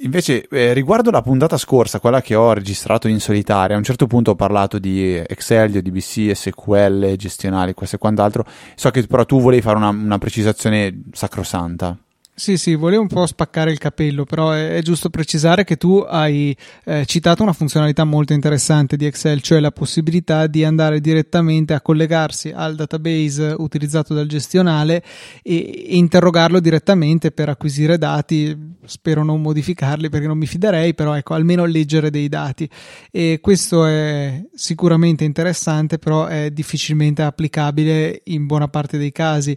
Invece, 0.00 0.46
eh, 0.50 0.74
riguardo 0.74 1.10
la 1.10 1.22
puntata 1.22 1.56
scorsa, 1.56 2.00
quella 2.00 2.20
che 2.20 2.34
ho 2.34 2.52
registrato 2.52 3.08
in 3.08 3.18
solitaria, 3.18 3.74
a 3.74 3.78
un 3.78 3.84
certo 3.84 4.06
punto 4.06 4.32
ho 4.32 4.34
parlato 4.34 4.78
di 4.78 5.14
Excel, 5.14 5.70
di 5.70 5.80
DBC, 5.80 6.32
SQL, 6.34 7.16
gestionali, 7.16 7.72
questo 7.72 7.96
e 7.96 7.98
quant'altro. 7.98 8.44
So 8.74 8.90
che 8.90 9.06
però 9.06 9.24
tu 9.24 9.40
volevi 9.40 9.62
fare 9.62 9.76
una, 9.76 9.88
una 9.88 10.18
precisazione 10.18 11.02
sacrosanta. 11.12 11.96
Sì, 12.38 12.58
sì, 12.58 12.74
volevo 12.74 13.00
un 13.00 13.08
po' 13.08 13.24
spaccare 13.24 13.70
il 13.72 13.78
capello, 13.78 14.24
però 14.26 14.50
è, 14.50 14.76
è 14.76 14.82
giusto 14.82 15.08
precisare 15.08 15.64
che 15.64 15.78
tu 15.78 16.04
hai 16.06 16.54
eh, 16.84 17.06
citato 17.06 17.42
una 17.42 17.54
funzionalità 17.54 18.04
molto 18.04 18.34
interessante 18.34 18.98
di 18.98 19.06
Excel, 19.06 19.40
cioè 19.40 19.58
la 19.58 19.70
possibilità 19.70 20.46
di 20.46 20.62
andare 20.62 21.00
direttamente 21.00 21.72
a 21.72 21.80
collegarsi 21.80 22.52
al 22.54 22.74
database 22.74 23.54
utilizzato 23.56 24.12
dal 24.12 24.26
gestionale 24.26 25.02
e, 25.42 25.86
interrogarlo 25.92 26.60
direttamente 26.60 27.30
per 27.30 27.48
acquisire 27.48 27.96
dati. 27.96 28.54
Spero 28.84 29.24
non 29.24 29.40
modificarli 29.40 30.10
perché 30.10 30.26
non 30.26 30.36
mi 30.36 30.46
fiderei, 30.46 30.92
però 30.92 31.14
ecco, 31.14 31.32
almeno 31.32 31.64
leggere 31.64 32.10
dei 32.10 32.28
dati. 32.28 32.68
E 33.10 33.38
questo 33.40 33.86
è 33.86 34.44
sicuramente 34.52 35.24
interessante, 35.24 35.96
però 35.96 36.26
è 36.26 36.50
difficilmente 36.50 37.22
applicabile 37.22 38.20
in 38.24 38.44
buona 38.44 38.68
parte 38.68 38.98
dei 38.98 39.10
casi 39.10 39.56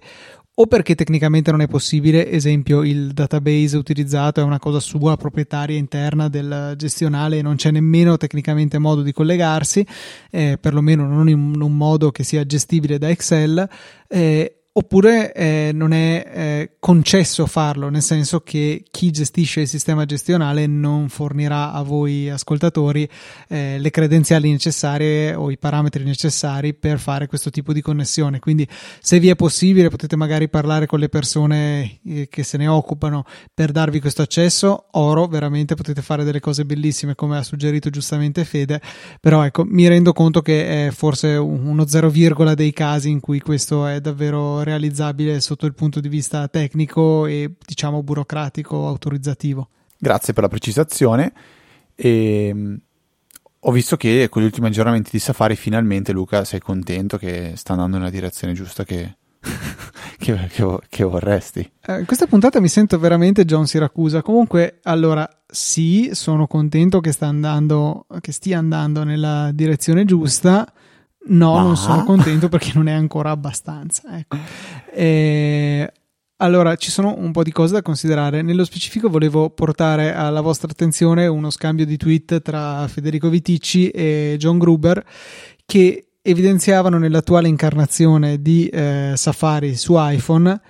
o 0.62 0.68
perché 0.68 0.94
tecnicamente 0.94 1.52
non 1.52 1.62
è 1.62 1.68
possibile, 1.68 2.30
esempio 2.30 2.84
il 2.84 3.14
database 3.14 3.78
utilizzato 3.78 4.42
è 4.42 4.44
una 4.44 4.60
cosa 4.60 4.82
sua, 4.82 5.16
proprietaria 5.16 5.78
interna 5.78 6.28
del 6.28 6.74
gestionale 6.76 7.38
e 7.38 7.42
non 7.42 7.56
c'è 7.56 7.72
nemmeno 7.72 8.18
tecnicamente 8.18 8.78
modo 8.78 9.02
di 9.02 9.14
collegarsi, 9.14 9.86
eh, 10.30 10.58
perlomeno 10.60 11.08
non 11.08 11.30
in 11.30 11.62
un 11.62 11.78
modo 11.78 12.12
che 12.12 12.24
sia 12.24 12.46
gestibile 12.46 12.98
da 12.98 13.10
Excel, 13.10 13.70
eh, 14.10 14.59
oppure 14.72 15.34
eh, 15.34 15.72
non 15.74 15.94
è 15.94 16.32
eh, 16.32 16.72
concesso 16.80 17.48
farlo, 17.48 17.90
nel 17.90 18.04
senso 18.04 18.42
che 18.42 18.84
chi 18.90 19.10
gestisce 19.12 19.62
il 19.62 19.68
sistema 19.68 20.06
gestionale 20.06 20.68
non 20.68 21.10
fornirà 21.10 21.74
a 21.74 21.82
voi 21.82 22.30
ascoltatori 22.30 23.10
eh, 23.48 23.78
le 23.80 23.90
credenziali 23.90 24.52
necessarie 24.52 25.34
o 25.34 25.50
i 25.50 25.58
parametri 25.58 26.04
necessari 26.04 26.74
per 26.76 27.00
fare 27.00 27.28
questo 27.28 27.50
tipo 27.50 27.74
di 27.74 27.82
connessione. 27.82 28.40
Quindi, 28.40 28.68
se 29.02 29.20
vi 29.20 29.30
è 29.30 29.36
possibile, 29.36 29.90
potete 29.90 30.16
magari 30.16 30.50
parlare 30.50 30.86
con 30.86 31.00
le 31.00 31.10
persone 31.10 32.00
eh, 32.06 32.28
che 32.30 32.44
se 32.44 32.58
ne 32.58 32.68
occupano 32.68 33.26
per 33.54 33.72
darvi 33.72 34.00
questo 34.00 34.22
accesso. 34.22 34.86
Oro, 34.92 35.28
veramente 35.28 35.76
potete 35.76 36.02
fare 36.02 36.24
delle 36.24 36.40
cose 36.40 36.64
bellissime, 36.64 37.16
come 37.16 37.38
ha 37.38 37.44
suggerito 37.44 37.90
giustamente 37.90 38.46
Fede. 38.46 38.82
Però 39.20 39.44
ecco, 39.44 39.66
mi 39.66 39.88
rendo 39.88 40.14
conto 40.14 40.42
che 40.42 40.88
è 40.88 40.92
forse 40.92 41.36
uno 41.36 41.88
0, 41.88 42.54
dei 42.54 42.72
casi 42.72 43.10
in 43.10 43.20
cui 43.20 43.40
questo 43.40 43.86
è 43.86 44.00
davvero 44.00 44.59
realizzabile 44.64 45.42
sotto 45.42 45.66
il 45.66 45.74
punto 45.74 46.00
di 46.00 46.10
vista 46.10 46.48
tecnico 46.48 47.26
e 47.26 47.54
diciamo 47.66 48.04
burocratico 48.04 48.88
autorizzativo. 48.88 49.70
Grazie 49.98 50.34
per 50.34 50.44
la 50.44 50.50
precisazione. 50.50 51.34
E, 51.96 52.52
mm, 52.54 52.76
ho 53.62 53.72
visto 53.72 53.98
che 53.98 54.28
con 54.30 54.42
gli 54.42 54.46
ultimi 54.46 54.68
aggiornamenti 54.68 55.10
di 55.12 55.20
Safari 55.20 55.56
finalmente 55.56 56.14
Luca 56.14 56.46
sei 56.46 56.60
contento 56.60 57.18
che 57.18 57.54
sta 57.56 57.74
andando 57.74 57.98
nella 57.98 58.10
direzione 58.10 58.54
giusta 58.54 58.86
che, 58.86 59.18
che, 60.18 60.48
che, 60.50 60.78
che 60.88 61.04
vorresti. 61.04 61.70
Eh, 61.86 62.06
questa 62.06 62.28
puntata 62.28 62.62
mi 62.62 62.70
sento 62.70 62.98
veramente 62.98 63.44
John 63.44 63.68
Siracusa. 63.68 64.22
Comunque, 64.22 64.80
allora, 64.84 65.30
sì, 65.46 66.12
sono 66.14 66.48
contento 66.48 67.02
che, 67.02 67.12
sta 67.12 67.28
andando, 67.28 68.06
che 68.22 68.32
stia 68.32 68.58
andando 68.58 69.04
nella 69.04 69.52
direzione 69.54 70.06
giusta. 70.06 70.66
No, 71.30 71.54
Ma... 71.54 71.62
non 71.62 71.78
sono 71.78 72.04
contento 72.04 72.50
perché 72.50 72.72
non 72.76 72.88
è 72.88 72.94
ancora 72.94 73.32
abbastanza. 73.32 74.18
Ecco. 74.18 74.38
E, 74.94 75.92
allora, 76.38 76.76
ci 76.76 76.90
sono 76.92 77.16
un 77.18 77.32
po' 77.32 77.44
di 77.44 77.52
cose 77.52 77.74
da 77.74 77.82
considerare. 77.82 78.42
Nello 78.42 78.64
specifico 78.64 79.10
volevo 79.10 79.50
portare 79.50 80.14
alla 80.14 80.42
vostra 80.42 80.70
attenzione 80.72 81.28
uno 81.28 81.50
scambio 81.50 81.86
di 81.86 81.98
tweet 81.98 82.42
tra 82.42 82.88
Federico 82.88 83.30
Viticci 83.30 83.90
e 83.90 84.36
John 84.38 84.58
Gruber 84.58 85.04
che 85.66 86.12
evidenziavano 86.22 86.98
nell'attuale 86.98 87.48
incarnazione 87.48 88.42
di 88.42 88.68
eh, 88.68 89.14
Safari 89.16 89.76
su 89.76 89.96
iPhone 89.98 90.62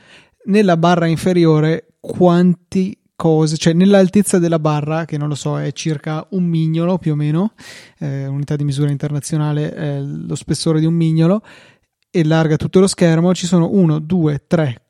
nella 0.46 0.78
barra 0.78 1.06
inferiore 1.06 1.96
quanti 2.00 2.99
cose, 3.20 3.58
cioè 3.58 3.74
nell'altezza 3.74 4.40
della 4.40 4.60
barra, 4.60 5.04
che 5.04 5.18
non 5.18 5.28
lo 5.28 5.36
so, 5.36 5.60
è 5.60 5.74
circa 5.74 6.26
un 6.30 6.46
mignolo 6.46 6.98
più 6.98 7.12
o 7.12 7.16
meno, 7.16 7.52
eh, 7.98 8.28
unità 8.28 8.56
di 8.56 8.64
misura 8.64 8.92
internazionale, 8.92 9.76
eh, 9.76 10.02
lo 10.02 10.36
spessore 10.36 10.80
di 10.80 10.86
un 10.86 10.94
mignolo, 10.94 11.44
e 12.10 12.24
larga 12.24 12.56
tutto 12.56 12.80
lo 12.80 12.88
schermo, 12.88 13.34
ci 13.34 13.46
sono 13.46 13.72
1, 13.72 14.00
2, 14.00 14.44
3, 14.48 14.82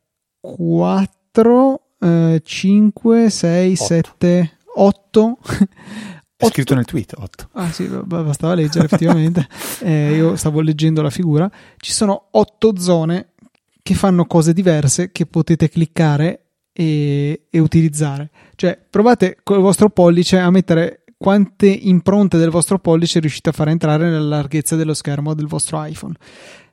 4, 0.42 1.82
5, 2.44 3.30
6, 3.32 3.76
7, 3.76 4.58
8. 4.76 5.38
È 6.38 6.46
scritto 6.46 6.76
nel 6.76 6.86
tweet 6.86 7.16
8. 7.18 7.50
Ah 7.54 7.72
sì, 7.72 7.88
bastava 7.88 8.54
leggere 8.54 8.86
effettivamente. 8.86 9.48
eh, 9.82 10.14
io 10.14 10.36
stavo 10.36 10.62
leggendo 10.62 11.02
la 11.02 11.10
figura. 11.10 11.50
Ci 11.78 11.92
sono 11.92 12.28
8 12.30 12.78
zone 12.78 13.32
che 13.82 13.96
fanno 13.96 14.26
cose 14.26 14.54
diverse 14.54 15.12
che 15.12 15.26
potete 15.26 15.68
cliccare 15.68 16.49
e, 16.80 17.48
e 17.50 17.60
utilizzare. 17.60 18.30
Cioè, 18.56 18.80
provate 18.90 19.40
con 19.44 19.58
il 19.58 19.64
vostro 19.64 19.90
pollice 19.90 20.40
a 20.40 20.50
mettere 20.50 21.04
quante 21.18 21.68
impronte 21.68 22.38
del 22.38 22.50
vostro 22.50 22.80
pollice 22.80 23.20
riuscite 23.20 23.50
a 23.50 23.52
far 23.52 23.68
entrare 23.68 24.06
nella 24.06 24.38
larghezza 24.38 24.78
dello 24.78 24.94
schermo 24.94 25.34
del 25.34 25.48
vostro 25.48 25.84
iPhone. 25.84 26.14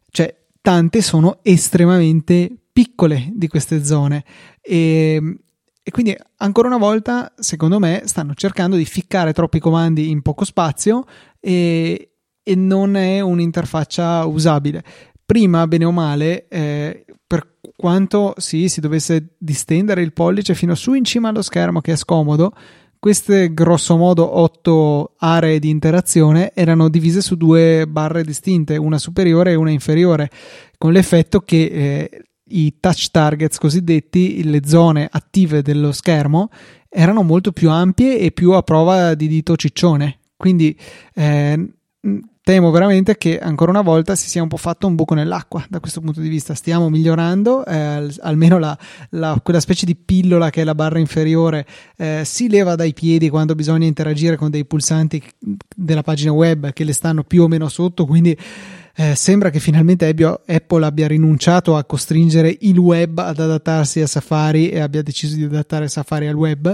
Cioè, 0.08 0.32
tante 0.60 1.02
sono 1.02 1.40
estremamente 1.42 2.56
piccole 2.72 3.32
di 3.34 3.48
queste 3.48 3.84
zone 3.84 4.22
e, 4.60 5.38
e, 5.82 5.90
quindi 5.90 6.16
ancora 6.36 6.68
una 6.68 6.78
volta, 6.78 7.32
secondo 7.36 7.80
me, 7.80 8.02
stanno 8.04 8.34
cercando 8.34 8.76
di 8.76 8.84
ficcare 8.84 9.32
troppi 9.32 9.58
comandi 9.58 10.08
in 10.10 10.22
poco 10.22 10.44
spazio 10.44 11.04
e, 11.40 12.12
e 12.44 12.54
non 12.54 12.94
è 12.94 13.18
un'interfaccia 13.18 14.24
usabile. 14.24 14.84
Prima, 15.24 15.66
bene 15.66 15.84
o 15.84 15.90
male, 15.90 16.46
eh, 16.46 17.04
per 17.26 17.55
quanto 17.74 18.34
sì, 18.36 18.68
si 18.68 18.80
dovesse 18.80 19.34
distendere 19.38 20.02
il 20.02 20.12
pollice 20.12 20.54
fino 20.54 20.74
su 20.74 20.94
in 20.94 21.04
cima 21.04 21.28
allo 21.28 21.42
schermo, 21.42 21.80
che 21.80 21.92
è 21.92 21.96
scomodo, 21.96 22.52
queste 22.98 23.54
grosso 23.54 23.96
modo 23.96 24.38
otto 24.38 25.14
aree 25.18 25.58
di 25.58 25.68
interazione 25.68 26.52
erano 26.54 26.88
divise 26.88 27.20
su 27.20 27.36
due 27.36 27.86
barre 27.86 28.24
distinte, 28.24 28.76
una 28.76 28.98
superiore 28.98 29.52
e 29.52 29.54
una 29.54 29.70
inferiore, 29.70 30.30
con 30.76 30.92
l'effetto 30.92 31.40
che 31.40 31.64
eh, 31.64 32.22
i 32.48 32.78
touch 32.80 33.10
targets 33.10 33.58
cosiddetti, 33.58 34.42
le 34.44 34.60
zone 34.64 35.08
attive 35.10 35.62
dello 35.62 35.92
schermo, 35.92 36.50
erano 36.88 37.22
molto 37.22 37.52
più 37.52 37.70
ampie 37.70 38.18
e 38.18 38.32
più 38.32 38.52
a 38.52 38.62
prova 38.62 39.14
di 39.14 39.28
dito 39.28 39.56
ciccione. 39.56 40.20
Quindi 40.36 40.76
eh, 41.14 41.74
temo 42.46 42.70
veramente 42.70 43.18
che 43.18 43.40
ancora 43.40 43.72
una 43.72 43.80
volta 43.80 44.14
si 44.14 44.28
sia 44.28 44.40
un 44.40 44.46
po' 44.46 44.56
fatto 44.56 44.86
un 44.86 44.94
buco 44.94 45.14
nell'acqua 45.14 45.66
da 45.68 45.80
questo 45.80 46.00
punto 46.00 46.20
di 46.20 46.28
vista. 46.28 46.54
Stiamo 46.54 46.88
migliorando, 46.88 47.66
eh, 47.66 48.08
almeno 48.20 48.58
la, 48.58 48.78
la, 49.10 49.40
quella 49.42 49.58
specie 49.58 49.84
di 49.84 49.96
pillola 49.96 50.48
che 50.50 50.60
è 50.60 50.64
la 50.64 50.76
barra 50.76 51.00
inferiore 51.00 51.66
eh, 51.96 52.22
si 52.24 52.48
leva 52.48 52.76
dai 52.76 52.92
piedi 52.92 53.30
quando 53.30 53.56
bisogna 53.56 53.84
interagire 53.84 54.36
con 54.36 54.50
dei 54.50 54.64
pulsanti 54.64 55.20
della 55.74 56.02
pagina 56.02 56.30
web 56.30 56.72
che 56.72 56.84
le 56.84 56.92
stanno 56.92 57.24
più 57.24 57.42
o 57.42 57.48
meno 57.48 57.68
sotto, 57.68 58.06
quindi 58.06 58.38
eh, 58.94 59.16
sembra 59.16 59.50
che 59.50 59.58
finalmente 59.58 60.06
Apple 60.06 60.84
abbia 60.84 61.08
rinunciato 61.08 61.74
a 61.74 61.82
costringere 61.82 62.56
il 62.60 62.78
web 62.78 63.18
ad 63.18 63.40
adattarsi 63.40 64.02
a 64.02 64.06
Safari 64.06 64.68
e 64.68 64.78
abbia 64.78 65.02
deciso 65.02 65.34
di 65.34 65.42
adattare 65.42 65.88
Safari 65.88 66.28
al 66.28 66.36
web, 66.36 66.72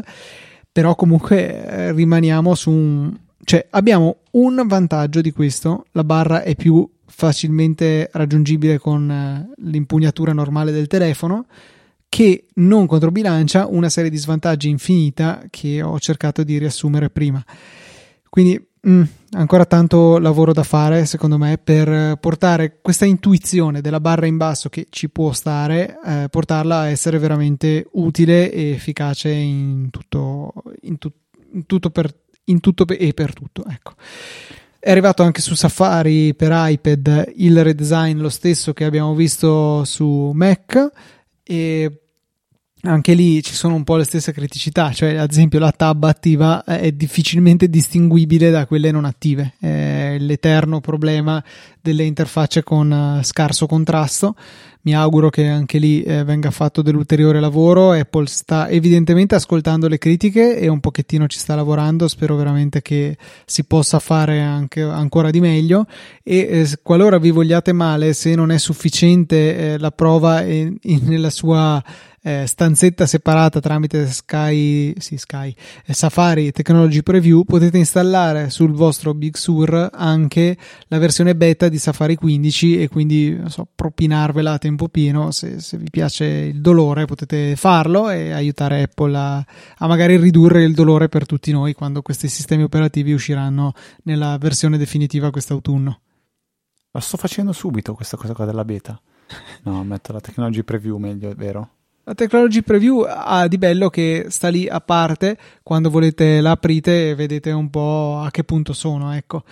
però 0.70 0.94
comunque 0.94 1.64
eh, 1.64 1.92
rimaniamo 1.92 2.54
su 2.54 2.70
un 2.70 3.16
cioè, 3.44 3.66
abbiamo 3.70 4.18
un 4.32 4.62
vantaggio 4.66 5.20
di 5.20 5.32
questo: 5.32 5.86
la 5.92 6.04
barra 6.04 6.42
è 6.42 6.54
più 6.54 6.88
facilmente 7.06 8.08
raggiungibile 8.12 8.78
con 8.78 9.10
eh, 9.10 9.52
l'impugnatura 9.64 10.32
normale 10.32 10.72
del 10.72 10.86
telefono, 10.86 11.46
che 12.08 12.46
non 12.54 12.86
controbilancia 12.86 13.66
una 13.66 13.88
serie 13.88 14.10
di 14.10 14.16
svantaggi 14.16 14.68
infinita 14.68 15.42
che 15.50 15.82
ho 15.82 15.98
cercato 15.98 16.44
di 16.44 16.58
riassumere 16.58 17.10
prima. 17.10 17.44
Quindi 18.28 18.64
mm, 18.88 19.02
ancora 19.32 19.66
tanto 19.66 20.18
lavoro 20.18 20.52
da 20.52 20.62
fare, 20.62 21.04
secondo 21.04 21.36
me, 21.36 21.58
per 21.58 22.16
portare 22.18 22.78
questa 22.80 23.04
intuizione 23.04 23.80
della 23.80 24.00
barra 24.00 24.26
in 24.26 24.36
basso 24.36 24.68
che 24.68 24.86
ci 24.88 25.10
può 25.10 25.32
stare, 25.32 25.98
eh, 26.04 26.28
portarla 26.30 26.78
a 26.78 26.88
essere 26.88 27.18
veramente 27.18 27.86
utile 27.92 28.50
e 28.52 28.70
efficace 28.70 29.30
in 29.30 29.88
tutto, 29.90 30.52
in 30.82 30.96
tu- 30.98 31.12
in 31.54 31.66
tutto 31.66 31.90
per 31.90 32.21
in 32.44 32.60
tutto 32.60 32.86
e 32.86 33.12
per 33.14 33.32
tutto. 33.32 33.64
Ecco. 33.64 33.94
È 34.78 34.90
arrivato 34.90 35.22
anche 35.22 35.40
su 35.40 35.54
Safari 35.54 36.34
per 36.34 36.50
iPad 36.52 37.34
il 37.36 37.62
redesign 37.62 38.18
lo 38.18 38.28
stesso 38.28 38.72
che 38.72 38.84
abbiamo 38.84 39.14
visto 39.14 39.84
su 39.84 40.32
Mac 40.34 40.90
e 41.44 42.01
anche 42.84 43.14
lì 43.14 43.42
ci 43.42 43.54
sono 43.54 43.74
un 43.74 43.84
po' 43.84 43.96
le 43.96 44.04
stesse 44.04 44.32
criticità, 44.32 44.92
cioè 44.92 45.14
ad 45.14 45.30
esempio 45.30 45.60
la 45.60 45.70
tab 45.70 46.02
attiva 46.04 46.64
è 46.64 46.90
difficilmente 46.90 47.68
distinguibile 47.68 48.50
da 48.50 48.66
quelle 48.66 48.90
non 48.90 49.04
attive, 49.04 49.54
è 49.60 50.16
l'eterno 50.18 50.80
problema 50.80 51.42
delle 51.80 52.04
interfacce 52.04 52.62
con 52.62 52.92
eh, 52.92 53.24
scarso 53.24 53.66
contrasto. 53.66 54.34
Mi 54.84 54.96
auguro 54.96 55.30
che 55.30 55.46
anche 55.46 55.78
lì 55.78 56.02
eh, 56.02 56.24
venga 56.24 56.50
fatto 56.50 56.82
dell'ulteriore 56.82 57.38
lavoro. 57.38 57.92
Apple 57.92 58.26
sta 58.26 58.68
evidentemente 58.68 59.36
ascoltando 59.36 59.86
le 59.86 59.98
critiche 59.98 60.58
e 60.58 60.66
un 60.66 60.80
pochettino 60.80 61.28
ci 61.28 61.38
sta 61.38 61.54
lavorando. 61.54 62.08
Spero 62.08 62.34
veramente 62.34 62.82
che 62.82 63.16
si 63.44 63.62
possa 63.62 64.00
fare 64.00 64.40
anche 64.40 64.82
ancora 64.82 65.30
di 65.30 65.38
meglio. 65.38 65.86
E 66.24 66.36
eh, 66.36 66.78
qualora 66.82 67.18
vi 67.18 67.30
vogliate 67.30 67.72
male, 67.72 68.12
se 68.12 68.34
non 68.34 68.50
è 68.50 68.58
sufficiente 68.58 69.74
eh, 69.74 69.78
la 69.78 69.92
prova 69.92 70.40
nella 70.40 71.30
sua 71.30 71.80
eh, 72.22 72.46
stanzetta 72.46 73.04
separata 73.04 73.60
tramite 73.60 74.06
Sky, 74.06 74.94
sì, 74.98 75.16
Sky 75.16 75.54
eh, 75.84 75.92
Safari 75.92 76.52
Technology 76.52 77.02
Preview 77.02 77.42
potete 77.42 77.78
installare 77.78 78.48
sul 78.48 78.72
vostro 78.72 79.12
Big 79.12 79.34
Sur 79.34 79.90
anche 79.92 80.56
la 80.86 80.98
versione 80.98 81.34
beta 81.34 81.68
di 81.68 81.78
Safari 81.78 82.14
15 82.14 82.80
e 82.80 82.88
quindi 82.88 83.40
so, 83.46 83.66
propinarvela 83.74 84.52
a 84.52 84.58
tempo 84.58 84.88
pieno 84.88 85.32
se, 85.32 85.60
se, 85.60 85.76
vi 85.76 85.90
piace 85.90 86.24
il 86.24 86.60
dolore 86.60 87.06
potete 87.06 87.56
farlo 87.56 88.08
e 88.08 88.30
aiutare 88.30 88.82
Apple 88.82 89.16
a, 89.16 89.44
a 89.78 89.86
magari 89.88 90.16
ridurre 90.16 90.62
il 90.62 90.74
dolore 90.74 91.08
per 91.08 91.26
tutti 91.26 91.50
noi 91.50 91.74
quando 91.74 92.02
questi 92.02 92.28
sistemi 92.28 92.62
operativi 92.62 93.12
usciranno 93.12 93.72
nella 94.04 94.38
versione 94.38 94.78
definitiva 94.78 95.32
quest'autunno. 95.32 96.00
La 96.92 97.00
sto 97.00 97.16
facendo 97.16 97.52
subito 97.52 97.94
questa 97.94 98.16
cosa 98.16 98.34
qua 98.34 98.44
della 98.44 98.64
beta. 98.64 99.00
No, 99.62 99.82
metto 99.82 100.12
la 100.12 100.20
technology 100.20 100.62
preview 100.62 100.98
meglio, 100.98 101.32
vero? 101.34 101.70
La 102.04 102.14
Technology 102.14 102.62
Preview 102.62 103.04
ha 103.06 103.46
di 103.46 103.58
bello 103.58 103.88
che 103.88 104.26
sta 104.28 104.48
lì 104.48 104.66
a 104.66 104.80
parte, 104.80 105.38
quando 105.62 105.88
volete 105.88 106.40
la 106.40 106.50
aprite 106.50 107.10
e 107.10 107.14
vedete 107.14 107.52
un 107.52 107.70
po' 107.70 108.20
a 108.24 108.30
che 108.32 108.42
punto 108.42 108.72
sono, 108.72 109.12
ecco. 109.12 109.44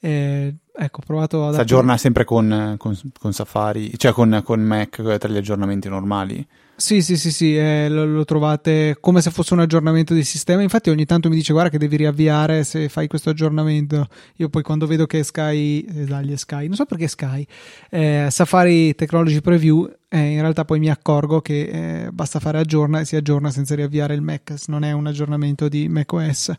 Eh, 0.00 0.54
ecco, 0.74 1.00
provato 1.04 1.46
ad... 1.46 1.54
Si 1.54 1.60
aggiorna 1.60 1.98
sempre 1.98 2.24
con, 2.24 2.76
con, 2.78 2.98
con 3.18 3.32
Safari, 3.34 3.92
cioè 3.98 4.12
con, 4.12 4.40
con 4.42 4.60
Mac 4.60 5.18
tra 5.18 5.28
gli 5.28 5.36
aggiornamenti 5.36 5.90
normali? 5.90 6.46
Sì, 6.80 7.02
sì, 7.02 7.16
sì, 7.16 7.32
sì 7.32 7.56
eh, 7.56 7.88
lo, 7.88 8.06
lo, 8.06 8.24
trovate 8.24 8.98
come 9.00 9.20
se 9.20 9.32
fosse 9.32 9.52
un 9.52 9.58
aggiornamento 9.58 10.14
di 10.14 10.22
sistema. 10.22 10.62
Infatti, 10.62 10.90
ogni 10.90 11.06
tanto 11.06 11.28
mi 11.28 11.34
dice: 11.34 11.52
Guarda, 11.52 11.70
che 11.70 11.78
devi 11.78 11.96
riavviare 11.96 12.62
se 12.62 12.88
fai 12.88 13.08
questo 13.08 13.30
aggiornamento. 13.30 14.06
Io 14.36 14.48
poi, 14.48 14.62
quando 14.62 14.86
vedo 14.86 15.04
che 15.04 15.24
Sky, 15.24 15.80
eh, 15.80 16.36
Sky, 16.36 16.68
non 16.68 16.76
so 16.76 16.84
perché 16.84 17.08
Sky, 17.08 17.44
eh, 17.90 18.28
Safari 18.30 18.94
Technology 18.94 19.40
Preview, 19.40 19.90
eh, 20.08 20.34
in 20.34 20.40
realtà 20.40 20.64
poi 20.64 20.78
mi 20.78 20.88
accorgo 20.88 21.40
che 21.40 22.04
eh, 22.04 22.12
basta 22.12 22.38
fare 22.38 22.58
aggiorna 22.60 23.00
e 23.00 23.04
si 23.06 23.16
aggiorna 23.16 23.50
senza 23.50 23.74
riavviare 23.74 24.14
il 24.14 24.22
Mac. 24.22 24.54
Non 24.66 24.84
è 24.84 24.92
un 24.92 25.08
aggiornamento 25.08 25.66
di 25.68 25.88
macOS 25.88 26.52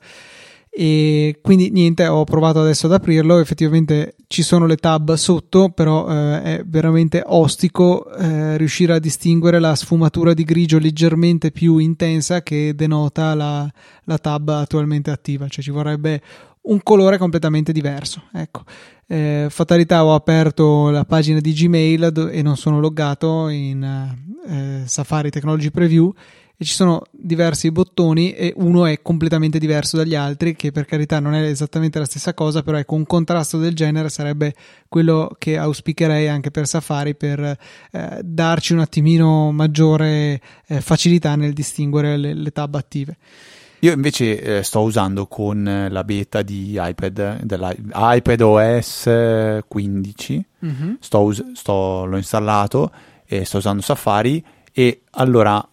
e 0.69 1.39
quindi 1.41 1.71
niente 1.71 2.05
ho 2.07 2.23
provato 2.23 2.61
adesso 2.61 2.85
ad 2.85 2.93
aprirlo. 2.93 3.39
Effettivamente 3.39 4.15
ci 4.27 4.43
sono 4.43 4.65
le 4.65 4.77
tab 4.77 5.13
sotto 5.13 5.69
però 5.69 6.07
eh, 6.07 6.41
è 6.41 6.63
veramente 6.65 7.23
ostico 7.25 8.09
eh, 8.13 8.55
riuscire 8.57 8.93
a 8.93 8.99
distinguere 8.99 9.59
la 9.59 9.75
sfumatura 9.75 10.33
di 10.33 10.43
grigio 10.43 10.77
leggermente 10.77 11.51
più 11.51 11.77
intensa 11.77 12.43
che 12.43 12.73
denota 12.75 13.33
la, 13.33 13.69
la 14.03 14.17
tab 14.17 14.49
attualmente 14.49 15.11
attiva. 15.11 15.47
Cioè 15.47 15.63
ci 15.63 15.71
vorrebbe 15.71 16.21
un 16.61 16.81
colore 16.83 17.17
completamente 17.17 17.71
diverso 17.71 18.23
ecco. 18.33 18.63
Eh, 19.07 19.47
fatalità 19.49 20.05
ho 20.05 20.13
aperto 20.13 20.91
la 20.91 21.03
pagina 21.03 21.39
di 21.39 21.51
Gmail 21.51 22.29
e 22.31 22.41
non 22.43 22.57
sono 22.57 22.79
loggato 22.79 23.49
in 23.49 23.83
eh, 24.47 24.83
Safari 24.85 25.31
Technology 25.31 25.71
Preview 25.71 26.13
e 26.61 26.65
ci 26.65 26.73
sono 26.73 27.03
diversi 27.11 27.71
bottoni 27.71 28.33
e 28.33 28.51
uno 28.57 28.85
è 28.85 29.01
completamente 29.01 29.59
diverso 29.59 29.95
dagli 29.95 30.13
altri 30.13 30.57
che 30.57 30.73
per 30.73 30.83
carità 30.83 31.21
non 31.21 31.33
è 31.33 31.41
esattamente 31.43 31.99
la 31.99 32.05
stessa 32.05 32.33
cosa 32.33 32.63
però 32.63 32.77
ecco 32.77 32.95
un 32.95 33.05
contrasto 33.05 33.57
del 33.57 33.73
genere 33.73 34.09
sarebbe 34.09 34.53
quello 34.89 35.33
che 35.39 35.57
auspicherei 35.57 36.27
anche 36.27 36.51
per 36.51 36.67
Safari 36.67 37.15
per 37.15 37.39
eh, 37.39 38.19
darci 38.21 38.73
un 38.73 38.79
attimino 38.79 39.53
maggiore 39.53 40.41
eh, 40.67 40.81
facilità 40.81 41.37
nel 41.37 41.53
distinguere 41.53 42.17
le, 42.17 42.33
le 42.33 42.51
tab 42.51 42.75
attive 42.75 43.17
io 43.79 43.93
invece 43.93 44.57
eh, 44.57 44.63
sto 44.63 44.81
usando 44.81 45.27
con 45.27 45.87
la 45.89 46.03
beta 46.03 46.41
di 46.41 46.77
iPad, 46.77 47.43
dell'iPad 47.43 48.41
OS 48.41 49.09
15, 49.65 50.45
mm-hmm. 50.65 50.93
sto 50.99 51.21
us- 51.21 51.53
sto, 51.53 52.03
l'ho 52.03 52.17
installato 52.17 52.91
e 53.25 53.45
sto 53.45 53.59
usando 53.59 53.81
Safari 53.81 54.43
e 54.73 55.03
allora 55.11 55.65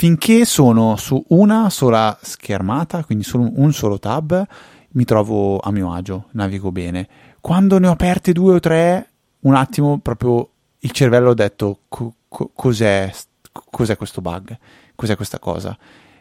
finché 0.00 0.46
sono 0.46 0.96
su 0.96 1.22
una 1.28 1.68
sola 1.68 2.18
schermata, 2.22 3.04
quindi 3.04 3.22
su 3.22 3.38
un 3.38 3.70
solo 3.74 3.98
tab, 3.98 4.46
mi 4.92 5.04
trovo 5.04 5.58
a 5.58 5.70
mio 5.70 5.92
agio, 5.92 6.28
navigo 6.30 6.72
bene. 6.72 7.06
Quando 7.38 7.78
ne 7.78 7.86
ho 7.86 7.90
aperte 7.90 8.32
due 8.32 8.54
o 8.54 8.60
tre, 8.60 9.10
un 9.40 9.54
attimo 9.54 9.98
proprio 9.98 10.48
il 10.78 10.90
cervello 10.92 11.32
ha 11.32 11.34
detto 11.34 11.80
co- 11.88 12.14
co- 12.28 12.50
cos'è, 12.54 13.12
cos'è, 13.52 13.98
questo 13.98 14.22
bug, 14.22 14.56
cos'è 14.94 15.16
questa 15.16 15.38
cosa. 15.38 15.76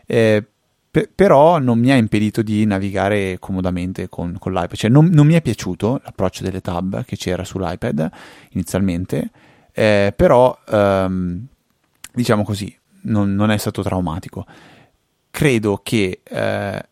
Eh, 0.06 0.46
pe- 0.92 1.10
però 1.16 1.58
non 1.60 1.80
mi 1.80 1.90
ha 1.90 1.96
impedito 1.96 2.42
di 2.42 2.66
navigare 2.66 3.40
comodamente 3.40 4.10
con, 4.10 4.36
con 4.40 4.52
l'iPad, 4.52 4.76
cioè 4.76 4.90
non, 4.90 5.06
non, 5.06 5.26
mi 5.26 5.36
è 5.36 5.42
piaciuto 5.42 6.02
l'approccio 6.04 6.44
delle 6.44 6.60
tab 6.60 7.06
che 7.06 7.16
c'era 7.16 7.46
sull'iPad 7.46 8.10
inizialmente, 8.50 9.30
eh, 9.72 10.14
però 10.14 10.60
ehm, 10.68 11.46
diciamo 12.14 12.44
così, 12.44 12.78
non, 13.04 13.34
non 13.36 13.52
è 13.52 13.58
stato 13.58 13.82
traumatico. 13.82 14.46
Credo 15.32 15.80
che 15.84 16.22
eh, 16.24 16.90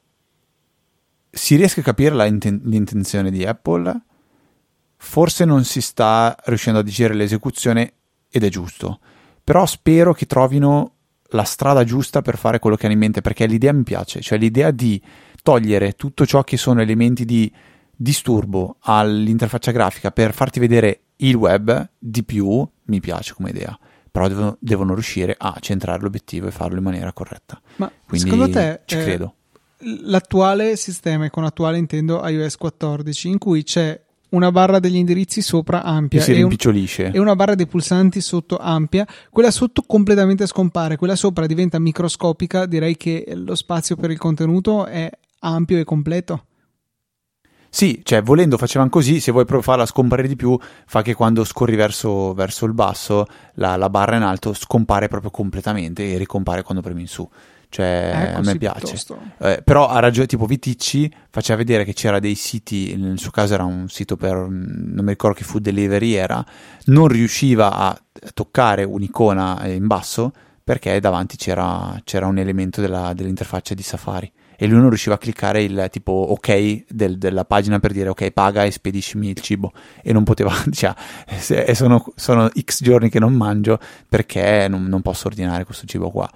si 1.29 1.55
riesca 1.55 1.81
a 1.81 1.83
capire 1.83 2.27
inten- 2.27 2.61
l'intenzione 2.63 3.31
di 3.31 3.45
Apple, 3.45 4.01
forse 4.95 5.45
non 5.45 5.63
si 5.63 5.81
sta 5.81 6.35
riuscendo 6.45 6.79
a 6.79 6.83
digerire 6.83 7.15
l'esecuzione 7.15 7.93
ed 8.29 8.43
è 8.43 8.49
giusto, 8.49 8.99
però 9.43 9.65
spero 9.65 10.13
che 10.13 10.25
trovino 10.25 10.93
la 11.31 11.43
strada 11.43 11.83
giusta 11.83 12.21
per 12.21 12.37
fare 12.37 12.59
quello 12.59 12.75
che 12.75 12.85
hanno 12.85 12.93
in 12.93 12.99
mente, 12.99 13.21
perché 13.21 13.45
l'idea 13.45 13.73
mi 13.73 13.83
piace, 13.83 14.21
cioè 14.21 14.37
l'idea 14.37 14.71
di 14.71 15.01
togliere 15.43 15.93
tutto 15.93 16.25
ciò 16.25 16.43
che 16.43 16.57
sono 16.57 16.81
elementi 16.81 17.25
di 17.25 17.51
disturbo 17.95 18.77
all'interfaccia 18.81 19.71
grafica 19.71 20.11
per 20.11 20.33
farti 20.33 20.59
vedere 20.59 21.01
il 21.17 21.35
web 21.35 21.89
di 21.97 22.23
più 22.23 22.67
mi 22.83 22.99
piace 22.99 23.33
come 23.33 23.49
idea 23.49 23.77
però 24.11 24.27
devono, 24.27 24.57
devono, 24.59 24.93
riuscire 24.93 25.35
a 25.37 25.55
centrare 25.59 26.01
l'obiettivo 26.01 26.47
e 26.47 26.51
farlo 26.51 26.77
in 26.77 26.83
maniera 26.83 27.13
corretta. 27.13 27.59
Ma 27.77 27.91
Quindi 28.05 28.29
secondo 28.29 28.51
te 28.51 28.81
ci 28.85 28.97
eh, 28.97 29.03
credo. 29.03 29.33
l'attuale 30.03 30.75
sistema, 30.75 31.25
e 31.25 31.29
con 31.29 31.43
attuale 31.43 31.77
intendo 31.77 32.25
iOS 32.27 32.57
14, 32.57 33.27
in 33.27 33.37
cui 33.37 33.63
c'è 33.63 33.99
una 34.29 34.51
barra 34.51 34.79
degli 34.79 34.95
indirizzi 34.95 35.41
sopra 35.41 35.83
ampia 35.83 36.21
si 36.21 36.33
e, 36.33 36.43
un, 36.43 36.53
e 37.13 37.17
una 37.17 37.35
barra 37.35 37.55
dei 37.55 37.67
pulsanti 37.67 38.19
sotto 38.19 38.57
ampia, 38.57 39.07
quella 39.29 39.51
sotto 39.51 39.83
completamente 39.83 40.45
scompare, 40.47 40.97
quella 40.97 41.15
sopra 41.15 41.45
diventa 41.45 41.79
microscopica, 41.79 42.65
direi 42.65 42.97
che 42.97 43.25
lo 43.35 43.55
spazio 43.55 43.95
per 43.95 44.11
il 44.11 44.17
contenuto 44.17 44.85
è 44.85 45.09
ampio 45.39 45.77
e 45.77 45.83
completo. 45.83 46.46
Sì, 47.77 48.01
cioè 48.03 48.23
volendo 48.23 48.57
facevano 48.57 48.89
così, 48.89 49.19
se 49.19 49.31
vuoi 49.31 49.45
farla 49.61 49.85
scomparire 49.85 50.27
di 50.27 50.35
più, 50.35 50.57
fa 50.87 51.03
che 51.03 51.13
quando 51.13 51.43
scorri 51.43 51.75
verso, 51.75 52.33
verso 52.33 52.65
il 52.65 52.73
basso, 52.73 53.27
la, 53.53 53.75
la, 53.75 53.87
barra 53.91 54.15
in 54.15 54.23
alto 54.23 54.53
scompare 54.53 55.07
proprio 55.07 55.29
completamente 55.29 56.11
e 56.11 56.17
ricompare 56.17 56.63
quando 56.63 56.81
premi 56.81 57.01
in 57.01 57.07
su. 57.07 57.29
Cioè, 57.69 58.29
ecco, 58.29 58.37
a 58.39 58.41
me 58.41 58.57
piace. 58.57 58.99
Eh, 59.37 59.61
però 59.63 59.89
ha 59.89 59.99
ragione, 59.99 60.25
tipo 60.25 60.47
Viticci 60.47 61.13
faceva 61.29 61.59
vedere 61.59 61.83
che 61.83 61.93
c'era 61.93 62.17
dei 62.17 62.33
siti, 62.33 62.95
nel 62.95 63.19
suo 63.19 63.29
caso 63.29 63.53
era 63.53 63.65
un 63.65 63.87
sito 63.89 64.15
per, 64.15 64.33
non 64.33 65.05
mi 65.05 65.11
ricordo 65.11 65.37
che 65.37 65.43
food 65.43 65.61
delivery 65.61 66.13
era, 66.13 66.43
non 66.85 67.07
riusciva 67.07 67.73
a 67.73 68.01
toccare 68.33 68.85
un'icona 68.85 69.67
in 69.67 69.85
basso 69.85 70.31
perché 70.63 70.99
davanti 70.99 71.37
c'era, 71.37 71.95
c'era 72.03 72.25
un 72.25 72.39
elemento 72.39 72.81
della, 72.81 73.13
dell'interfaccia 73.13 73.75
di 73.75 73.83
Safari 73.83 74.31
e 74.57 74.65
lui 74.65 74.79
non 74.79 74.89
riusciva 74.89 75.15
a 75.15 75.17
cliccare 75.19 75.61
il 75.61 75.87
tipo 75.91 76.11
ok 76.11 76.85
del, 76.89 77.17
della 77.17 77.45
pagina 77.45 77.79
per 77.79 77.91
dire 77.91 78.09
ok 78.09 78.31
paga 78.31 78.63
e 78.63 78.71
spediscimi 78.71 79.29
il 79.29 79.39
cibo. 79.39 79.71
E 80.01 80.11
non 80.11 80.23
poteva 80.23 80.51
cioè, 80.71 80.95
e 81.27 81.75
sono, 81.75 82.03
sono 82.15 82.49
x 82.49 82.81
giorni 82.81 83.09
che 83.09 83.19
non 83.19 83.33
mangio 83.33 83.79
perché 84.09 84.67
non, 84.67 84.85
non 84.85 85.01
posso 85.01 85.27
ordinare 85.27 85.63
questo 85.63 85.85
cibo 85.85 86.09
qua? 86.09 86.29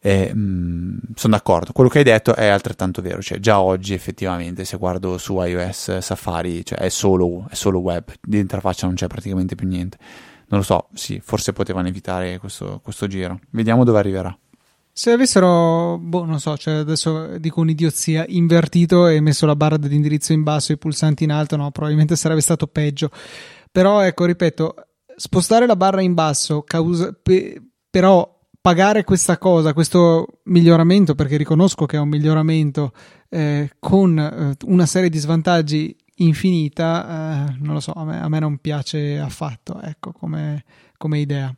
E, 0.00 0.32
mm, 0.34 0.98
sono 1.14 1.34
d'accordo. 1.34 1.72
Quello 1.72 1.88
che 1.88 1.98
hai 1.98 2.04
detto 2.04 2.34
è 2.34 2.46
altrettanto 2.48 3.00
vero. 3.00 3.22
Cioè 3.22 3.38
già 3.38 3.60
oggi 3.60 3.94
effettivamente 3.94 4.64
se 4.64 4.76
guardo 4.76 5.16
su 5.16 5.40
iOS 5.40 5.98
Safari 5.98 6.64
cioè, 6.64 6.78
è, 6.78 6.88
solo, 6.88 7.46
è 7.48 7.54
solo 7.54 7.78
web. 7.78 8.12
Di 8.20 8.38
interfaccia 8.38 8.86
non 8.86 8.96
c'è 8.96 9.06
praticamente 9.06 9.54
più 9.54 9.68
niente. 9.68 9.96
Non 10.48 10.60
lo 10.60 10.62
so, 10.62 10.88
sì, 10.92 11.20
forse 11.24 11.52
potevano 11.54 11.88
evitare 11.88 12.38
questo, 12.38 12.80
questo 12.82 13.06
giro. 13.06 13.40
Vediamo 13.50 13.84
dove 13.84 13.98
arriverà. 13.98 14.36
Se 14.96 15.10
avessero, 15.10 15.98
boh, 15.98 16.24
non 16.24 16.38
so, 16.38 16.56
cioè 16.56 16.74
adesso 16.74 17.36
dico 17.38 17.60
un'idiozia, 17.60 18.24
invertito 18.28 19.08
e 19.08 19.18
messo 19.20 19.44
la 19.44 19.56
barra 19.56 19.76
dell'indirizzo 19.76 20.32
in 20.32 20.44
basso 20.44 20.70
e 20.70 20.76
i 20.76 20.78
pulsanti 20.78 21.24
in 21.24 21.32
alto, 21.32 21.56
no, 21.56 21.72
probabilmente 21.72 22.14
sarebbe 22.14 22.40
stato 22.40 22.68
peggio. 22.68 23.10
Però, 23.72 24.02
ecco, 24.02 24.24
ripeto, 24.24 24.74
spostare 25.16 25.66
la 25.66 25.74
barra 25.74 26.00
in 26.00 26.14
basso, 26.14 26.62
causa, 26.62 27.12
pe, 27.12 27.60
però 27.90 28.38
pagare 28.60 29.02
questa 29.02 29.36
cosa, 29.36 29.72
questo 29.72 30.42
miglioramento, 30.44 31.16
perché 31.16 31.38
riconosco 31.38 31.86
che 31.86 31.96
è 31.96 32.00
un 32.00 32.10
miglioramento, 32.10 32.92
eh, 33.30 33.72
con 33.80 34.16
eh, 34.16 34.56
una 34.66 34.86
serie 34.86 35.08
di 35.08 35.18
svantaggi 35.18 35.96
infinita, 36.18 37.48
eh, 37.48 37.56
non 37.58 37.74
lo 37.74 37.80
so, 37.80 37.90
a 37.94 38.04
me, 38.04 38.22
a 38.22 38.28
me, 38.28 38.38
non 38.38 38.58
piace 38.58 39.18
affatto, 39.18 39.80
ecco, 39.82 40.12
come, 40.12 40.62
come 40.96 41.18
idea. 41.18 41.52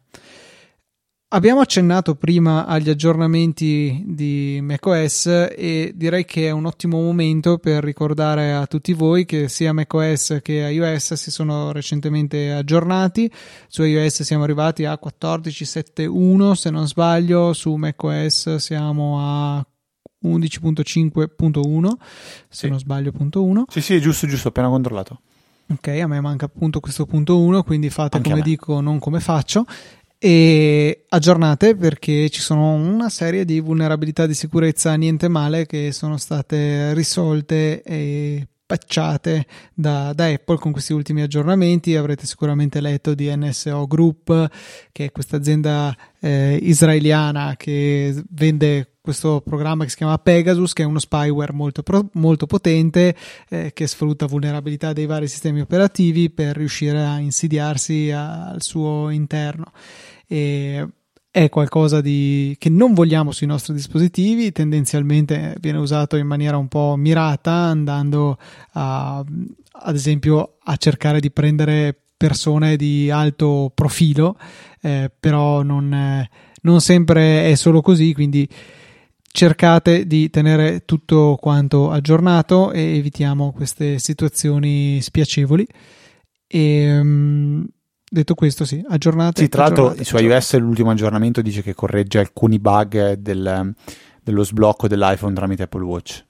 Abbiamo 1.36 1.60
accennato 1.60 2.14
prima 2.14 2.64
agli 2.64 2.88
aggiornamenti 2.88 4.02
di 4.06 4.58
macOS 4.62 5.26
e 5.54 5.92
direi 5.94 6.24
che 6.24 6.46
è 6.46 6.50
un 6.50 6.64
ottimo 6.64 6.98
momento 6.98 7.58
per 7.58 7.84
ricordare 7.84 8.54
a 8.54 8.66
tutti 8.66 8.94
voi 8.94 9.26
che 9.26 9.46
sia 9.50 9.74
macOS 9.74 10.38
che 10.40 10.54
iOS 10.54 11.12
si 11.12 11.30
sono 11.30 11.72
recentemente 11.72 12.52
aggiornati. 12.52 13.30
Su 13.68 13.82
iOS 13.82 14.22
siamo 14.22 14.44
arrivati 14.44 14.86
a 14.86 14.98
14.7.1 14.98 16.52
se 16.52 16.70
non 16.70 16.86
sbaglio, 16.86 17.52
su 17.52 17.74
macOS 17.74 18.54
siamo 18.54 19.18
a 19.20 19.66
11.5.1 20.24 21.88
se 21.88 21.96
sì. 22.48 22.68
non 22.70 22.78
sbaglio 22.78 23.12
punto 23.12 23.44
1. 23.44 23.66
Sì, 23.68 23.82
sì, 23.82 24.00
giusto, 24.00 24.26
giusto, 24.26 24.48
appena 24.48 24.68
controllato. 24.68 25.20
Ok, 25.68 25.88
a 25.88 26.06
me 26.06 26.18
manca 26.20 26.46
appunto 26.46 26.80
questo 26.80 27.04
punto 27.04 27.38
1, 27.40 27.62
quindi 27.62 27.90
fate 27.90 28.16
Anche 28.16 28.30
come 28.30 28.40
dico, 28.40 28.80
non 28.80 28.98
come 28.98 29.20
faccio 29.20 29.66
e 30.18 31.04
aggiornate 31.08 31.76
perché 31.76 32.28
ci 32.30 32.40
sono 32.40 32.72
una 32.72 33.08
serie 33.08 33.44
di 33.44 33.60
vulnerabilità 33.60 34.26
di 34.26 34.34
sicurezza 34.34 34.94
niente 34.94 35.28
male 35.28 35.66
che 35.66 35.92
sono 35.92 36.16
state 36.16 36.94
risolte 36.94 37.82
e 37.82 38.48
patchate 38.66 39.46
da, 39.72 40.12
da, 40.12 40.26
Apple 40.26 40.58
con 40.58 40.72
questi 40.72 40.92
ultimi 40.92 41.22
aggiornamenti. 41.22 41.96
Avrete 41.96 42.26
sicuramente 42.26 42.80
letto 42.80 43.14
di 43.14 43.34
NSO 43.34 43.86
Group, 43.86 44.50
che 44.92 45.04
è 45.06 45.12
questa 45.12 45.36
azienda 45.36 45.96
eh, 46.20 46.58
israeliana 46.60 47.54
che 47.56 48.22
vende 48.30 48.96
questo 49.00 49.40
programma 49.40 49.84
che 49.84 49.90
si 49.90 49.96
chiama 49.96 50.18
Pegasus, 50.18 50.72
che 50.72 50.82
è 50.82 50.86
uno 50.86 50.98
spyware 50.98 51.52
molto, 51.52 51.82
molto 52.14 52.46
potente 52.46 53.14
eh, 53.48 53.70
che 53.72 53.86
sfrutta 53.86 54.26
vulnerabilità 54.26 54.92
dei 54.92 55.06
vari 55.06 55.28
sistemi 55.28 55.60
operativi 55.60 56.28
per 56.28 56.56
riuscire 56.56 57.00
a 57.04 57.18
insidiarsi 57.18 58.10
a, 58.10 58.48
al 58.48 58.62
suo 58.62 59.10
interno. 59.10 59.70
E 60.26 60.84
è 61.36 61.50
qualcosa 61.50 62.00
di, 62.00 62.56
che 62.58 62.70
non 62.70 62.94
vogliamo 62.94 63.30
sui 63.30 63.46
nostri 63.46 63.74
dispositivi, 63.74 64.52
tendenzialmente 64.52 65.54
viene 65.60 65.76
usato 65.76 66.16
in 66.16 66.26
maniera 66.26 66.56
un 66.56 66.66
po' 66.66 66.94
mirata, 66.96 67.52
andando 67.52 68.38
a, 68.72 69.18
ad 69.18 69.94
esempio 69.94 70.56
a 70.64 70.76
cercare 70.76 71.20
di 71.20 71.30
prendere 71.30 71.94
persone 72.16 72.76
di 72.76 73.10
alto 73.10 73.70
profilo, 73.74 74.38
eh, 74.80 75.12
però 75.20 75.62
non, 75.62 75.92
eh, 75.92 76.30
non 76.62 76.80
sempre 76.80 77.50
è 77.50 77.54
solo 77.54 77.82
così, 77.82 78.14
quindi 78.14 78.48
cercate 79.30 80.06
di 80.06 80.30
tenere 80.30 80.86
tutto 80.86 81.36
quanto 81.38 81.90
aggiornato 81.90 82.72
e 82.72 82.96
evitiamo 82.96 83.52
queste 83.52 83.98
situazioni 83.98 85.02
spiacevoli. 85.02 85.66
E, 86.46 86.98
um, 86.98 87.66
detto 88.10 88.34
questo, 88.34 88.64
sì, 88.64 88.84
aggiornate. 88.88 89.42
Sì, 89.42 89.48
tra 89.48 89.62
l'altro 89.62 89.94
su 90.02 90.16
iOS 90.16 90.58
l'ultimo 90.58 90.90
aggiornamento 90.90 91.42
dice 91.42 91.62
che 91.62 91.74
corregge 91.74 92.18
alcuni 92.18 92.58
bug 92.58 93.14
del, 93.14 93.74
dello 94.22 94.42
sblocco 94.44 94.88
dell'iPhone 94.88 95.34
tramite 95.34 95.64
Apple 95.64 95.84
Watch. 95.84 96.24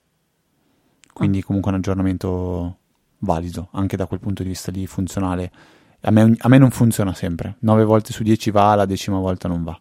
Quindi, 1.13 1.39
ah. 1.39 1.43
comunque, 1.45 1.71
un 1.71 1.77
aggiornamento 1.77 2.77
valido 3.19 3.69
anche 3.71 3.97
da 3.97 4.05
quel 4.05 4.19
punto 4.19 4.43
di 4.43 4.49
vista 4.49 4.71
lì, 4.71 4.85
funzionale. 4.85 5.51
A 6.01 6.11
me, 6.11 6.35
a 6.37 6.47
me 6.47 6.57
non 6.57 6.69
funziona 6.71 7.13
sempre. 7.13 7.55
9 7.59 7.83
volte 7.83 8.13
su 8.13 8.23
10 8.23 8.51
va, 8.51 8.75
la 8.75 8.85
decima 8.85 9.17
volta 9.17 9.47
non 9.47 9.63
va. 9.63 9.79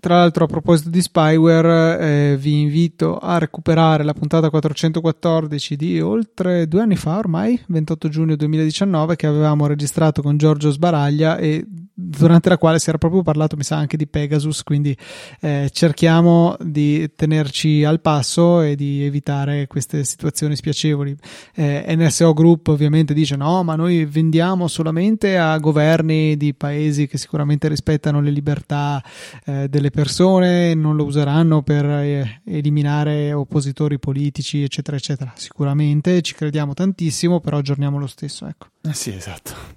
Tra 0.00 0.16
l'altro, 0.16 0.44
a 0.44 0.46
proposito 0.46 0.90
di 0.90 1.02
spyware, 1.02 1.98
eh, 2.32 2.36
vi 2.36 2.60
invito 2.60 3.18
a 3.18 3.38
recuperare 3.38 4.04
la 4.04 4.12
puntata 4.12 4.48
414 4.48 5.76
di 5.76 6.00
oltre 6.00 6.68
due 6.68 6.82
anni 6.82 6.96
fa, 6.96 7.18
ormai 7.18 7.60
28 7.66 8.08
giugno 8.08 8.36
2019, 8.36 9.16
che 9.16 9.26
avevamo 9.26 9.66
registrato 9.66 10.22
con 10.22 10.36
Giorgio 10.36 10.70
Sbaraglia 10.70 11.36
e 11.38 11.64
durante 12.00 12.48
la 12.48 12.58
quale 12.58 12.78
si 12.78 12.88
era 12.90 12.98
proprio 12.98 13.22
parlato, 13.22 13.56
mi 13.56 13.64
sa, 13.64 13.76
anche 13.76 13.96
di 13.96 14.06
Pegasus. 14.06 14.62
Quindi 14.62 14.96
eh, 15.40 15.68
cerchiamo 15.72 16.56
di 16.60 17.10
tenerci 17.16 17.82
al 17.82 18.00
passo 18.00 18.60
e 18.60 18.76
di 18.76 19.02
evitare 19.02 19.66
queste 19.66 20.04
situazioni 20.04 20.54
spiacevoli. 20.54 21.16
Eh, 21.54 21.84
NSO 21.96 22.34
Group 22.34 22.68
ovviamente 22.68 23.14
dice: 23.14 23.34
no, 23.34 23.64
ma 23.64 23.74
noi 23.74 24.04
vendiamo 24.04 24.68
solamente 24.68 25.36
a 25.38 25.58
governi 25.58 26.36
di 26.36 26.54
paesi 26.54 27.08
che 27.08 27.18
sicuramente 27.18 27.66
rispettano 27.66 28.20
le 28.20 28.30
libertà 28.30 29.02
eh, 29.44 29.68
delle 29.88 29.90
persone, 29.90 30.74
non 30.74 30.96
lo 30.96 31.04
useranno 31.04 31.62
per 31.62 31.84
eh, 31.84 32.40
eliminare 32.44 33.32
oppositori 33.32 33.98
politici, 33.98 34.62
eccetera, 34.62 34.96
eccetera. 34.96 35.32
Sicuramente 35.34 36.20
ci 36.22 36.34
crediamo 36.34 36.74
tantissimo, 36.74 37.40
però 37.40 37.58
aggiorniamo 37.58 37.98
lo 37.98 38.06
stesso. 38.06 38.46
Ecco. 38.46 38.66
Eh 38.82 38.94
sì, 38.94 39.12
esatto. 39.14 39.76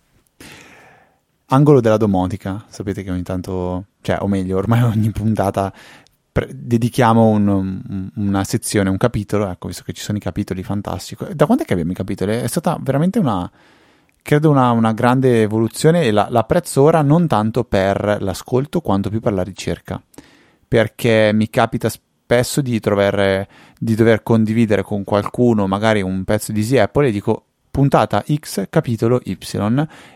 Angolo 1.47 1.81
della 1.81 1.97
domotica, 1.97 2.65
sapete 2.69 3.03
che 3.03 3.11
ogni 3.11 3.23
tanto, 3.23 3.85
cioè, 4.01 4.17
o 4.21 4.27
meglio, 4.27 4.57
ormai 4.57 4.83
ogni 4.83 5.11
puntata 5.11 5.73
pre- 6.31 6.49
dedichiamo 6.53 7.27
un, 7.27 8.11
una 8.15 8.43
sezione, 8.43 8.89
un 8.89 8.97
capitolo, 8.97 9.49
ecco, 9.49 9.67
visto 9.67 9.83
che 9.83 9.93
ci 9.93 10.01
sono 10.01 10.17
i 10.17 10.21
capitoli, 10.21 10.63
fantastico. 10.63 11.27
Da 11.33 11.45
quando 11.45 11.63
è 11.63 11.65
che 11.65 11.73
abbiamo 11.73 11.91
i 11.91 11.95
capitoli? 11.95 12.33
È 12.33 12.47
stata 12.47 12.77
veramente 12.81 13.19
una, 13.19 13.49
credo 14.21 14.49
una, 14.49 14.71
una 14.71 14.93
grande 14.93 15.41
evoluzione 15.41 16.03
e 16.03 16.11
la, 16.11 16.27
l'apprezzo 16.29 16.81
ora 16.81 17.01
non 17.01 17.27
tanto 17.27 17.63
per 17.63 18.17
l'ascolto 18.19 18.81
quanto 18.81 19.09
più 19.09 19.19
per 19.19 19.33
la 19.33 19.43
ricerca, 19.43 20.01
perché 20.67 21.31
mi 21.33 21.49
capita 21.49 21.89
spesso 21.89 22.61
di, 22.61 22.79
trovare, 22.79 23.47
di 23.77 23.95
dover 23.95 24.23
condividere 24.23 24.83
con 24.83 25.03
qualcuno 25.03 25.67
magari 25.67 26.01
un 26.01 26.23
pezzo 26.23 26.51
di 26.51 26.59
Easy 26.59 26.77
Apple 26.77 27.07
e 27.07 27.11
dico 27.11 27.45
puntata 27.71 28.23
X, 28.27 28.67
capitolo 28.69 29.21
Y 29.23 29.37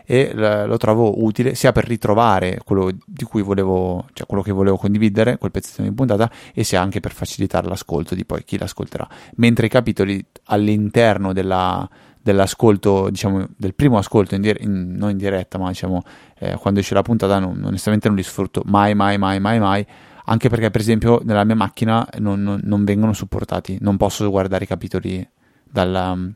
e 0.04 0.32
lo 0.34 0.76
trovo 0.76 1.24
utile 1.24 1.54
sia 1.54 1.72
per 1.72 1.86
ritrovare 1.86 2.60
quello 2.62 2.90
di 3.04 3.24
cui 3.24 3.40
volevo, 3.42 4.06
cioè 4.12 4.26
quello 4.26 4.42
che 4.42 4.52
volevo 4.52 4.76
condividere, 4.76 5.38
quel 5.38 5.50
pezzettino 5.50 5.88
di 5.88 5.94
puntata, 5.94 6.30
e 6.52 6.62
sia 6.62 6.82
anche 6.82 7.00
per 7.00 7.12
facilitare 7.12 7.66
l'ascolto 7.66 8.14
di 8.14 8.26
poi 8.26 8.44
chi 8.44 8.58
l'ascolterà. 8.58 9.08
Mentre 9.36 9.66
i 9.66 9.70
capitoli 9.70 10.24
all'interno 10.44 11.32
della, 11.32 11.88
dell'ascolto, 12.26 13.08
diciamo, 13.08 13.46
del 13.56 13.72
primo 13.76 13.98
ascolto, 13.98 14.34
in 14.34 14.40
dire- 14.40 14.58
in, 14.60 14.94
non 14.96 15.10
in 15.10 15.16
diretta, 15.16 15.58
ma 15.58 15.68
diciamo, 15.68 16.02
eh, 16.40 16.56
quando 16.56 16.80
esce 16.80 16.92
la 16.92 17.02
puntata, 17.02 17.38
non, 17.38 17.62
onestamente 17.64 18.08
non 18.08 18.16
li 18.16 18.24
sfrutto 18.24 18.62
mai, 18.64 18.96
mai, 18.96 19.16
mai, 19.16 19.38
mai, 19.38 19.60
mai 19.60 19.86
anche 20.28 20.48
perché 20.48 20.72
per 20.72 20.80
esempio 20.80 21.20
nella 21.22 21.44
mia 21.44 21.54
macchina 21.54 22.04
non, 22.18 22.42
non, 22.42 22.60
non 22.64 22.82
vengono 22.82 23.12
supportati, 23.12 23.78
non 23.80 23.96
posso 23.96 24.28
guardare 24.28 24.64
i 24.64 24.66
capitoli 24.66 25.24
dal, 25.62 26.34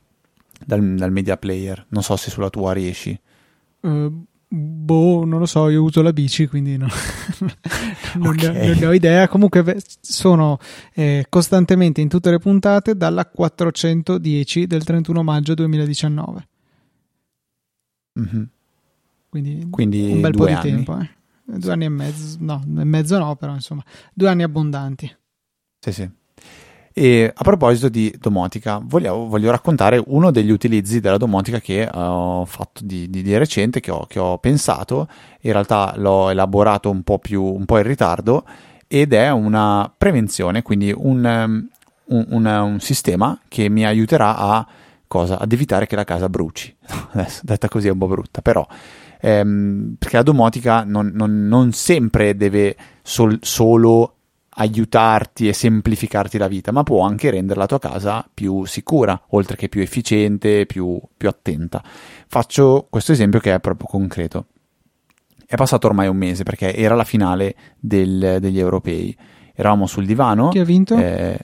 dal, 0.64 0.94
dal, 0.94 1.10
media 1.10 1.36
player, 1.36 1.86
non 1.88 2.04
so 2.04 2.14
se 2.14 2.30
sulla 2.30 2.50
tua 2.50 2.72
riesci. 2.72 3.18
Uh, 3.80 4.24
boh, 4.52 5.24
non 5.24 5.38
lo 5.38 5.46
so, 5.46 5.68
io 5.68 5.82
uso 5.82 6.02
la 6.02 6.12
bici, 6.12 6.48
quindi 6.48 6.76
no. 6.76 6.88
non, 8.16 8.34
okay. 8.34 8.52
ne 8.52 8.60
ho, 8.60 8.66
non, 8.66 8.78
ne 8.78 8.86
ho, 8.86 8.92
idea. 8.92 9.28
Comunque 9.28 9.80
sono 10.00 10.58
eh, 10.92 11.26
costantemente 11.28 12.00
in 12.00 12.08
tutte 12.08 12.30
le 12.30 12.38
puntate 12.38 12.96
dalla 12.96 13.26
410 13.26 14.66
del 14.66 14.84
31 14.84 15.22
maggio 15.22 15.54
2019. 15.54 16.48
Mm-hmm. 18.18 18.42
Quindi, 19.28 19.68
Quindi, 19.70 20.10
un 20.10 20.20
bel 20.20 20.32
po' 20.32 20.46
di 20.46 20.52
anni. 20.52 20.70
tempo. 20.70 20.98
Eh. 20.98 21.08
Due 21.44 21.72
anni 21.72 21.84
e 21.84 21.88
mezzo, 21.88 22.36
no, 22.40 22.62
e 22.64 22.84
mezzo 22.84 23.18
no, 23.18 23.36
però 23.36 23.54
insomma, 23.54 23.84
due 24.12 24.28
anni 24.28 24.42
abbondanti. 24.42 25.16
Sì, 25.78 25.92
sì. 25.92 26.10
E 26.92 27.32
a 27.32 27.42
proposito 27.42 27.88
di 27.88 28.12
domotica, 28.18 28.80
voglio, 28.82 29.26
voglio, 29.26 29.50
raccontare 29.50 30.02
uno 30.06 30.32
degli 30.32 30.50
utilizzi 30.50 30.98
della 30.98 31.18
domotica 31.18 31.60
che 31.60 31.88
ho 31.92 32.44
fatto 32.44 32.84
di, 32.84 33.08
di, 33.08 33.22
di 33.22 33.36
recente, 33.36 33.78
che 33.80 33.92
ho, 33.92 34.06
che 34.06 34.18
ho, 34.18 34.38
pensato. 34.38 35.06
In 35.42 35.52
realtà 35.52 35.94
l'ho 35.96 36.30
elaborato 36.30 36.90
un 36.90 37.02
po' 37.02 37.18
più 37.18 37.42
un 37.42 37.64
po' 37.64 37.78
in 37.78 37.84
ritardo 37.84 38.44
ed 38.88 39.12
è 39.12 39.30
una 39.30 39.92
prevenzione, 39.96 40.62
quindi 40.62 40.92
un, 40.92 41.24
un, 42.04 42.26
un, 42.28 42.46
un 42.46 42.80
sistema 42.80 43.38
che 43.46 43.68
mi 43.68 43.86
aiuterà 43.86 44.36
a 44.36 44.66
cosa? 45.06 45.38
Ad 45.38 45.52
evitare 45.52 45.86
che 45.86 45.94
la 45.94 46.04
casa 46.04 46.28
bruci. 46.28 46.74
Adesso, 47.12 47.42
detta 47.44 47.68
così 47.68 47.86
è 47.86 47.92
un 47.92 47.98
po' 47.98 48.08
brutta, 48.08 48.42
però 48.42 48.66
ehm, 49.20 49.94
perché 49.98 50.16
la 50.16 50.22
domotica 50.22 50.82
non, 50.84 51.12
non, 51.14 51.46
non 51.46 51.72
sempre 51.72 52.34
deve 52.36 52.76
sol, 53.02 53.38
solo 53.42 54.16
aiutarti 54.60 55.48
e 55.48 55.54
semplificarti 55.54 56.36
la 56.36 56.46
vita, 56.46 56.70
ma 56.70 56.82
può 56.82 57.02
anche 57.02 57.30
rendere 57.30 57.58
la 57.58 57.66
tua 57.66 57.78
casa 57.78 58.28
più 58.32 58.66
sicura, 58.66 59.20
oltre 59.28 59.56
che 59.56 59.70
più 59.70 59.80
efficiente, 59.80 60.66
più, 60.66 61.00
più 61.16 61.28
attenta. 61.28 61.82
Faccio 62.26 62.86
questo 62.90 63.12
esempio 63.12 63.40
che 63.40 63.54
è 63.54 63.60
proprio 63.60 63.88
concreto. 63.88 64.46
È 65.46 65.56
passato 65.56 65.86
ormai 65.86 66.08
un 66.08 66.16
mese 66.16 66.42
perché 66.42 66.74
era 66.74 66.94
la 66.94 67.04
finale 67.04 67.54
del, 67.78 68.36
degli 68.38 68.58
europei. 68.58 69.16
Eravamo 69.54 69.86
sul 69.86 70.04
divano. 70.04 70.50
Chi 70.50 70.58
ha 70.58 70.64
vinto? 70.64 70.94
Eh, 70.96 71.38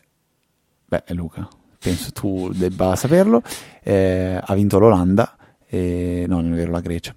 beh, 0.85 1.05
Luca, 1.09 1.49
penso 1.79 2.13
tu 2.13 2.51
debba 2.53 2.95
saperlo. 2.97 3.43
Eh, 3.83 4.39
ha 4.43 4.55
vinto 4.55 4.79
l'Olanda, 4.79 5.37
eh, 5.67 6.27
no, 6.29 6.43
non 6.43 6.53
è 6.53 6.57
vero, 6.57 6.71
la 6.71 6.81
Grecia. 6.81 7.15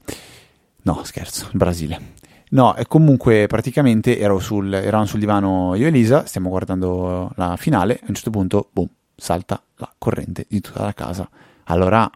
No, 0.84 1.04
scherzo, 1.04 1.50
il 1.52 1.58
Brasile. 1.58 2.18
No, 2.52 2.76
e 2.76 2.88
comunque 2.88 3.46
praticamente 3.48 4.20
sul, 4.40 4.74
eravamo 4.74 5.06
sul 5.06 5.20
divano 5.20 5.76
io 5.76 5.86
e 5.86 5.90
Elisa, 5.90 6.26
stiamo 6.26 6.50
guardando 6.50 7.32
la 7.36 7.56
finale, 7.58 8.00
a 8.02 8.06
un 8.08 8.16
certo 8.16 8.32
punto, 8.32 8.70
boom, 8.72 8.88
salta 9.16 9.62
la 9.76 9.94
corrente 9.98 10.46
di 10.50 10.60
tutta 10.60 10.84
la 10.84 10.94
casa. 10.94 11.30
Allora 11.66 12.10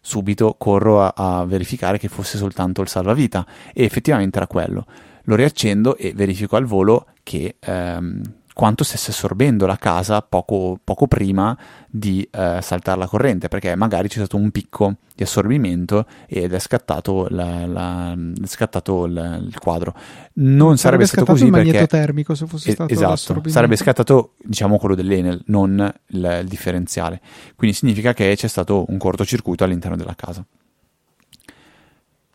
subito 0.00 0.54
corro 0.58 1.02
a, 1.02 1.12
a 1.14 1.44
verificare 1.44 1.98
che 1.98 2.08
fosse 2.08 2.38
soltanto 2.38 2.80
il 2.80 2.88
salvavita 2.88 3.46
e 3.72 3.84
effettivamente 3.84 4.38
era 4.38 4.46
quello. 4.46 4.86
Lo 5.24 5.36
riaccendo 5.36 5.96
e 5.96 6.12
verifico 6.14 6.56
al 6.56 6.64
volo 6.64 7.06
che 7.22 7.56
ehm, 7.60 8.22
quanto 8.58 8.82
stesse 8.82 9.12
assorbendo 9.12 9.66
la 9.66 9.76
casa 9.76 10.20
poco, 10.20 10.80
poco 10.82 11.06
prima 11.06 11.56
di 11.88 12.28
eh, 12.28 12.58
saltare 12.60 12.98
la 12.98 13.06
corrente, 13.06 13.46
perché 13.46 13.76
magari 13.76 14.08
c'è 14.08 14.16
stato 14.16 14.36
un 14.36 14.50
picco 14.50 14.96
di 15.14 15.22
assorbimento 15.22 16.06
ed 16.26 16.52
è 16.52 16.58
scattato, 16.58 17.28
la, 17.30 17.66
la, 17.66 18.12
è 18.12 18.46
scattato 18.46 19.04
il, 19.04 19.44
il, 19.46 19.58
quadro. 19.60 19.94
Non 20.34 20.76
sarebbe, 20.76 21.06
sarebbe 21.06 21.06
stato 21.06 21.24
così 21.24 21.44
il 21.44 21.52
perché 21.52 21.86
termico 21.86 22.34
se 22.34 22.46
fosse 22.48 22.72
stato 22.72 22.92
esatto, 22.92 23.48
sarebbe 23.48 23.76
scattato 23.76 24.32
diciamo 24.42 24.76
quello 24.76 24.96
dell'Enel, 24.96 25.40
non 25.46 25.94
il, 26.08 26.38
il 26.42 26.48
differenziale. 26.48 27.20
Quindi 27.54 27.76
significa 27.76 28.12
che 28.12 28.34
c'è 28.34 28.48
stato 28.48 28.86
un 28.88 28.98
cortocircuito 28.98 29.62
all'interno 29.62 29.96
della 29.96 30.16
casa 30.16 30.44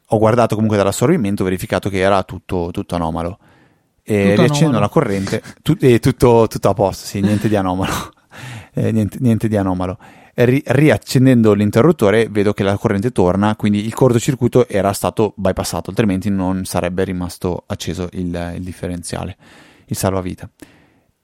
ho 0.06 0.18
guardato 0.20 0.54
comunque 0.54 0.78
dall'assorbimento, 0.78 1.42
ho 1.42 1.46
verificato 1.46 1.90
che 1.90 1.98
era 1.98 2.24
tutto, 2.24 2.70
tutto 2.72 2.96
anomalo 2.96 3.40
e 4.04 4.36
riaccendo 4.36 4.80
la 4.80 4.90
corrente, 4.90 5.42
tu, 5.62 5.78
eh, 5.80 6.00
tutto, 6.00 6.48
tutto, 6.50 6.70
a 6.70 6.74
posto, 6.74 7.06
sì, 7.06 7.22
niente 7.22 7.48
di 7.48 7.56
anomalo. 7.56 8.12
eh, 8.76 8.92
niente, 8.92 9.18
niente, 9.22 9.48
di 9.48 9.56
anomalo. 9.56 9.98
Ri, 10.36 10.62
riaccendendo 10.66 11.54
l'interruttore 11.54 12.28
vedo 12.30 12.54
che 12.54 12.64
la 12.64 12.78
corrente 12.78 13.12
torna, 13.12 13.56
quindi 13.56 13.86
il 13.86 13.94
cortocircuito 13.94 14.68
era 14.68 14.92
stato 14.92 15.34
bypassato, 15.38 15.90
altrimenti 15.90 16.30
non 16.30 16.66
sarebbe 16.66 17.06
rimasto 17.06 17.64
acceso 17.68 18.10
il, 18.12 18.54
il 18.56 18.64
differenziale, 18.64 19.38
il 19.86 19.96
salvavita. 19.96 20.50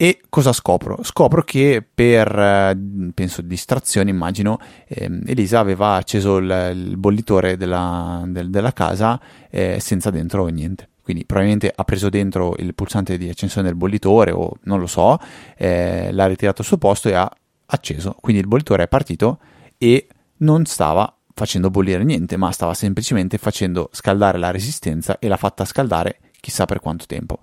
E 0.02 0.22
cosa 0.30 0.54
scopro? 0.54 1.00
Scopro 1.04 1.44
che 1.44 1.86
per, 1.94 2.34
eh, 2.34 2.80
penso, 3.14 3.42
distrazione, 3.42 4.10
immagino, 4.10 4.58
eh, 4.88 5.10
Elisa 5.26 5.60
aveva 5.60 5.96
acceso 5.96 6.38
il, 6.38 6.72
il 6.74 6.96
bollitore 6.96 7.58
della, 7.58 8.24
del, 8.26 8.50
della 8.50 8.72
casa 8.72 9.20
eh, 9.50 9.82
senza 9.82 10.10
dentro 10.10 10.46
niente 10.48 10.88
quindi 11.10 11.26
probabilmente 11.26 11.74
ha 11.76 11.84
preso 11.86 12.08
dentro 12.08 12.54
il 12.60 12.76
pulsante 12.76 13.18
di 13.18 13.30
accensione 13.30 13.66
del 13.66 13.76
bollitore 13.76 14.30
o 14.30 14.52
non 14.66 14.80
lo 14.80 14.86
so, 14.86 15.18
eh, 15.58 16.12
l'ha 16.12 16.28
ritirato 16.28 16.62
al 16.62 16.68
suo 16.68 16.78
posto 16.78 17.10
e 17.10 17.16
ha 17.16 17.28
acceso, 17.66 18.16
quindi 18.22 18.44
il 18.44 18.48
bollitore 18.48 18.84
è 18.84 18.88
partito 18.88 19.40
e 19.80 20.08
non 20.38 20.66
stava 20.66 21.12
facendo 21.34 21.72
bollire 21.72 22.04
niente, 22.04 22.38
ma 22.38 22.52
stava 22.52 22.76
semplicemente 22.76 23.40
facendo 23.40 23.90
scaldare 23.92 24.38
la 24.38 24.52
resistenza 24.52 25.18
e 25.18 25.28
l'ha 25.28 25.38
fatta 25.38 25.66
scaldare 25.66 26.20
chissà 26.40 26.66
per 26.66 26.80
quanto 26.80 27.08
tempo. 27.08 27.40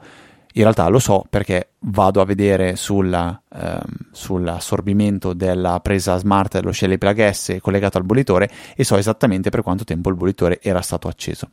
In 0.53 0.63
realtà 0.63 0.87
lo 0.87 1.01
so 1.01 1.25
perché 1.29 1.71
vado 1.81 2.21
a 2.21 2.25
vedere 2.25 2.77
sulla, 2.77 3.43
ehm, 3.53 3.81
sull'assorbimento 4.13 5.33
della 5.33 5.81
presa 5.81 6.17
smart 6.19 6.53
dello 6.53 6.71
Shelly 6.71 6.99
Plug 6.99 7.31
S 7.31 7.57
collegato 7.61 7.99
al 7.99 8.05
bollitore 8.05 8.49
e 8.77 8.85
so 8.85 8.97
esattamente 8.97 9.51
per 9.51 9.63
quanto 9.63 9.83
tempo 9.83 10.09
il 10.09 10.15
bollitore 10.15 10.61
era 10.63 10.83
stato 10.83 11.09
acceso 11.09 11.51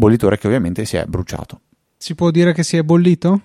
bollitore 0.00 0.38
che 0.38 0.46
ovviamente 0.46 0.84
si 0.84 0.96
è 0.96 1.04
bruciato. 1.04 1.60
Si 1.96 2.14
può 2.14 2.30
dire 2.30 2.52
che 2.54 2.64
si 2.64 2.78
è 2.78 2.82
bollito? 2.82 3.42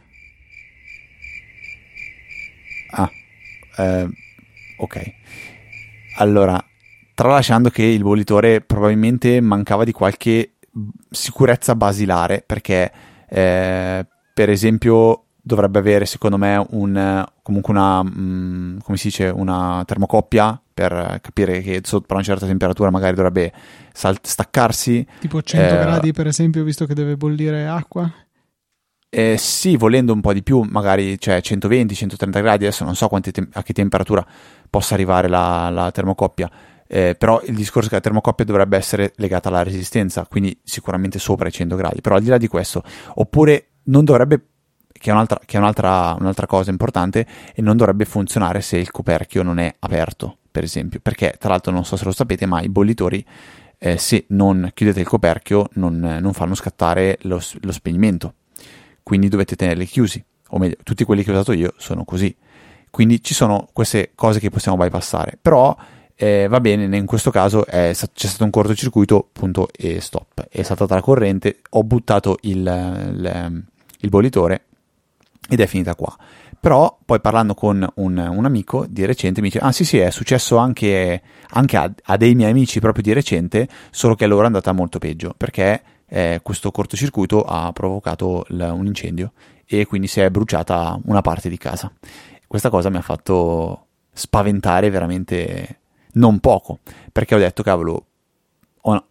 Ah, 2.91 3.11
eh, 3.77 4.09
ok. 4.77 5.13
Allora, 6.17 6.63
tralasciando 7.13 7.69
che 7.69 7.83
il 7.83 8.01
bollitore 8.01 8.61
probabilmente 8.61 9.41
mancava 9.41 9.83
di 9.83 9.91
qualche 9.91 10.53
sicurezza 11.09 11.75
basilare, 11.75 12.41
perché 12.45 12.91
eh, 13.27 14.05
per 14.33 14.49
esempio 14.49 15.25
dovrebbe 15.41 15.79
avere 15.79 16.05
secondo 16.05 16.37
me 16.37 16.65
un, 16.69 17.25
comunque 17.43 17.73
una, 17.73 18.01
mh, 18.01 18.11
mm, 18.17 18.77
come 18.79 18.97
si 18.97 19.07
dice, 19.07 19.27
una 19.27 19.83
termocoppia 19.85 20.59
per 20.75 21.19
capire 21.21 21.61
che 21.61 21.79
sotto 21.83 22.13
una 22.13 22.21
certa 22.21 22.45
temperatura 22.45 22.89
magari 22.89 23.15
dovrebbe 23.15 23.53
sal- 23.93 24.19
staccarsi. 24.21 25.07
Tipo 25.21 25.41
100 25.41 25.73
eh, 25.73 25.77
gradi 25.79 26.11
per 26.11 26.27
esempio, 26.27 26.65
visto 26.65 26.85
che 26.85 26.93
deve 26.93 27.15
bollire 27.15 27.65
acqua? 27.65 28.11
Eh, 29.09 29.37
sì, 29.37 29.77
volendo 29.77 30.11
un 30.11 30.19
po' 30.19 30.33
di 30.33 30.43
più, 30.43 30.59
magari 30.63 31.17
cioè 31.17 31.39
120-130 31.41 32.29
gradi, 32.41 32.65
adesso 32.65 32.83
non 32.83 32.93
so 32.95 33.07
te- 33.07 33.47
a 33.53 33.63
che 33.63 33.71
temperatura 33.71 34.25
possa 34.69 34.95
arrivare 34.95 35.29
la, 35.29 35.69
la 35.69 35.89
termocoppia, 35.91 36.51
eh, 36.85 37.15
però 37.17 37.41
il 37.45 37.55
discorso 37.55 37.87
è 37.87 37.89
che 37.91 37.95
la 37.95 38.01
termocoppia 38.01 38.43
dovrebbe 38.43 38.75
essere 38.75 39.13
legata 39.15 39.47
alla 39.47 39.63
resistenza, 39.63 40.27
quindi 40.29 40.59
sicuramente 40.61 41.19
sopra 41.19 41.47
i 41.47 41.53
100 41.53 41.77
gradi, 41.77 42.01
però 42.01 42.15
al 42.15 42.21
di 42.21 42.27
là 42.27 42.37
di 42.37 42.47
questo, 42.47 42.83
oppure 43.13 43.67
non 43.83 44.03
dovrebbe 44.03 44.47
che 44.91 45.09
è, 45.09 45.13
un'altra, 45.13 45.39
che 45.45 45.55
è 45.55 45.59
un'altra, 45.59 46.17
un'altra, 46.19 46.47
cosa 46.47 46.69
importante 46.69 47.25
e 47.53 47.61
non 47.61 47.77
dovrebbe 47.77 48.03
funzionare 48.03 48.59
se 48.59 48.77
il 48.77 48.91
coperchio 48.91 49.43
non 49.43 49.59
è 49.59 49.73
aperto 49.79 50.39
per 50.55 50.63
esempio, 50.63 51.01
perché 51.01 51.35
tra 51.37 51.49
l'altro 51.49 51.73
non 51.73 51.83
so 51.83 51.97
se 51.97 52.05
lo 52.05 52.13
sapete, 52.13 52.45
ma 52.45 52.61
i 52.61 52.69
bollitori 52.69 53.25
eh, 53.77 53.97
se 53.97 54.23
non 54.29 54.71
chiudete 54.73 55.01
il 55.01 55.05
coperchio 55.05 55.67
non, 55.73 55.99
non 55.99 56.31
fanno 56.31 56.55
scattare 56.55 57.17
lo, 57.23 57.41
lo, 57.59 57.71
spegnimento, 57.73 58.35
quindi 59.03 59.27
dovete 59.27 59.57
tenerli 59.57 59.85
chiusi, 59.85 60.23
o 60.51 60.57
meglio, 60.57 60.77
tutti 60.81 61.03
quelli 61.03 61.25
che 61.25 61.31
ho 61.31 61.33
usato 61.33 61.51
io 61.51 61.73
sono 61.75 62.05
così. 62.05 62.33
Quindi 62.89 63.21
ci 63.21 63.33
sono 63.33 63.67
queste 63.73 64.11
cose 64.15 64.39
che 64.39 64.49
possiamo 64.49 64.77
bypassare, 64.77 65.37
però 65.41 65.75
eh, 66.15 66.47
va 66.47 66.61
bene, 66.61 66.95
in 66.95 67.05
questo 67.05 67.31
caso 67.31 67.65
è, 67.65 67.91
c'è 67.93 68.27
stato 68.27 68.45
un 68.45 68.49
cortocircuito, 68.49 69.27
punto 69.33 69.67
e 69.75 69.99
stop. 69.99 70.47
È 70.49 70.63
saltata 70.63 70.95
la 70.95 71.01
corrente, 71.01 71.59
ho 71.71 71.83
buttato 71.83 72.37
il, 72.43 72.59
il, 72.59 73.63
il 73.99 74.09
bollitore 74.09 74.67
ed 75.49 75.59
è 75.59 75.67
finita 75.67 75.95
qua. 75.95 76.15
Però 76.65 76.97
poi 77.05 77.21
parlando 77.21 77.53
con 77.53 77.87
un, 77.97 78.17
un, 78.17 78.43
amico 78.43 78.87
di 78.89 79.05
recente 79.05 79.39
mi 79.39 79.49
dice, 79.49 79.59
ah 79.59 79.71
sì 79.71 79.85
sì, 79.85 79.99
è 79.99 80.09
successo 80.09 80.57
anche, 80.57 81.21
anche 81.49 81.77
a, 81.77 81.93
a, 82.05 82.17
dei 82.17 82.33
miei 82.33 82.49
amici 82.49 82.79
proprio 82.79 83.03
di 83.03 83.13
recente, 83.13 83.67
solo 83.91 84.15
che 84.15 84.23
a 84.23 84.27
loro 84.27 84.41
è 84.41 84.45
andata 84.47 84.71
molto 84.71 84.97
peggio, 84.97 85.35
perché 85.37 85.83
eh, 86.07 86.39
questo 86.41 86.71
cortocircuito 86.71 87.43
ha 87.43 87.71
provocato 87.71 88.45
l- 88.47 88.61
un 88.61 88.87
incendio 88.87 89.33
e 89.63 89.85
quindi 89.85 90.07
si 90.07 90.21
è 90.21 90.31
bruciata 90.31 90.99
una 91.05 91.21
parte 91.21 91.49
di 91.49 91.57
casa. 91.59 91.93
Questa 92.47 92.71
cosa 92.71 92.89
mi 92.89 92.97
ha 92.97 93.01
fatto 93.01 93.85
spaventare 94.11 94.89
veramente 94.89 95.81
non 96.13 96.39
poco, 96.39 96.79
perché 97.11 97.35
ho 97.35 97.37
detto, 97.37 97.61
cavolo, 97.61 98.05
oh 98.81 99.05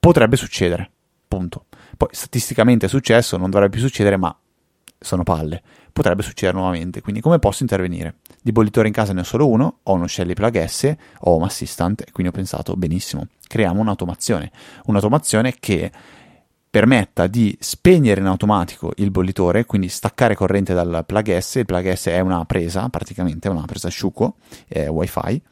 potrebbe 0.00 0.36
succedere, 0.36 0.90
punto. 1.28 1.66
Poi 1.98 2.08
statisticamente 2.12 2.86
è 2.86 2.88
successo, 2.88 3.36
non 3.36 3.50
dovrebbe 3.50 3.76
più 3.76 3.86
succedere, 3.86 4.16
ma 4.16 4.34
sono 5.02 5.22
palle. 5.22 5.62
Potrebbe 5.92 6.22
succedere 6.22 6.56
nuovamente, 6.56 7.00
quindi 7.00 7.20
come 7.20 7.38
posso 7.38 7.62
intervenire? 7.62 8.16
Di 8.42 8.52
bollitore 8.52 8.88
in 8.88 8.94
casa 8.94 9.12
ne 9.12 9.20
ho 9.20 9.24
solo 9.24 9.48
uno, 9.48 9.78
ho 9.82 9.92
uno 9.92 10.06
Shelly 10.06 10.32
Plug 10.32 10.64
S, 10.64 10.94
ho 11.20 11.34
Home 11.34 11.44
Assistant, 11.44 12.10
quindi 12.12 12.32
ho 12.32 12.34
pensato, 12.34 12.74
benissimo, 12.74 13.26
creiamo 13.46 13.80
un'automazione. 13.80 14.50
Un'automazione 14.86 15.54
che 15.60 15.90
permetta 16.70 17.26
di 17.26 17.54
spegnere 17.60 18.22
in 18.22 18.26
automatico 18.26 18.92
il 18.96 19.10
bollitore, 19.10 19.66
quindi 19.66 19.88
staccare 19.88 20.34
corrente 20.34 20.72
dal 20.72 21.04
plug 21.04 21.36
S. 21.36 21.56
Il 21.56 21.66
plug 21.66 21.92
S 21.92 22.06
è 22.06 22.20
una 22.20 22.44
presa, 22.46 22.88
praticamente, 22.88 23.50
una 23.50 23.66
presa 23.66 23.88
asciugo, 23.88 24.36
è 24.66 24.88
wifi, 24.88 25.42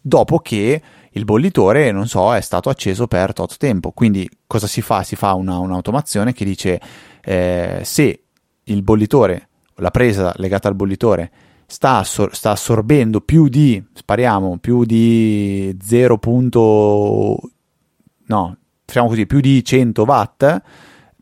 dopo 0.00 0.38
che 0.40 0.82
il 1.10 1.24
bollitore, 1.24 1.92
non 1.92 2.06
so, 2.06 2.34
è 2.34 2.40
stato 2.40 2.68
acceso 2.68 3.06
per 3.06 3.32
tot 3.32 3.56
tempo. 3.56 3.90
Quindi 3.90 4.28
cosa 4.46 4.66
si 4.66 4.82
fa? 4.82 5.02
Si 5.02 5.16
fa 5.16 5.34
una, 5.34 5.58
un'automazione 5.58 6.32
che 6.32 6.44
dice 6.44 6.80
eh, 7.28 7.80
se 7.82 8.22
il 8.62 8.82
bollitore, 8.82 9.48
la 9.76 9.90
presa 9.90 10.32
legata 10.36 10.68
al 10.68 10.76
bollitore, 10.76 11.30
sta, 11.66 11.96
assor- 11.96 12.32
sta 12.32 12.52
assorbendo 12.52 13.20
più 13.20 13.48
di, 13.48 13.84
spariamo, 13.92 14.58
più 14.58 14.84
di 14.84 15.76
0. 15.82 16.20
no, 18.26 18.56
facciamo 18.84 19.08
così, 19.08 19.26
più 19.26 19.40
di 19.40 19.64
100 19.64 20.02
watt 20.04 20.62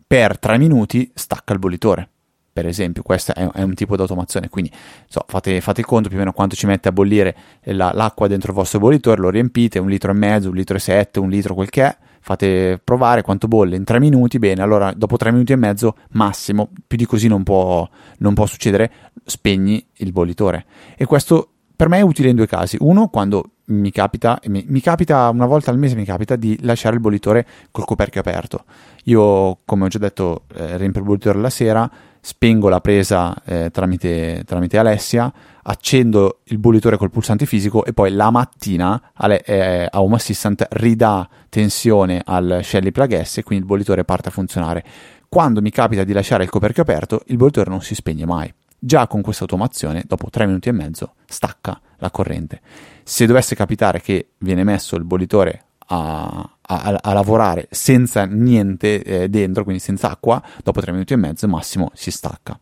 per 0.07 0.39
3 0.39 0.59
minuti 0.59 1.11
stacca 1.15 1.55
il 1.55 1.59
bollitore. 1.59 2.11
Per 2.53 2.67
esempio, 2.67 3.03
questo 3.03 3.33
è, 3.33 3.51
è 3.53 3.63
un 3.63 3.75
tipo 3.75 3.97
di 3.97 4.03
automazione. 4.03 4.51
Quindi 4.51 4.71
so, 5.09 5.25
fate, 5.27 5.63
fate, 5.63 5.81
il 5.81 5.87
conto 5.87 6.09
più 6.09 6.19
o 6.19 6.21
meno 6.21 6.33
quanto 6.33 6.55
ci 6.55 6.67
mette 6.67 6.89
a 6.89 6.93
bollire 6.93 7.35
la, 7.63 7.93
l'acqua 7.95 8.29
dentro 8.29 8.51
il 8.51 8.59
vostro 8.59 8.79
bollitore, 8.79 9.23
lo 9.23 9.31
riempite 9.31 9.79
un 9.79 9.89
litro 9.89 10.11
e 10.11 10.15
mezzo, 10.15 10.51
un 10.51 10.55
litro 10.55 10.77
e 10.77 10.81
sette, 10.81 11.19
un 11.19 11.31
litro 11.31 11.55
quel 11.55 11.71
che 11.71 11.83
è. 11.83 11.97
Fate 12.25 12.81
provare 12.83 13.21
quanto 13.21 13.49
bolle 13.49 13.77
in 13.77 13.85
3 13.85 14.01
minuti. 14.01 14.39
Bene, 14.39 14.63
allora 14.63 14.95
dopo 14.97 15.19
3 15.19 15.31
minuti 15.31 15.53
e 15.53 15.57
mezzo, 15.57 15.95
massimo, 16.13 16.71
più 16.87 16.97
di 16.97 17.05
così 17.05 17.29
non 17.29 17.43
può, 17.43 17.87
non 18.21 18.33
può 18.33 18.47
succedere, 18.47 18.91
spegni 19.27 19.87
il 19.97 20.11
bollitore. 20.11 20.65
E 20.97 21.05
questo 21.05 21.51
per 21.77 21.89
me 21.89 21.99
è 21.99 22.01
utile 22.01 22.31
in 22.31 22.37
due 22.37 22.47
casi. 22.47 22.79
Uno, 22.81 23.09
quando 23.09 23.51
mi 23.67 23.91
capita, 23.91 24.41
mi, 24.47 24.65
mi, 24.67 24.81
capita 24.81 25.29
una 25.29 25.45
volta 25.45 25.71
al 25.71 25.77
mese 25.77 25.97
mi 25.97 26.07
capita 26.07 26.35
di 26.35 26.59
lasciare 26.63 26.95
il 26.95 27.03
bollitore 27.03 27.47
col 27.71 27.85
coperchio 27.85 28.23
aperto. 28.23 28.65
Io, 29.05 29.59
come 29.67 29.85
ho 29.85 29.89
già 29.89 29.99
detto, 29.99 30.45
eh, 30.55 30.79
riempio 30.79 31.03
il 31.03 31.07
bollitore 31.07 31.39
la 31.39 31.51
sera, 31.51 31.91
spengo 32.25 32.71
la 32.71 32.81
presa 32.81 33.37
eh, 33.45 33.69
tramite, 33.71 34.45
tramite, 34.47 34.79
Alessia, 34.79 35.31
accendo 35.65 36.41
il 36.45 36.57
bollitore 36.57 36.97
col 36.97 37.11
pulsante 37.11 37.45
fisico 37.45 37.85
e 37.85 37.93
poi 37.93 38.13
la 38.13 38.31
mattina 38.31 39.11
ale, 39.13 39.43
eh, 39.43 39.89
Home 39.93 40.15
Assistant 40.15 40.67
ridà 40.71 41.29
tensione 41.51 42.23
al 42.25 42.61
Shelly 42.63 42.93
Plug 42.93 43.21
S 43.21 43.39
e 43.39 43.43
quindi 43.43 43.65
il 43.65 43.71
bollitore 43.71 44.05
parte 44.05 44.29
a 44.29 44.33
funzionare. 44.33 44.83
Quando 45.29 45.61
mi 45.61 45.69
capita 45.69 46.03
di 46.03 46.15
lasciare 46.15 46.45
il 46.45 46.51
coperchio 46.51 46.83
aperto, 46.83 47.21
il 47.27 47.37
bollitore 47.37 47.69
non 47.69 47.83
si 47.83 47.95
spegne 47.95 48.25
mai. 48.25 48.51
Già 48.79 49.07
con 49.07 49.21
questa 49.21 49.43
automazione, 49.43 50.03
dopo 50.07 50.31
3 50.31 50.47
minuti 50.47 50.71
e 50.71 50.73
mezzo, 50.73 51.17
stacca 51.27 51.79
la 51.99 52.11
corrente. 52.11 52.63
Se 53.03 53.27
dovesse 53.27 53.55
capitare 53.55 54.01
che 54.01 54.29
viene 54.39 54.65
messo 54.65 54.97
il 54.97 55.05
bollitore 55.05 55.65
a, 55.89 56.54
a, 56.67 56.99
a 57.01 57.13
lavorare 57.13 57.69
senza 57.71 58.25
niente 58.25 59.03
eh, 59.03 59.29
dentro, 59.29 59.65
quindi 59.65 59.83
senza 59.83 60.11
acqua, 60.11 60.43
dopo 60.63 60.81
3 60.81 60.93
minuti 60.93 61.13
e 61.13 61.17
mezzo 61.17 61.47
massimo 61.49 61.91
si 61.95 62.11
stacca. 62.11 62.59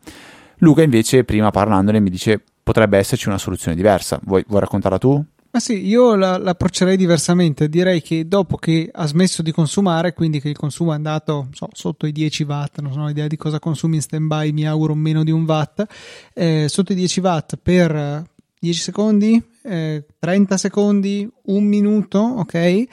Luca 0.59 0.82
invece, 0.82 1.24
prima 1.24 1.50
parlandone, 1.50 2.00
mi 2.00 2.11
dice 2.11 2.42
potrebbe 2.62 2.98
esserci 2.98 3.28
una 3.28 3.38
soluzione 3.38 3.76
diversa. 3.76 4.20
Vuoi, 4.22 4.44
vuoi 4.46 4.61
raccontarla 4.61 4.98
tu? 4.98 5.24
Ma 5.55 5.61
sì, 5.61 5.86
io 5.86 6.14
la, 6.14 6.38
l'approccerei 6.38 6.96
diversamente. 6.96 7.68
Direi 7.68 8.00
che 8.00 8.26
dopo 8.26 8.57
che 8.57 8.88
ha 8.90 9.07
smesso 9.07 9.42
di 9.42 9.53
consumare, 9.53 10.14
quindi 10.14 10.40
che 10.40 10.48
il 10.48 10.57
consumo 10.57 10.92
è 10.92 10.94
andato 10.94 11.48
so, 11.53 11.68
sotto 11.72 12.07
i 12.07 12.12
10 12.12 12.44
watt, 12.44 12.80
non 12.80 12.98
ho 12.98 13.11
idea 13.11 13.26
di 13.26 13.36
cosa 13.36 13.59
consumi 13.59 13.96
in 13.96 14.03
stand-by, 14.03 14.53
mi 14.53 14.66
auguro 14.66 14.94
meno 14.94 15.22
di 15.24 15.30
un 15.30 15.44
watt, 15.44 15.84
eh, 16.32 16.66
sotto 16.68 16.92
i 16.92 16.94
10 16.94 17.20
watt 17.20 17.57
per 17.61 18.24
10 18.59 18.80
secondi, 18.80 19.42
eh, 19.64 20.07
30 20.18 20.57
secondi, 20.57 21.28
un 21.46 21.64
minuto, 21.64 22.18
ok? 22.18 22.84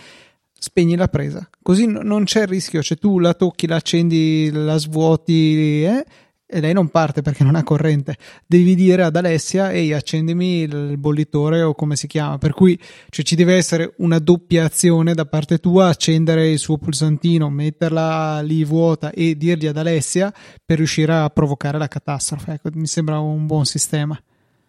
Spegni 0.60 0.96
la 0.96 1.08
presa. 1.08 1.48
Così 1.62 1.88
no, 1.88 2.02
non 2.02 2.26
c'è 2.26 2.42
il 2.42 2.48
rischio, 2.48 2.84
cioè 2.84 2.98
tu 2.98 3.20
la 3.20 3.34
tocchi, 3.34 3.66
la 3.66 3.78
accendi, 3.78 4.50
la 4.52 4.78
svuoti, 4.78 5.84
eh? 5.84 6.04
e 6.52 6.62
lei 6.62 6.74
non 6.74 6.90
parte 6.90 7.22
perché 7.22 7.44
non 7.44 7.54
ha 7.54 7.64
corrente. 7.64 8.18
Devi 8.46 8.74
dire 8.74 9.04
ad 9.04 9.16
Alessia: 9.16 9.72
Ehi, 9.72 9.94
accendimi 9.94 10.62
il 10.62 10.98
bollitore 10.98 11.62
o 11.62 11.76
come 11.76 11.96
si 11.96 12.08
chiama. 12.08 12.40
Per 12.40 12.54
cui 12.54 12.78
cioè, 13.10 13.24
ci 13.24 13.36
deve 13.36 13.56
essere 13.56 13.94
una 13.98 14.18
doppia 14.18 14.66
azione 14.66 15.14
da 15.14 15.26
parte 15.26 15.60
tua: 15.60 15.90
accendere 15.90 16.50
il 16.50 16.58
suo 16.58 16.80
pulsantino, 16.80 17.52
metterla 17.52 18.42
lì 18.42 18.66
vuota 18.66 19.12
e 19.12 19.38
dirgli 19.38 19.68
ad 19.68 19.78
Alessia 19.78 20.34
per 20.66 20.78
riuscire 20.78 21.14
a 21.14 21.30
provocare 21.30 21.78
la 21.78 21.88
catastrofe. 21.88 22.54
Ecco, 22.54 22.70
mi 22.74 22.88
sembra 22.88 23.20
un 23.20 23.46
buon 23.46 23.66
sistema. 23.66 24.20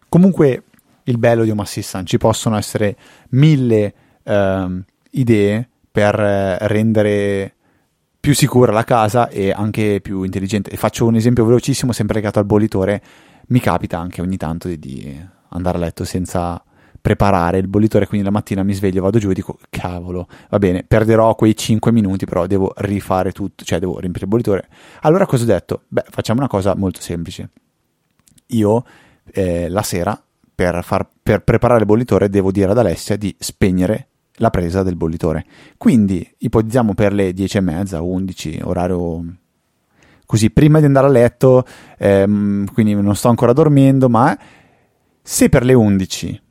Comunque, 0.07 0.63
il 1.05 1.17
bello 1.17 1.43
di 1.43 1.49
Home 1.49 1.63
Assistant 1.63 2.07
ci 2.07 2.19
possono 2.19 2.57
essere 2.57 2.95
mille 3.29 3.93
uh, 4.23 4.83
idee 5.09 5.69
per 5.91 6.19
uh, 6.19 6.65
rendere 6.67 7.55
più 8.19 8.35
sicura 8.35 8.71
la 8.71 8.83
casa 8.83 9.29
e 9.29 9.51
anche 9.51 9.99
più 10.01 10.23
intelligente. 10.23 10.75
faccio 10.77 11.07
un 11.07 11.15
esempio 11.15 11.43
velocissimo, 11.43 11.91
sempre 11.91 12.15
legato 12.15 12.39
al 12.39 12.45
bollitore. 12.45 13.01
Mi 13.47 13.59
capita 13.59 13.97
anche 13.97 14.21
ogni 14.21 14.37
tanto 14.37 14.67
di, 14.67 14.77
di 14.77 15.27
andare 15.49 15.77
a 15.77 15.81
letto 15.81 16.03
senza 16.03 16.63
preparare 17.01 17.57
il 17.57 17.67
bollitore, 17.67 18.05
quindi 18.05 18.23
la 18.23 18.31
mattina 18.31 18.61
mi 18.61 18.73
sveglio, 18.73 19.01
vado 19.01 19.17
giù 19.17 19.31
e 19.31 19.33
dico 19.33 19.57
cavolo, 19.71 20.27
va 20.49 20.59
bene, 20.59 20.83
perderò 20.87 21.33
quei 21.33 21.57
5 21.57 21.91
minuti, 21.91 22.25
però 22.25 22.45
devo 22.45 22.71
rifare 22.77 23.31
tutto, 23.31 23.63
cioè 23.63 23.79
devo 23.79 23.99
riempire 23.99 24.25
il 24.25 24.29
bollitore. 24.29 24.67
Allora 25.01 25.25
cosa 25.25 25.43
ho 25.43 25.47
detto? 25.47 25.81
Beh, 25.87 26.05
facciamo 26.09 26.39
una 26.39 26.47
cosa 26.47 26.75
molto 26.75 27.01
semplice. 27.01 27.49
Io 28.47 28.85
eh, 29.33 29.67
la 29.67 29.81
sera 29.81 30.21
per, 30.53 30.83
far, 30.83 31.09
per 31.21 31.43
preparare 31.43 31.79
il 31.79 31.85
bollitore 31.87 32.29
devo 32.29 32.51
dire 32.51 32.69
ad 32.69 32.77
Alessia 32.77 33.15
di 33.15 33.35
spegnere 33.39 34.09
la 34.41 34.49
presa 34.49 34.83
del 34.83 34.95
bollitore. 34.95 35.45
Quindi 35.77 36.27
ipotizziamo 36.39 36.93
per 36.93 37.13
le 37.13 37.31
10 37.31 37.57
e 37.57 37.61
mezza, 37.61 38.01
11, 38.01 38.59
orario 38.63 39.23
così, 40.25 40.49
prima 40.49 40.79
di 40.79 40.85
andare 40.85 41.07
a 41.07 41.09
letto, 41.09 41.65
ehm, 41.97 42.71
quindi 42.73 42.95
non 42.95 43.15
sto 43.15 43.29
ancora 43.29 43.53
dormendo, 43.53 44.09
ma 44.09 44.37
se 45.21 45.49
per 45.49 45.63
le 45.63 45.73
11 45.73 46.41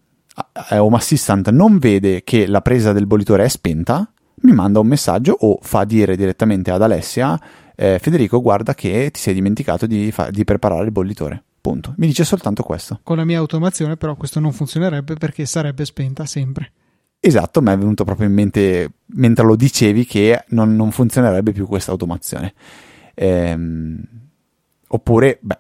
eh, 0.71 0.79
Home 0.79 0.97
Assistant 0.97 1.51
non 1.51 1.79
vede 1.79 2.23
che 2.23 2.47
la 2.47 2.61
presa 2.61 2.93
del 2.93 3.07
bollitore 3.07 3.45
è 3.45 3.49
spenta, 3.49 4.11
mi 4.43 4.53
manda 4.53 4.79
un 4.79 4.87
messaggio 4.87 5.37
o 5.41 5.59
fa 5.61 5.85
dire 5.85 6.17
direttamente 6.17 6.71
ad 6.71 6.83
Alessia, 6.83 7.41
eh, 7.75 7.99
Federico 7.99 8.41
guarda 8.41 8.75
che 8.75 9.11
ti 9.11 9.19
sei 9.19 9.35
dimenticato 9.35 9.87
di, 9.87 10.11
fa- 10.13 10.31
di 10.31 10.45
preparare 10.45 10.85
il 10.85 10.93
bollitore. 10.93 11.43
Punto. 11.61 11.95
Mi 11.99 12.07
dice 12.07 12.25
soltanto 12.25 12.63
questo. 12.63 13.01
Con 13.03 13.17
la 13.17 13.25
mia 13.25 13.39
automazione 13.39 13.97
però 13.97 14.15
questo 14.17 14.41
non 14.41 14.53
funzionerebbe 14.53 15.15
perché 15.15 15.45
sarebbe 15.45 15.85
spenta 15.85 16.25
sempre. 16.25 16.73
Esatto, 17.23 17.61
mi 17.61 17.71
è 17.71 17.77
venuto 17.77 18.05
proprio 18.05 18.27
in 18.27 18.33
mente 18.33 18.91
mentre 19.17 19.45
lo 19.45 19.55
dicevi 19.55 20.07
che 20.07 20.45
non, 20.49 20.75
non 20.75 20.91
funzionerebbe 20.91 21.53
più 21.53 21.67
questa 21.67 21.91
automazione. 21.91 22.55
Ehm, 23.15 24.03
oppure, 24.89 25.39
beh, 25.43 25.59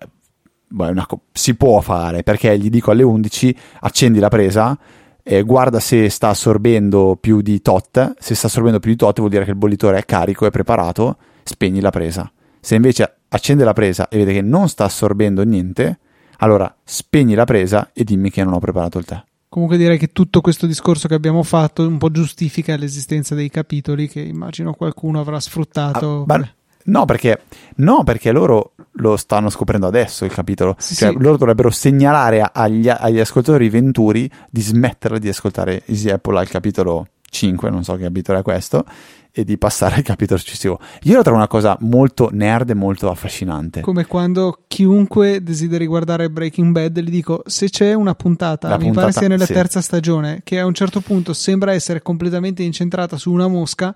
beh 0.68 0.94
co- 1.06 1.20
si 1.32 1.54
può 1.56 1.80
fare 1.82 2.22
perché 2.22 2.58
gli 2.58 2.70
dico 2.70 2.90
alle 2.90 3.02
11 3.02 3.54
accendi 3.80 4.18
la 4.18 4.28
presa, 4.28 4.78
eh, 5.22 5.42
guarda 5.42 5.80
se 5.80 6.08
sta 6.08 6.28
assorbendo 6.30 7.18
più 7.20 7.42
di 7.42 7.60
tot. 7.60 8.14
Se 8.18 8.34
sta 8.34 8.46
assorbendo 8.46 8.80
più 8.80 8.92
di 8.92 8.96
tot 8.96 9.18
vuol 9.18 9.30
dire 9.30 9.44
che 9.44 9.50
il 9.50 9.56
bollitore 9.56 9.98
è 9.98 10.04
carico, 10.06 10.46
è 10.46 10.50
preparato, 10.50 11.18
spegni 11.42 11.80
la 11.80 11.90
presa. 11.90 12.32
Se 12.58 12.74
invece 12.74 13.16
accende 13.28 13.64
la 13.64 13.74
presa 13.74 14.08
e 14.08 14.16
vede 14.16 14.32
che 14.32 14.42
non 14.42 14.66
sta 14.70 14.84
assorbendo 14.84 15.44
niente, 15.44 15.98
allora 16.38 16.74
spegni 16.84 17.34
la 17.34 17.44
presa 17.44 17.90
e 17.92 18.02
dimmi 18.02 18.30
che 18.30 18.42
non 18.44 18.54
ho 18.54 18.58
preparato 18.58 18.98
il 18.98 19.04
tè. 19.04 19.22
Comunque 19.50 19.76
direi 19.76 19.98
che 19.98 20.12
tutto 20.12 20.40
questo 20.40 20.68
discorso 20.68 21.08
che 21.08 21.14
abbiamo 21.14 21.42
fatto 21.42 21.84
un 21.84 21.98
po' 21.98 22.12
giustifica 22.12 22.76
l'esistenza 22.76 23.34
dei 23.34 23.50
capitoli 23.50 24.08
che 24.08 24.20
immagino 24.20 24.74
qualcuno 24.74 25.18
avrà 25.18 25.40
sfruttato. 25.40 26.24
Ah, 26.28 26.38
ma, 26.38 26.48
no, 26.84 27.04
perché, 27.04 27.40
no, 27.78 28.04
perché 28.04 28.30
loro 28.30 28.74
lo 28.92 29.16
stanno 29.16 29.50
scoprendo 29.50 29.88
adesso 29.88 30.24
il 30.24 30.30
capitolo. 30.30 30.76
Sì, 30.78 30.94
cioè, 30.94 31.10
sì. 31.10 31.16
loro 31.18 31.36
dovrebbero 31.36 31.70
segnalare 31.70 32.48
agli, 32.52 32.88
agli, 32.88 33.18
ascoltatori 33.18 33.68
venturi 33.68 34.30
di 34.48 34.60
smetterla 34.60 35.18
di 35.18 35.28
ascoltare 35.28 35.82
Easy 35.86 36.10
Apple 36.10 36.38
al 36.38 36.48
capitolo 36.48 37.08
5, 37.30 37.70
non 37.70 37.84
so 37.84 37.94
che 37.94 38.02
capitolo 38.02 38.38
è 38.38 38.42
questo, 38.42 38.84
e 39.32 39.44
di 39.44 39.56
passare 39.56 39.96
al 39.96 40.02
capitolo 40.02 40.38
successivo. 40.38 40.78
Io 41.04 41.16
lo 41.16 41.22
trovo 41.22 41.38
una 41.38 41.46
cosa 41.46 41.76
molto 41.80 42.28
nerd 42.32 42.70
e 42.70 42.74
molto 42.74 43.10
affascinante. 43.10 43.80
Come 43.80 44.06
quando 44.06 44.64
chiunque 44.66 45.42
desideri 45.42 45.86
guardare 45.86 46.28
Breaking 46.28 46.72
Bad 46.72 46.98
gli 47.00 47.10
dico 47.10 47.42
se 47.46 47.70
c'è 47.70 47.94
una 47.94 48.14
puntata, 48.14 48.68
La 48.68 48.76
mi 48.76 48.84
puntata, 48.84 49.06
pare 49.06 49.18
sia 49.18 49.28
nella 49.28 49.46
sì. 49.46 49.52
terza 49.52 49.80
stagione, 49.80 50.40
che 50.44 50.58
a 50.58 50.66
un 50.66 50.74
certo 50.74 51.00
punto 51.00 51.32
sembra 51.32 51.72
essere 51.72 52.02
completamente 52.02 52.62
incentrata 52.62 53.16
su 53.16 53.32
una 53.32 53.46
mosca, 53.46 53.94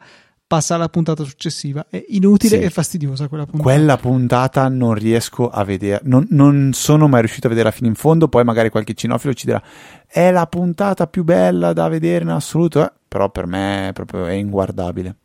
passa 0.54 0.76
alla 0.76 0.88
puntata 0.88 1.24
successiva. 1.24 1.86
È 1.88 2.02
inutile 2.08 2.58
sì. 2.58 2.62
e 2.64 2.70
fastidiosa 2.70 3.28
quella 3.28 3.44
puntata. 3.44 3.64
Quella 3.64 3.96
puntata 3.96 4.68
non 4.68 4.94
riesco 4.94 5.48
a 5.48 5.64
vedere, 5.64 6.00
non, 6.04 6.26
non, 6.30 6.70
sono 6.72 7.08
mai 7.08 7.20
riuscito 7.20 7.46
a 7.46 7.50
vedere 7.50 7.72
fino 7.72 7.88
in 7.88 7.94
fondo. 7.94 8.28
Poi 8.28 8.44
magari 8.44 8.70
qualche 8.70 8.94
cinofilo 8.94 9.34
ci 9.34 9.46
dirà: 9.46 9.62
è 10.06 10.30
la 10.30 10.46
puntata 10.46 11.06
più 11.06 11.24
bella 11.24 11.72
da 11.72 11.88
vedere 11.88 12.22
in 12.22 12.30
assoluto. 12.30 12.84
Eh, 12.84 12.92
però 13.08 13.30
per 13.30 13.46
me 13.46 13.90
proprio 13.92 14.26
è 14.26 14.32
inguardabile. 14.32 15.16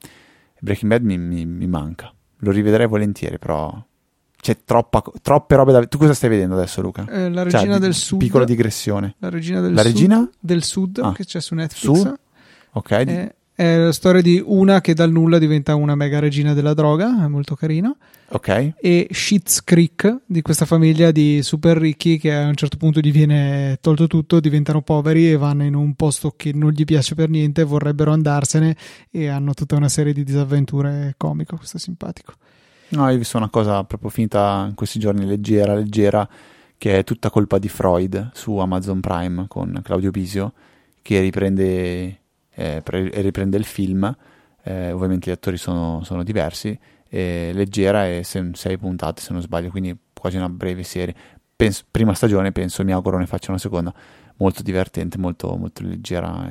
Breaking 0.59 0.91
Bad 0.91 1.03
mi, 1.03 1.17
mi, 1.17 1.45
mi 1.45 1.67
manca. 1.67 2.11
Lo 2.39 2.51
rivedrei 2.51 2.87
volentieri, 2.87 3.37
però 3.37 3.73
c'è 4.41 4.57
troppa, 4.63 5.03
troppe 5.21 5.55
robe 5.55 5.71
da... 5.73 5.85
Tu 5.85 5.97
cosa 5.97 6.13
stai 6.13 6.29
vedendo 6.29 6.55
adesso, 6.55 6.81
Luca? 6.81 7.05
Eh, 7.09 7.29
la 7.29 7.43
regina 7.43 7.73
Cioè, 7.73 7.79
del 7.79 7.93
sud. 7.93 8.19
Piccola 8.19 8.45
digressione. 8.45 9.15
La 9.19 9.29
regina 9.29 9.59
del 9.61 9.73
La 9.73 9.81
sud. 9.81 9.91
regina? 9.91 10.29
Del 10.39 10.63
sud 10.63 10.99
Ah. 11.03 11.11
che 11.11 11.25
c'è 11.25 11.41
su 11.41 11.55
Netflix. 11.55 12.01
Su? 12.01 12.15
Ok. 12.71 12.91
È, 12.91 13.35
è 13.59 13.75
la 13.75 13.91
storia 13.91 14.21
di 14.21 14.41
una 14.41 14.79
che 14.79 14.93
dal 14.93 15.11
nulla 15.11 15.37
diventa 15.37 15.75
una 15.75 15.93
mega 15.93 16.19
regina 16.19 16.53
della 16.53 16.73
droga, 16.73 17.25
è 17.25 17.27
molto 17.27 17.55
carino. 17.55 17.97
Ok. 18.29 18.75
E 18.79 19.09
Schitt's 19.11 19.65
Creek, 19.65 20.21
di 20.25 20.41
questa 20.41 20.63
famiglia 20.63 21.11
di 21.11 21.43
super 21.43 21.75
ricchi 21.75 22.17
che 22.17 22.33
a 22.33 22.47
un 22.47 22.55
certo 22.55 22.77
punto 22.77 23.01
gli 23.01 23.11
viene 23.11 23.77
tolto 23.81 24.07
tutto, 24.07 24.39
diventano 24.39 24.81
poveri 24.81 25.29
e 25.29 25.35
vanno 25.35 25.65
in 25.65 25.75
un 25.75 25.93
posto 25.95 26.33
che 26.37 26.53
non 26.53 26.71
gli 26.71 26.85
piace 26.85 27.15
per 27.15 27.27
niente, 27.27 27.65
vorrebbero 27.65 28.13
andarsene 28.13 28.77
e 29.11 29.27
hanno 29.27 29.53
tutta 29.53 29.75
una 29.75 29.89
serie 29.89 30.13
di 30.13 30.23
disavventure 30.23 31.15
comico. 31.17 31.57
Questo 31.57 31.75
è 31.75 31.79
simpatico. 31.81 32.35
No, 32.91 33.09
io 33.09 33.15
ho 33.15 33.17
visto 33.17 33.35
una 33.35 33.49
cosa 33.49 33.83
proprio 33.83 34.09
finita 34.09 34.67
in 34.69 34.75
questi 34.75 34.99
giorni 34.99 35.25
leggera, 35.25 35.75
leggera, 35.75 36.25
che 36.77 36.99
è 36.99 37.03
tutta 37.03 37.29
colpa 37.29 37.57
di 37.57 37.67
Freud 37.67 38.29
su 38.33 38.55
Amazon 38.55 39.01
Prime 39.01 39.47
con 39.49 39.81
Claudio 39.83 40.11
Bisio, 40.11 40.53
che 41.01 41.19
riprende, 41.19 42.18
eh, 42.59 42.81
pre- 42.83 43.09
riprende 43.21 43.57
il 43.57 43.65
film. 43.65 44.15
Eh, 44.63 44.91
ovviamente 44.91 45.29
gli 45.29 45.33
attori 45.33 45.57
sono, 45.57 46.03
sono 46.03 46.23
diversi. 46.23 46.77
eh, 47.11 47.49
leggera 47.53 48.07
e 48.07 48.23
se- 48.23 48.51
sei 48.53 48.77
puntate, 48.77 49.19
se 49.21 49.33
non 49.33 49.41
sbaglio, 49.41 49.71
quindi 49.71 49.97
quasi 50.13 50.37
una 50.37 50.47
breve 50.49 50.83
serie. 50.83 51.15
Penso- 51.55 51.83
prima 51.89 52.13
stagione, 52.13 52.51
penso, 52.51 52.83
mi 52.83 52.91
auguro 52.91 53.17
ne 53.17 53.25
faccia 53.25 53.49
una 53.49 53.59
seconda. 53.59 53.91
Molto 54.37 54.61
divertente, 54.61 55.17
molto, 55.17 55.55
molto 55.57 55.81
leggera. 55.83 56.47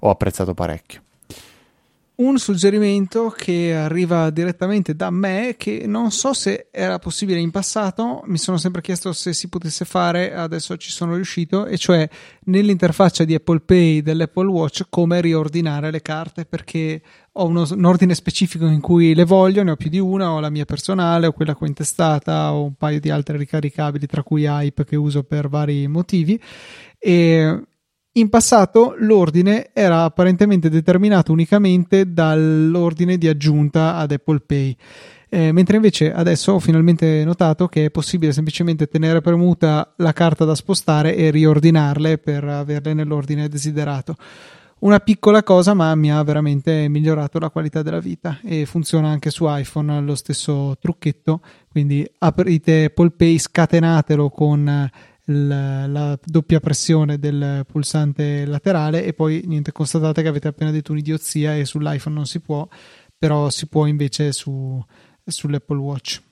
ho 0.00 0.10
apprezzato 0.10 0.54
parecchio. 0.54 1.02
Un 2.18 2.38
suggerimento 2.38 3.28
che 3.28 3.74
arriva 3.74 4.30
direttamente 4.30 4.96
da 4.96 5.10
me, 5.10 5.56
che 5.58 5.84
non 5.86 6.10
so 6.10 6.32
se 6.32 6.68
era 6.70 6.98
possibile 6.98 7.38
in 7.40 7.50
passato, 7.50 8.22
mi 8.24 8.38
sono 8.38 8.56
sempre 8.56 8.80
chiesto 8.80 9.12
se 9.12 9.34
si 9.34 9.50
potesse 9.50 9.84
fare, 9.84 10.32
adesso 10.32 10.78
ci 10.78 10.90
sono 10.90 11.14
riuscito, 11.14 11.66
e 11.66 11.76
cioè 11.76 12.08
nell'interfaccia 12.44 13.24
di 13.24 13.34
Apple 13.34 13.60
Pay 13.60 14.00
dell'Apple 14.00 14.48
Watch 14.48 14.86
come 14.88 15.20
riordinare 15.20 15.90
le 15.90 16.00
carte, 16.00 16.46
perché 16.46 17.02
ho 17.32 17.44
uno- 17.44 17.68
un 17.70 17.84
ordine 17.84 18.14
specifico 18.14 18.64
in 18.64 18.80
cui 18.80 19.14
le 19.14 19.24
voglio, 19.24 19.62
ne 19.62 19.72
ho 19.72 19.76
più 19.76 19.90
di 19.90 19.98
una, 19.98 20.30
ho 20.30 20.40
la 20.40 20.48
mia 20.48 20.64
personale, 20.64 21.26
ho 21.26 21.32
quella 21.32 21.54
cointestata, 21.54 22.54
ho 22.54 22.64
un 22.64 22.76
paio 22.76 22.98
di 22.98 23.10
altre 23.10 23.36
ricaricabili, 23.36 24.06
tra 24.06 24.22
cui 24.22 24.44
Hype 24.46 24.86
che 24.86 24.96
uso 24.96 25.22
per 25.22 25.50
vari 25.50 25.86
motivi, 25.86 26.40
e 26.98 27.60
in 28.16 28.30
passato 28.30 28.94
l'ordine 28.98 29.70
era 29.72 30.04
apparentemente 30.04 30.70
determinato 30.70 31.32
unicamente 31.32 32.12
dall'ordine 32.12 33.18
di 33.18 33.28
aggiunta 33.28 33.96
ad 33.96 34.12
Apple 34.12 34.40
Pay. 34.40 34.76
Eh, 35.28 35.52
mentre 35.52 35.76
invece 35.76 36.12
adesso 36.12 36.52
ho 36.52 36.58
finalmente 36.58 37.24
notato 37.24 37.66
che 37.66 37.86
è 37.86 37.90
possibile 37.90 38.32
semplicemente 38.32 38.86
tenere 38.86 39.20
premuta 39.20 39.92
la 39.96 40.12
carta 40.12 40.44
da 40.44 40.54
spostare 40.54 41.14
e 41.14 41.30
riordinarle 41.30 42.18
per 42.18 42.44
averle 42.44 42.94
nell'ordine 42.94 43.48
desiderato. 43.48 44.16
Una 44.78 45.00
piccola 45.00 45.42
cosa, 45.42 45.74
ma 45.74 45.94
mi 45.94 46.12
ha 46.12 46.22
veramente 46.22 46.86
migliorato 46.88 47.38
la 47.38 47.50
qualità 47.50 47.82
della 47.82 47.98
vita 47.98 48.38
e 48.44 48.66
funziona 48.66 49.08
anche 49.08 49.30
su 49.30 49.44
iPhone 49.48 50.00
lo 50.00 50.14
stesso 50.14 50.76
trucchetto. 50.80 51.40
Quindi 51.68 52.06
aprite 52.18 52.84
Apple 52.84 53.10
Pay, 53.10 53.38
scatenatelo 53.38 54.30
con 54.30 54.90
la, 55.26 55.86
la 55.86 56.18
doppia 56.22 56.60
pressione 56.60 57.18
del 57.18 57.64
pulsante 57.70 58.44
laterale 58.44 59.04
e 59.04 59.12
poi 59.12 59.42
niente, 59.46 59.72
constatate 59.72 60.22
che 60.22 60.28
avete 60.28 60.48
appena 60.48 60.70
detto 60.70 60.92
un'idiozia 60.92 61.56
e 61.56 61.64
sull'iPhone 61.64 62.14
non 62.14 62.26
si 62.26 62.40
può, 62.40 62.66
però 63.16 63.50
si 63.50 63.66
può 63.66 63.86
invece 63.86 64.32
su, 64.32 64.82
sull'Apple 65.24 65.78
Watch. 65.78 66.22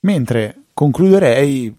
Mentre 0.00 0.64
concluderei 0.72 1.76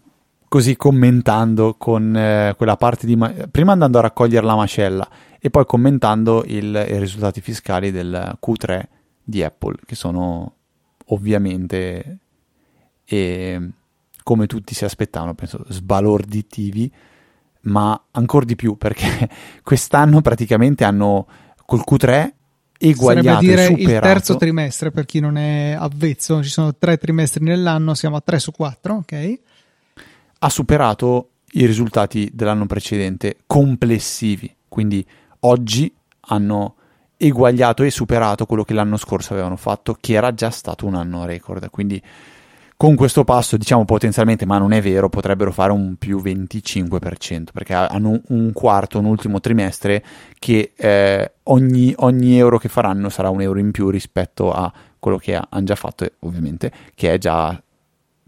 così 0.48 0.76
commentando 0.76 1.74
con 1.74 2.16
eh, 2.16 2.54
quella 2.56 2.76
parte 2.76 3.06
di... 3.06 3.16
ma- 3.16 3.32
prima 3.50 3.72
andando 3.72 3.98
a 3.98 4.02
raccogliere 4.02 4.46
la 4.46 4.54
mascella 4.54 5.08
e 5.40 5.50
poi 5.50 5.66
commentando 5.66 6.44
il- 6.46 6.86
i 6.88 6.98
risultati 6.98 7.40
fiscali 7.40 7.90
del 7.90 8.38
Q3 8.40 8.82
di 9.22 9.42
Apple, 9.42 9.76
che 9.84 9.94
sono 9.94 10.54
ovviamente, 11.06 12.18
e, 13.04 13.70
come 14.24 14.46
tutti 14.46 14.74
si 14.74 14.84
aspettavano, 14.84 15.34
penso, 15.34 15.64
sbalorditivi, 15.68 16.92
ma 17.62 17.98
ancora 18.10 18.44
di 18.44 18.56
più 18.56 18.76
perché 18.76 19.28
quest'anno 19.62 20.20
praticamente 20.20 20.82
hanno 20.82 21.26
col 21.64 21.84
Q3 21.88 22.06
Sarebbe 22.06 22.32
eguagliato 22.76 23.40
dire 23.40 23.66
e 23.66 23.72
il 23.72 23.78
superato 23.78 24.06
terzo 24.06 24.36
trimestre 24.36 24.90
per 24.90 25.04
chi 25.04 25.20
non 25.20 25.36
è 25.36 25.76
avvezzo, 25.78 26.42
ci 26.42 26.50
sono 26.50 26.74
tre 26.74 26.98
trimestri 26.98 27.44
nell'anno, 27.44 27.94
siamo 27.94 28.16
a 28.16 28.20
3 28.20 28.38
su 28.40 28.50
4, 28.50 28.94
ok? 28.94 29.38
ha 30.44 30.50
superato 30.50 31.30
i 31.52 31.64
risultati 31.64 32.30
dell'anno 32.32 32.66
precedente 32.66 33.38
complessivi. 33.46 34.54
Quindi 34.68 35.04
oggi 35.40 35.92
hanno 36.20 36.74
eguagliato 37.16 37.82
e 37.82 37.90
superato 37.90 38.44
quello 38.44 38.64
che 38.64 38.74
l'anno 38.74 38.98
scorso 38.98 39.32
avevano 39.32 39.56
fatto, 39.56 39.96
che 39.98 40.12
era 40.12 40.34
già 40.34 40.50
stato 40.50 40.86
un 40.86 40.94
anno 40.94 41.24
record. 41.24 41.70
Quindi 41.70 42.00
con 42.76 42.96
questo 42.96 43.24
passo, 43.24 43.56
diciamo 43.56 43.84
potenzialmente, 43.84 44.46
ma 44.46 44.58
non 44.58 44.72
è 44.72 44.82
vero, 44.82 45.08
potrebbero 45.08 45.52
fare 45.52 45.72
un 45.72 45.96
più 45.96 46.20
25%, 46.20 47.46
perché 47.52 47.72
hanno 47.72 48.20
un 48.28 48.52
quarto, 48.52 48.98
un 48.98 49.04
ultimo 49.04 49.40
trimestre 49.40 50.04
che 50.38 50.72
eh, 50.76 51.32
ogni, 51.44 51.94
ogni 51.98 52.36
euro 52.36 52.58
che 52.58 52.68
faranno 52.68 53.08
sarà 53.08 53.30
un 53.30 53.40
euro 53.40 53.58
in 53.58 53.70
più 53.70 53.90
rispetto 53.90 54.52
a 54.52 54.72
quello 54.98 55.18
che 55.18 55.36
ha- 55.36 55.46
hanno 55.50 55.64
già 55.64 55.76
fatto, 55.76 56.06
ovviamente, 56.20 56.72
che 56.94 57.12
è 57.12 57.18
già 57.18 57.60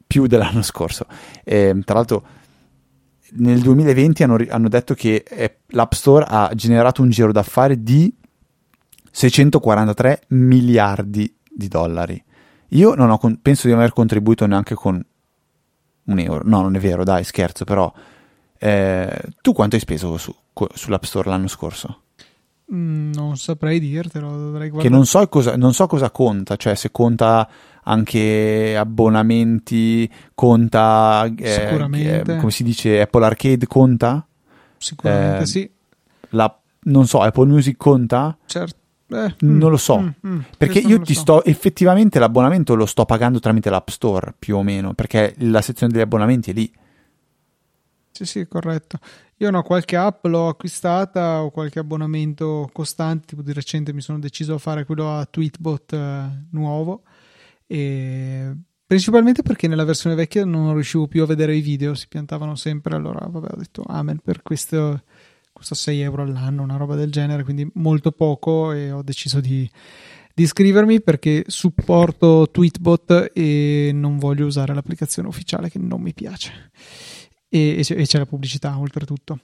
più 0.06 0.26
dell'anno 0.26 0.62
scorso. 0.62 1.06
E, 1.42 1.76
tra 1.84 1.96
l'altro, 1.96 2.24
nel 3.32 3.60
2020 3.60 4.22
hanno, 4.22 4.38
hanno 4.48 4.68
detto 4.68 4.94
che 4.94 5.24
eh, 5.28 5.58
l'App 5.68 5.92
Store 5.92 6.24
ha 6.28 6.50
generato 6.54 7.02
un 7.02 7.10
giro 7.10 7.32
d'affari 7.32 7.82
di 7.82 8.14
643 9.10 10.22
miliardi 10.28 11.34
di 11.50 11.68
dollari. 11.68 12.22
Io 12.70 12.94
non 12.94 13.10
ho 13.10 13.18
penso 13.40 13.66
di 13.66 13.72
non 13.72 13.80
aver 13.82 13.92
contribuito 13.92 14.46
neanche 14.46 14.74
con 14.74 15.04
un 16.04 16.18
euro. 16.18 16.42
No, 16.44 16.62
non 16.62 16.76
è 16.76 16.78
vero, 16.80 17.04
dai, 17.04 17.24
scherzo, 17.24 17.64
però. 17.64 17.92
eh, 18.58 19.20
tu 19.40 19.52
quanto 19.52 19.74
hai 19.76 19.80
speso 19.82 20.16
su- 20.16 20.34
sull'App 20.74 21.02
Store 21.04 21.28
l'anno 21.28 21.48
scorso? 21.48 22.02
Mm, 22.72 23.12
non 23.12 23.36
saprei 23.36 23.78
dirtelo, 23.78 24.28
dovrei 24.36 24.68
Che 24.68 24.70
guardare. 24.70 24.94
non 24.94 25.06
so, 25.06 25.28
cosa, 25.28 25.56
non 25.56 25.72
so 25.72 25.86
cosa 25.86 26.10
conta, 26.10 26.56
cioè 26.56 26.74
se 26.74 26.90
conta 26.90 27.48
anche 27.84 28.76
abbonamenti, 28.76 30.10
conta... 30.34 31.26
eh, 31.36 31.60
Sicuramente. 31.66 32.32
eh, 32.34 32.36
come 32.38 32.50
si 32.50 32.64
dice, 32.64 33.00
Apple 33.00 33.24
Arcade 33.24 33.66
conta? 33.68 34.26
Sicuramente 34.78 35.42
eh, 35.42 35.46
sì, 35.46 35.70
La, 36.30 36.60
non 36.84 37.06
so, 37.06 37.20
Apple 37.20 37.46
Music 37.46 37.76
conta? 37.76 38.36
certo. 38.46 38.78
Eh, 39.08 39.34
Non 39.40 39.70
lo 39.70 39.76
so. 39.76 40.00
mm, 40.00 40.08
mm, 40.26 40.38
Perché 40.58 40.80
io 40.80 41.00
ti 41.00 41.14
so. 41.14 41.20
sto 41.20 41.44
effettivamente 41.44 42.18
l'abbonamento 42.18 42.74
lo 42.74 42.86
sto 42.86 43.04
pagando 43.04 43.38
tramite 43.40 43.70
l'App 43.70 43.88
Store 43.88 44.34
più 44.38 44.56
o 44.56 44.62
meno, 44.62 44.94
perché 44.94 45.34
la 45.38 45.62
sezione 45.62 45.92
degli 45.92 46.02
abbonamenti 46.02 46.50
è 46.50 46.54
lì. 46.54 46.72
Sì, 48.10 48.24
sì, 48.24 48.48
corretto. 48.48 48.98
Io 49.38 49.50
no, 49.50 49.62
qualche 49.62 49.96
app 49.96 50.24
l'ho 50.24 50.48
acquistata 50.48 51.42
o 51.42 51.50
qualche 51.50 51.78
abbonamento 51.78 52.70
costante, 52.72 53.26
tipo 53.26 53.42
di 53.42 53.52
recente 53.52 53.92
mi 53.92 54.00
sono 54.00 54.18
deciso 54.18 54.54
a 54.54 54.58
fare 54.58 54.84
quello 54.86 55.12
a 55.14 55.26
Tweetbot 55.26 55.92
eh, 55.92 56.24
nuovo 56.52 57.02
e 57.66 58.54
principalmente 58.86 59.42
perché 59.42 59.68
nella 59.68 59.84
versione 59.84 60.16
vecchia 60.16 60.46
non 60.46 60.72
riuscivo 60.72 61.06
più 61.08 61.22
a 61.22 61.26
vedere 61.26 61.54
i 61.54 61.60
video, 61.60 61.94
si 61.94 62.08
piantavano 62.08 62.54
sempre, 62.54 62.94
allora 62.96 63.26
vabbè, 63.28 63.48
ho 63.52 63.56
detto 63.58 63.84
amen 63.86 64.18
per 64.24 64.40
questo, 64.40 65.02
questo 65.56 65.74
6 65.74 66.00
euro 66.02 66.22
all'anno, 66.22 66.62
una 66.62 66.76
roba 66.76 66.96
del 66.96 67.10
genere, 67.10 67.42
quindi 67.42 67.66
molto 67.74 68.12
poco 68.12 68.72
e 68.72 68.92
ho 68.92 69.02
deciso 69.02 69.40
di, 69.40 69.68
di 70.34 70.42
iscrivermi 70.42 71.00
perché 71.00 71.44
supporto 71.46 72.50
Tweetbot 72.52 73.30
e 73.32 73.90
non 73.94 74.18
voglio 74.18 74.44
usare 74.44 74.74
l'applicazione 74.74 75.28
ufficiale 75.28 75.70
che 75.70 75.78
non 75.78 76.02
mi 76.02 76.12
piace 76.12 76.70
e, 77.48 77.78
e 77.78 77.82
c'è, 77.82 77.98
e 77.98 78.04
c'è 78.04 78.18
la 78.18 78.26
pubblicità 78.26 78.78
oltretutto. 78.78 79.38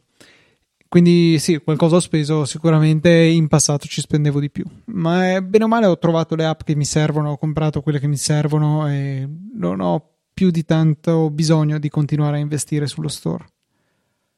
Quindi 0.86 1.38
sì, 1.38 1.56
qualcosa 1.64 1.96
ho 1.96 2.00
speso, 2.00 2.44
sicuramente 2.44 3.10
in 3.10 3.48
passato 3.48 3.86
ci 3.86 4.02
spendevo 4.02 4.38
di 4.38 4.50
più, 4.50 4.66
ma 4.88 5.34
eh, 5.34 5.42
bene 5.42 5.64
o 5.64 5.68
male 5.68 5.86
ho 5.86 5.96
trovato 5.96 6.34
le 6.34 6.44
app 6.44 6.60
che 6.64 6.76
mi 6.76 6.84
servono, 6.84 7.30
ho 7.30 7.38
comprato 7.38 7.80
quelle 7.80 7.98
che 7.98 8.06
mi 8.06 8.18
servono 8.18 8.86
e 8.86 9.26
non 9.54 9.80
ho 9.80 10.10
più 10.34 10.50
di 10.50 10.66
tanto 10.66 11.30
bisogno 11.30 11.78
di 11.78 11.88
continuare 11.88 12.36
a 12.36 12.40
investire 12.40 12.86
sullo 12.86 13.08
store. 13.08 13.46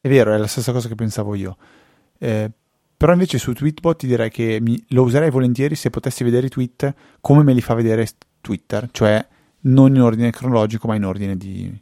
È 0.04 0.08
vero, 0.10 0.34
è 0.34 0.36
la 0.36 0.46
stessa 0.46 0.70
cosa 0.70 0.86
che 0.86 0.94
pensavo 0.96 1.34
io. 1.34 1.56
Eh, 2.18 2.50
però 2.94 3.12
invece 3.12 3.38
su 3.38 3.54
Tweetbot 3.54 3.96
ti 4.00 4.06
direi 4.06 4.28
che 4.28 4.58
mi- 4.60 4.84
lo 4.88 5.02
userei 5.02 5.30
volentieri 5.30 5.76
se 5.76 5.88
potessi 5.88 6.22
vedere 6.24 6.48
i 6.48 6.50
tweet 6.50 6.94
come 7.22 7.42
me 7.42 7.54
li 7.54 7.62
fa 7.62 7.72
vedere 7.72 8.06
Twitter, 8.42 8.86
cioè 8.92 9.26
non 9.60 9.94
in 9.94 10.02
ordine 10.02 10.30
cronologico, 10.30 10.88
ma 10.88 10.94
in 10.94 11.06
ordine 11.06 11.38
di 11.38 11.74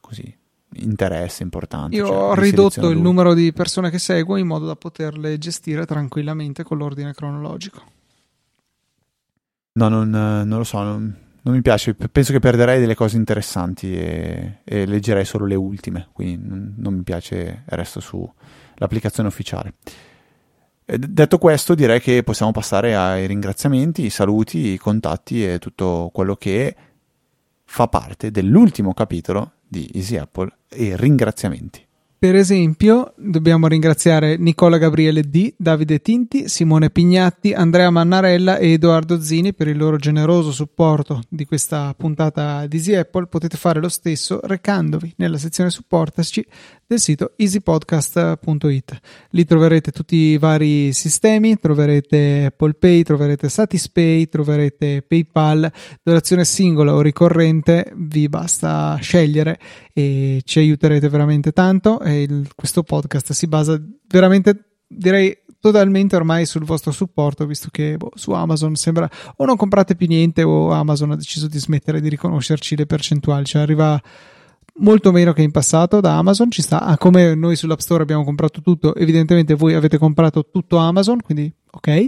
così 0.00 0.36
interesse 0.78 1.44
importante. 1.44 1.94
Io 1.94 2.06
cioè, 2.08 2.16
ho 2.16 2.34
ridotto 2.34 2.88
il 2.88 2.98
numero 2.98 3.34
di 3.34 3.52
persone 3.52 3.88
che 3.88 4.00
seguo 4.00 4.34
in 4.34 4.48
modo 4.48 4.66
da 4.66 4.74
poterle 4.74 5.38
gestire 5.38 5.86
tranquillamente 5.86 6.64
con 6.64 6.78
l'ordine 6.78 7.14
cronologico. 7.14 7.82
No, 9.74 9.88
non, 9.88 10.10
non 10.10 10.58
lo 10.58 10.64
so, 10.64 10.82
non, 10.82 11.16
non 11.44 11.54
mi 11.54 11.62
piace, 11.62 11.94
penso 11.94 12.32
che 12.32 12.40
perderei 12.40 12.80
delle 12.80 12.94
cose 12.94 13.16
interessanti 13.16 13.94
e, 13.94 14.60
e 14.64 14.86
leggerei 14.86 15.26
solo 15.26 15.44
le 15.44 15.54
ultime, 15.54 16.08
quindi 16.12 16.46
non, 16.46 16.74
non 16.78 16.94
mi 16.94 17.02
piace, 17.02 17.64
resto 17.66 18.00
sull'applicazione 18.00 19.28
ufficiale. 19.28 19.74
E 20.86 20.98
detto 20.98 21.36
questo, 21.36 21.74
direi 21.74 22.00
che 22.00 22.22
possiamo 22.22 22.50
passare 22.50 22.96
ai 22.96 23.26
ringraziamenti, 23.26 24.06
i 24.06 24.10
saluti, 24.10 24.72
i 24.72 24.78
contatti 24.78 25.46
e 25.46 25.58
tutto 25.58 26.10
quello 26.14 26.34
che 26.36 26.74
fa 27.64 27.88
parte 27.88 28.30
dell'ultimo 28.30 28.94
capitolo 28.94 29.52
di 29.66 29.90
Easy 29.92 30.16
Apple 30.16 30.50
e 30.68 30.96
ringraziamenti. 30.96 31.86
Per 32.24 32.34
esempio, 32.34 33.12
dobbiamo 33.18 33.66
ringraziare 33.66 34.38
Nicola 34.38 34.78
Gabriele 34.78 35.28
D, 35.28 35.52
Davide 35.58 36.00
Tinti, 36.00 36.48
Simone 36.48 36.88
Pignatti, 36.88 37.52
Andrea 37.52 37.90
Mannarella 37.90 38.56
e 38.56 38.72
Edoardo 38.72 39.20
Zini 39.20 39.52
per 39.52 39.68
il 39.68 39.76
loro 39.76 39.98
generoso 39.98 40.50
supporto 40.50 41.20
di 41.28 41.44
questa 41.44 41.92
puntata 41.94 42.66
di 42.66 42.78
Easy 42.78 42.94
Apple. 42.94 43.26
Potete 43.26 43.58
fare 43.58 43.78
lo 43.78 43.90
stesso 43.90 44.40
recandovi 44.42 45.12
nella 45.18 45.36
sezione 45.36 45.68
supportaci 45.68 46.42
del 46.86 47.00
sito 47.00 47.32
easypodcast.it. 47.36 49.00
Lì 49.30 49.44
troverete 49.44 49.90
tutti 49.90 50.16
i 50.16 50.38
vari 50.38 50.92
sistemi, 50.92 51.58
troverete 51.58 52.46
Apple 52.46 52.74
Pay, 52.74 53.02
troverete 53.02 53.48
Satispay, 53.48 54.28
troverete 54.28 55.02
PayPal, 55.02 55.70
donazione 56.02 56.44
singola 56.44 56.94
o 56.94 57.00
ricorrente, 57.00 57.92
vi 57.96 58.28
basta 58.28 58.96
scegliere 59.00 59.58
e 59.92 60.42
ci 60.44 60.58
aiuterete 60.58 61.08
veramente 61.08 61.52
tanto. 61.52 62.00
E 62.00 62.22
il, 62.22 62.48
questo 62.54 62.82
podcast 62.82 63.32
si 63.32 63.46
basa 63.46 63.80
veramente, 64.08 64.78
direi, 64.86 65.36
totalmente 65.64 66.14
ormai 66.14 66.44
sul 66.44 66.64
vostro 66.64 66.92
supporto, 66.92 67.46
visto 67.46 67.68
che 67.70 67.96
boh, 67.96 68.10
su 68.14 68.32
Amazon 68.32 68.74
sembra 68.74 69.08
o 69.36 69.46
non 69.46 69.56
comprate 69.56 69.94
più 69.94 70.06
niente 70.06 70.42
o 70.42 70.70
Amazon 70.72 71.12
ha 71.12 71.16
deciso 71.16 71.46
di 71.46 71.58
smettere 71.58 72.02
di 72.02 72.10
riconoscerci 72.10 72.76
le 72.76 72.84
percentuali, 72.84 73.46
cioè 73.46 73.62
arriva 73.62 73.98
molto 74.78 75.12
meno 75.12 75.32
che 75.32 75.42
in 75.42 75.50
passato 75.50 76.00
da 76.00 76.16
Amazon 76.16 76.50
ci 76.50 76.62
sta. 76.62 76.80
Ah, 76.80 76.98
come 76.98 77.34
noi 77.34 77.56
sull'App 77.56 77.78
Store 77.78 78.02
abbiamo 78.02 78.24
comprato 78.24 78.60
tutto 78.60 78.94
evidentemente 78.94 79.54
voi 79.54 79.74
avete 79.74 79.98
comprato 79.98 80.48
tutto 80.50 80.76
Amazon 80.78 81.20
quindi 81.20 81.52
ok. 81.70 82.06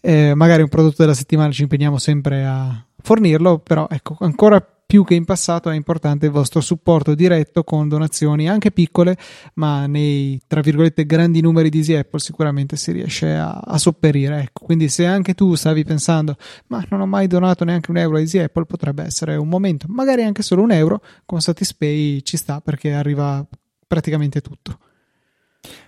Eh, 0.00 0.34
magari 0.34 0.62
un 0.62 0.68
prodotto 0.68 0.96
della 0.98 1.14
settimana 1.14 1.50
ci 1.50 1.62
impegniamo 1.62 1.98
sempre 1.98 2.44
a 2.44 2.84
fornirlo 3.02 3.58
però 3.58 3.86
ecco 3.90 4.16
ancora 4.20 4.64
più 4.86 5.04
che 5.04 5.14
in 5.14 5.24
passato 5.24 5.70
è 5.70 5.74
importante 5.74 6.26
il 6.26 6.32
vostro 6.32 6.60
supporto 6.60 7.14
diretto 7.14 7.64
con 7.64 7.88
donazioni 7.88 8.48
anche 8.48 8.70
piccole, 8.70 9.16
ma 9.54 9.86
nei 9.86 10.40
tra 10.46 10.60
virgolette 10.60 11.06
grandi 11.06 11.40
numeri 11.40 11.70
di 11.70 11.78
Easy 11.78 11.94
Apple 11.94 12.20
sicuramente 12.20 12.76
si 12.76 12.92
riesce 12.92 13.34
a, 13.34 13.52
a 13.52 13.78
sopperire. 13.78 14.40
Ecco. 14.42 14.64
Quindi 14.64 14.88
se 14.88 15.06
anche 15.06 15.34
tu 15.34 15.54
stavi 15.54 15.84
pensando 15.84 16.36
ma 16.68 16.84
non 16.90 17.00
ho 17.00 17.06
mai 17.06 17.26
donato 17.26 17.64
neanche 17.64 17.90
un 17.90 17.96
euro 17.96 18.16
a 18.16 18.20
Easy 18.20 18.38
Apple, 18.38 18.66
potrebbe 18.66 19.02
essere 19.04 19.36
un 19.36 19.48
momento, 19.48 19.86
magari 19.88 20.22
anche 20.22 20.42
solo 20.42 20.62
un 20.62 20.72
euro, 20.72 21.00
con 21.24 21.40
Satispay 21.40 22.22
ci 22.22 22.36
sta 22.36 22.60
perché 22.60 22.92
arriva 22.92 23.44
praticamente 23.86 24.40
tutto. 24.40 24.78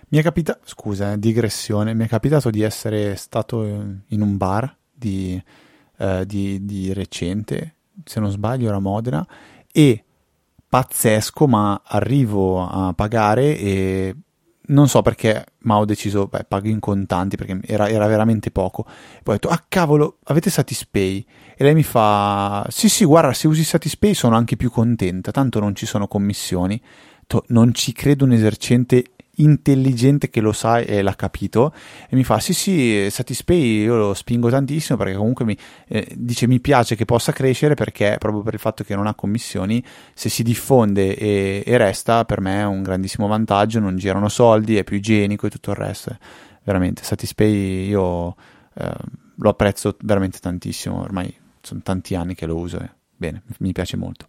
Mi 0.09 0.19
è 0.19 0.21
capitato, 0.21 0.61
scusa, 0.63 1.13
eh, 1.13 1.19
digressione, 1.19 1.93
mi 1.93 2.05
è 2.05 2.07
capitato 2.07 2.49
di 2.49 2.61
essere 2.61 3.15
stato 3.15 3.63
in 3.63 4.21
un 4.21 4.37
bar 4.37 4.75
di, 4.93 5.41
eh, 5.97 6.25
di, 6.25 6.65
di 6.65 6.93
recente 6.93 7.75
se 8.03 8.19
non 8.19 8.31
sbaglio 8.31 8.67
era 8.67 8.79
Modena, 8.79 9.25
e 9.71 10.03
pazzesco, 10.67 11.47
ma 11.47 11.81
arrivo 11.85 12.67
a 12.67 12.93
pagare 12.93 13.57
e 13.57 14.15
non 14.67 14.87
so 14.87 15.01
perché, 15.01 15.45
ma 15.59 15.77
ho 15.77 15.85
deciso, 15.85 16.27
beh, 16.27 16.45
pago 16.45 16.67
in 16.67 16.79
contanti 16.79 17.37
perché 17.37 17.59
era, 17.63 17.87
era, 17.87 18.07
veramente 18.07 18.51
poco. 18.51 18.83
Poi 18.83 18.93
ho 19.23 19.31
detto, 19.33 19.47
ah 19.49 19.63
cavolo, 19.67 20.17
avete 20.25 20.49
Satispay? 20.49 21.25
E 21.55 21.63
lei 21.63 21.73
mi 21.73 21.83
fa, 21.83 22.65
sì 22.69 22.89
sì, 22.89 23.05
guarda, 23.05 23.33
se 23.33 23.47
usi 23.47 23.63
Satispay 23.63 24.13
sono 24.13 24.35
anche 24.35 24.57
più 24.57 24.69
contenta, 24.69 25.31
tanto 25.31 25.59
non 25.59 25.75
ci 25.75 25.85
sono 25.85 26.07
commissioni. 26.07 26.81
Non 27.47 27.73
ci 27.73 27.91
credo 27.91 28.23
un 28.23 28.31
esercente 28.31 29.03
intelligente 29.37 30.29
che 30.29 30.41
lo 30.41 30.51
sa 30.51 30.79
e 30.79 31.01
l'ha 31.01 31.15
capito 31.15 31.73
e 32.09 32.15
mi 32.15 32.23
fa 32.23 32.39
sì 32.39 32.53
sì 32.53 33.07
Satispay 33.09 33.81
io 33.81 33.95
lo 33.95 34.13
spingo 34.13 34.49
tantissimo 34.49 34.97
perché 34.97 35.15
comunque 35.15 35.45
mi 35.45 35.57
eh, 35.87 36.07
dice 36.15 36.47
mi 36.47 36.59
piace 36.59 36.95
che 36.95 37.05
possa 37.05 37.31
crescere 37.31 37.73
perché 37.73 38.15
proprio 38.19 38.41
per 38.41 38.53
il 38.53 38.59
fatto 38.59 38.83
che 38.83 38.95
non 38.95 39.07
ha 39.07 39.13
commissioni 39.13 39.83
se 40.13 40.29
si 40.29 40.43
diffonde 40.43 41.15
e, 41.15 41.63
e 41.65 41.77
resta 41.77 42.25
per 42.25 42.41
me 42.41 42.61
è 42.61 42.65
un 42.65 42.81
grandissimo 42.81 43.27
vantaggio 43.27 43.79
non 43.79 43.97
girano 43.97 44.29
soldi 44.29 44.77
è 44.77 44.83
più 44.83 44.97
igienico 44.97 45.47
e 45.47 45.49
tutto 45.49 45.71
il 45.71 45.77
resto. 45.77 46.17
Veramente 46.63 47.03
Satispay 47.03 47.87
io 47.87 48.35
eh, 48.73 48.91
lo 49.35 49.49
apprezzo 49.49 49.95
veramente 50.01 50.39
tantissimo 50.39 51.01
ormai 51.01 51.33
sono 51.61 51.81
tanti 51.83 52.15
anni 52.15 52.33
che 52.33 52.45
lo 52.45 52.55
uso 52.55 52.79
e 52.79 52.89
bene 53.15 53.43
mi 53.59 53.71
piace 53.71 53.97
molto 53.97 54.25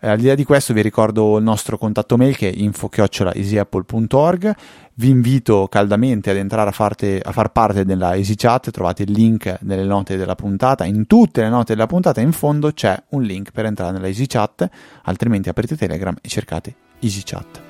eh, 0.00 0.08
al 0.08 0.18
di 0.18 0.26
là 0.26 0.34
di 0.34 0.42
questo 0.44 0.72
vi 0.72 0.82
ricordo 0.82 1.38
il 1.38 1.44
nostro 1.44 1.78
contatto 1.78 2.16
mail 2.16 2.36
che 2.36 2.50
è 2.50 2.52
info-easyapple.org 2.54 4.54
vi 4.94 5.08
invito 5.08 5.68
caldamente 5.68 6.30
ad 6.30 6.36
entrare 6.36 6.68
a, 6.68 6.72
farte, 6.72 7.22
a, 7.24 7.32
far 7.32 7.52
parte 7.52 7.86
della 7.86 8.16
EasyChat, 8.16 8.70
trovate 8.70 9.04
il 9.04 9.12
link 9.12 9.56
nelle 9.60 9.84
note 9.84 10.18
della 10.18 10.34
puntata, 10.34 10.84
in 10.84 11.06
tutte 11.06 11.40
le 11.40 11.48
note 11.48 11.74
della 11.74 11.86
puntata 11.86 12.20
in 12.20 12.32
fondo 12.32 12.70
c'è 12.72 13.02
un 13.10 13.22
link 13.22 13.50
per 13.50 13.64
entrare 13.64 13.92
nella 13.92 14.08
EasyChat, 14.08 14.68
altrimenti 15.04 15.48
aprite 15.48 15.74
Telegram 15.74 16.14
e 16.20 16.28
cercate 16.28 16.74
EasyChat. 17.00 17.60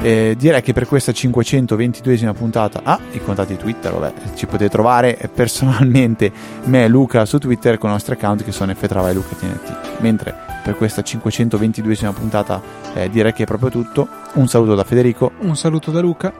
Eh, 0.00 0.34
direi 0.38 0.62
che 0.62 0.72
per 0.72 0.86
questa 0.86 1.12
522esima 1.12 2.32
puntata, 2.32 2.80
ah, 2.82 2.98
i 3.12 3.22
contatti 3.22 3.56
Twitter, 3.56 3.92
vabbè, 3.92 4.34
ci 4.34 4.46
potete 4.46 4.70
trovare. 4.70 5.30
Personalmente 5.32 6.32
me 6.64 6.84
e 6.84 6.88
Luca 6.88 7.24
su 7.24 7.38
Twitter 7.38 7.78
con 7.78 7.90
i 7.90 7.92
nostri 7.92 8.14
account 8.14 8.42
che 8.42 8.52
sono 8.52 8.74
ftrava 8.74 9.10
e 9.10 9.12
Luca 9.12 9.36
TNT. 9.36 10.00
Mentre 10.00 10.51
per 10.62 10.76
questa 10.76 11.02
522esima 11.02 12.12
puntata 12.12 12.60
eh, 12.94 13.10
direi 13.10 13.32
che 13.32 13.42
è 13.42 13.46
proprio 13.46 13.70
tutto. 13.70 14.08
Un 14.34 14.48
saluto 14.48 14.74
da 14.74 14.84
Federico. 14.84 15.32
Un 15.40 15.56
saluto 15.56 15.90
da 15.90 16.00
Luca. 16.00 16.32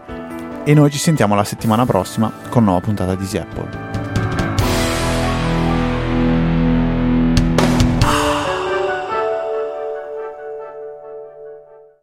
E 0.65 0.75
noi 0.75 0.91
ci 0.91 0.99
sentiamo 0.99 1.35
la 1.35 1.45
settimana 1.45 1.85
prossima 1.85 2.33
con 2.49 2.65
nuova 2.65 2.81
puntata 2.81 3.15
di 3.15 3.23
Easy 3.23 3.39
Apple. 3.39 3.92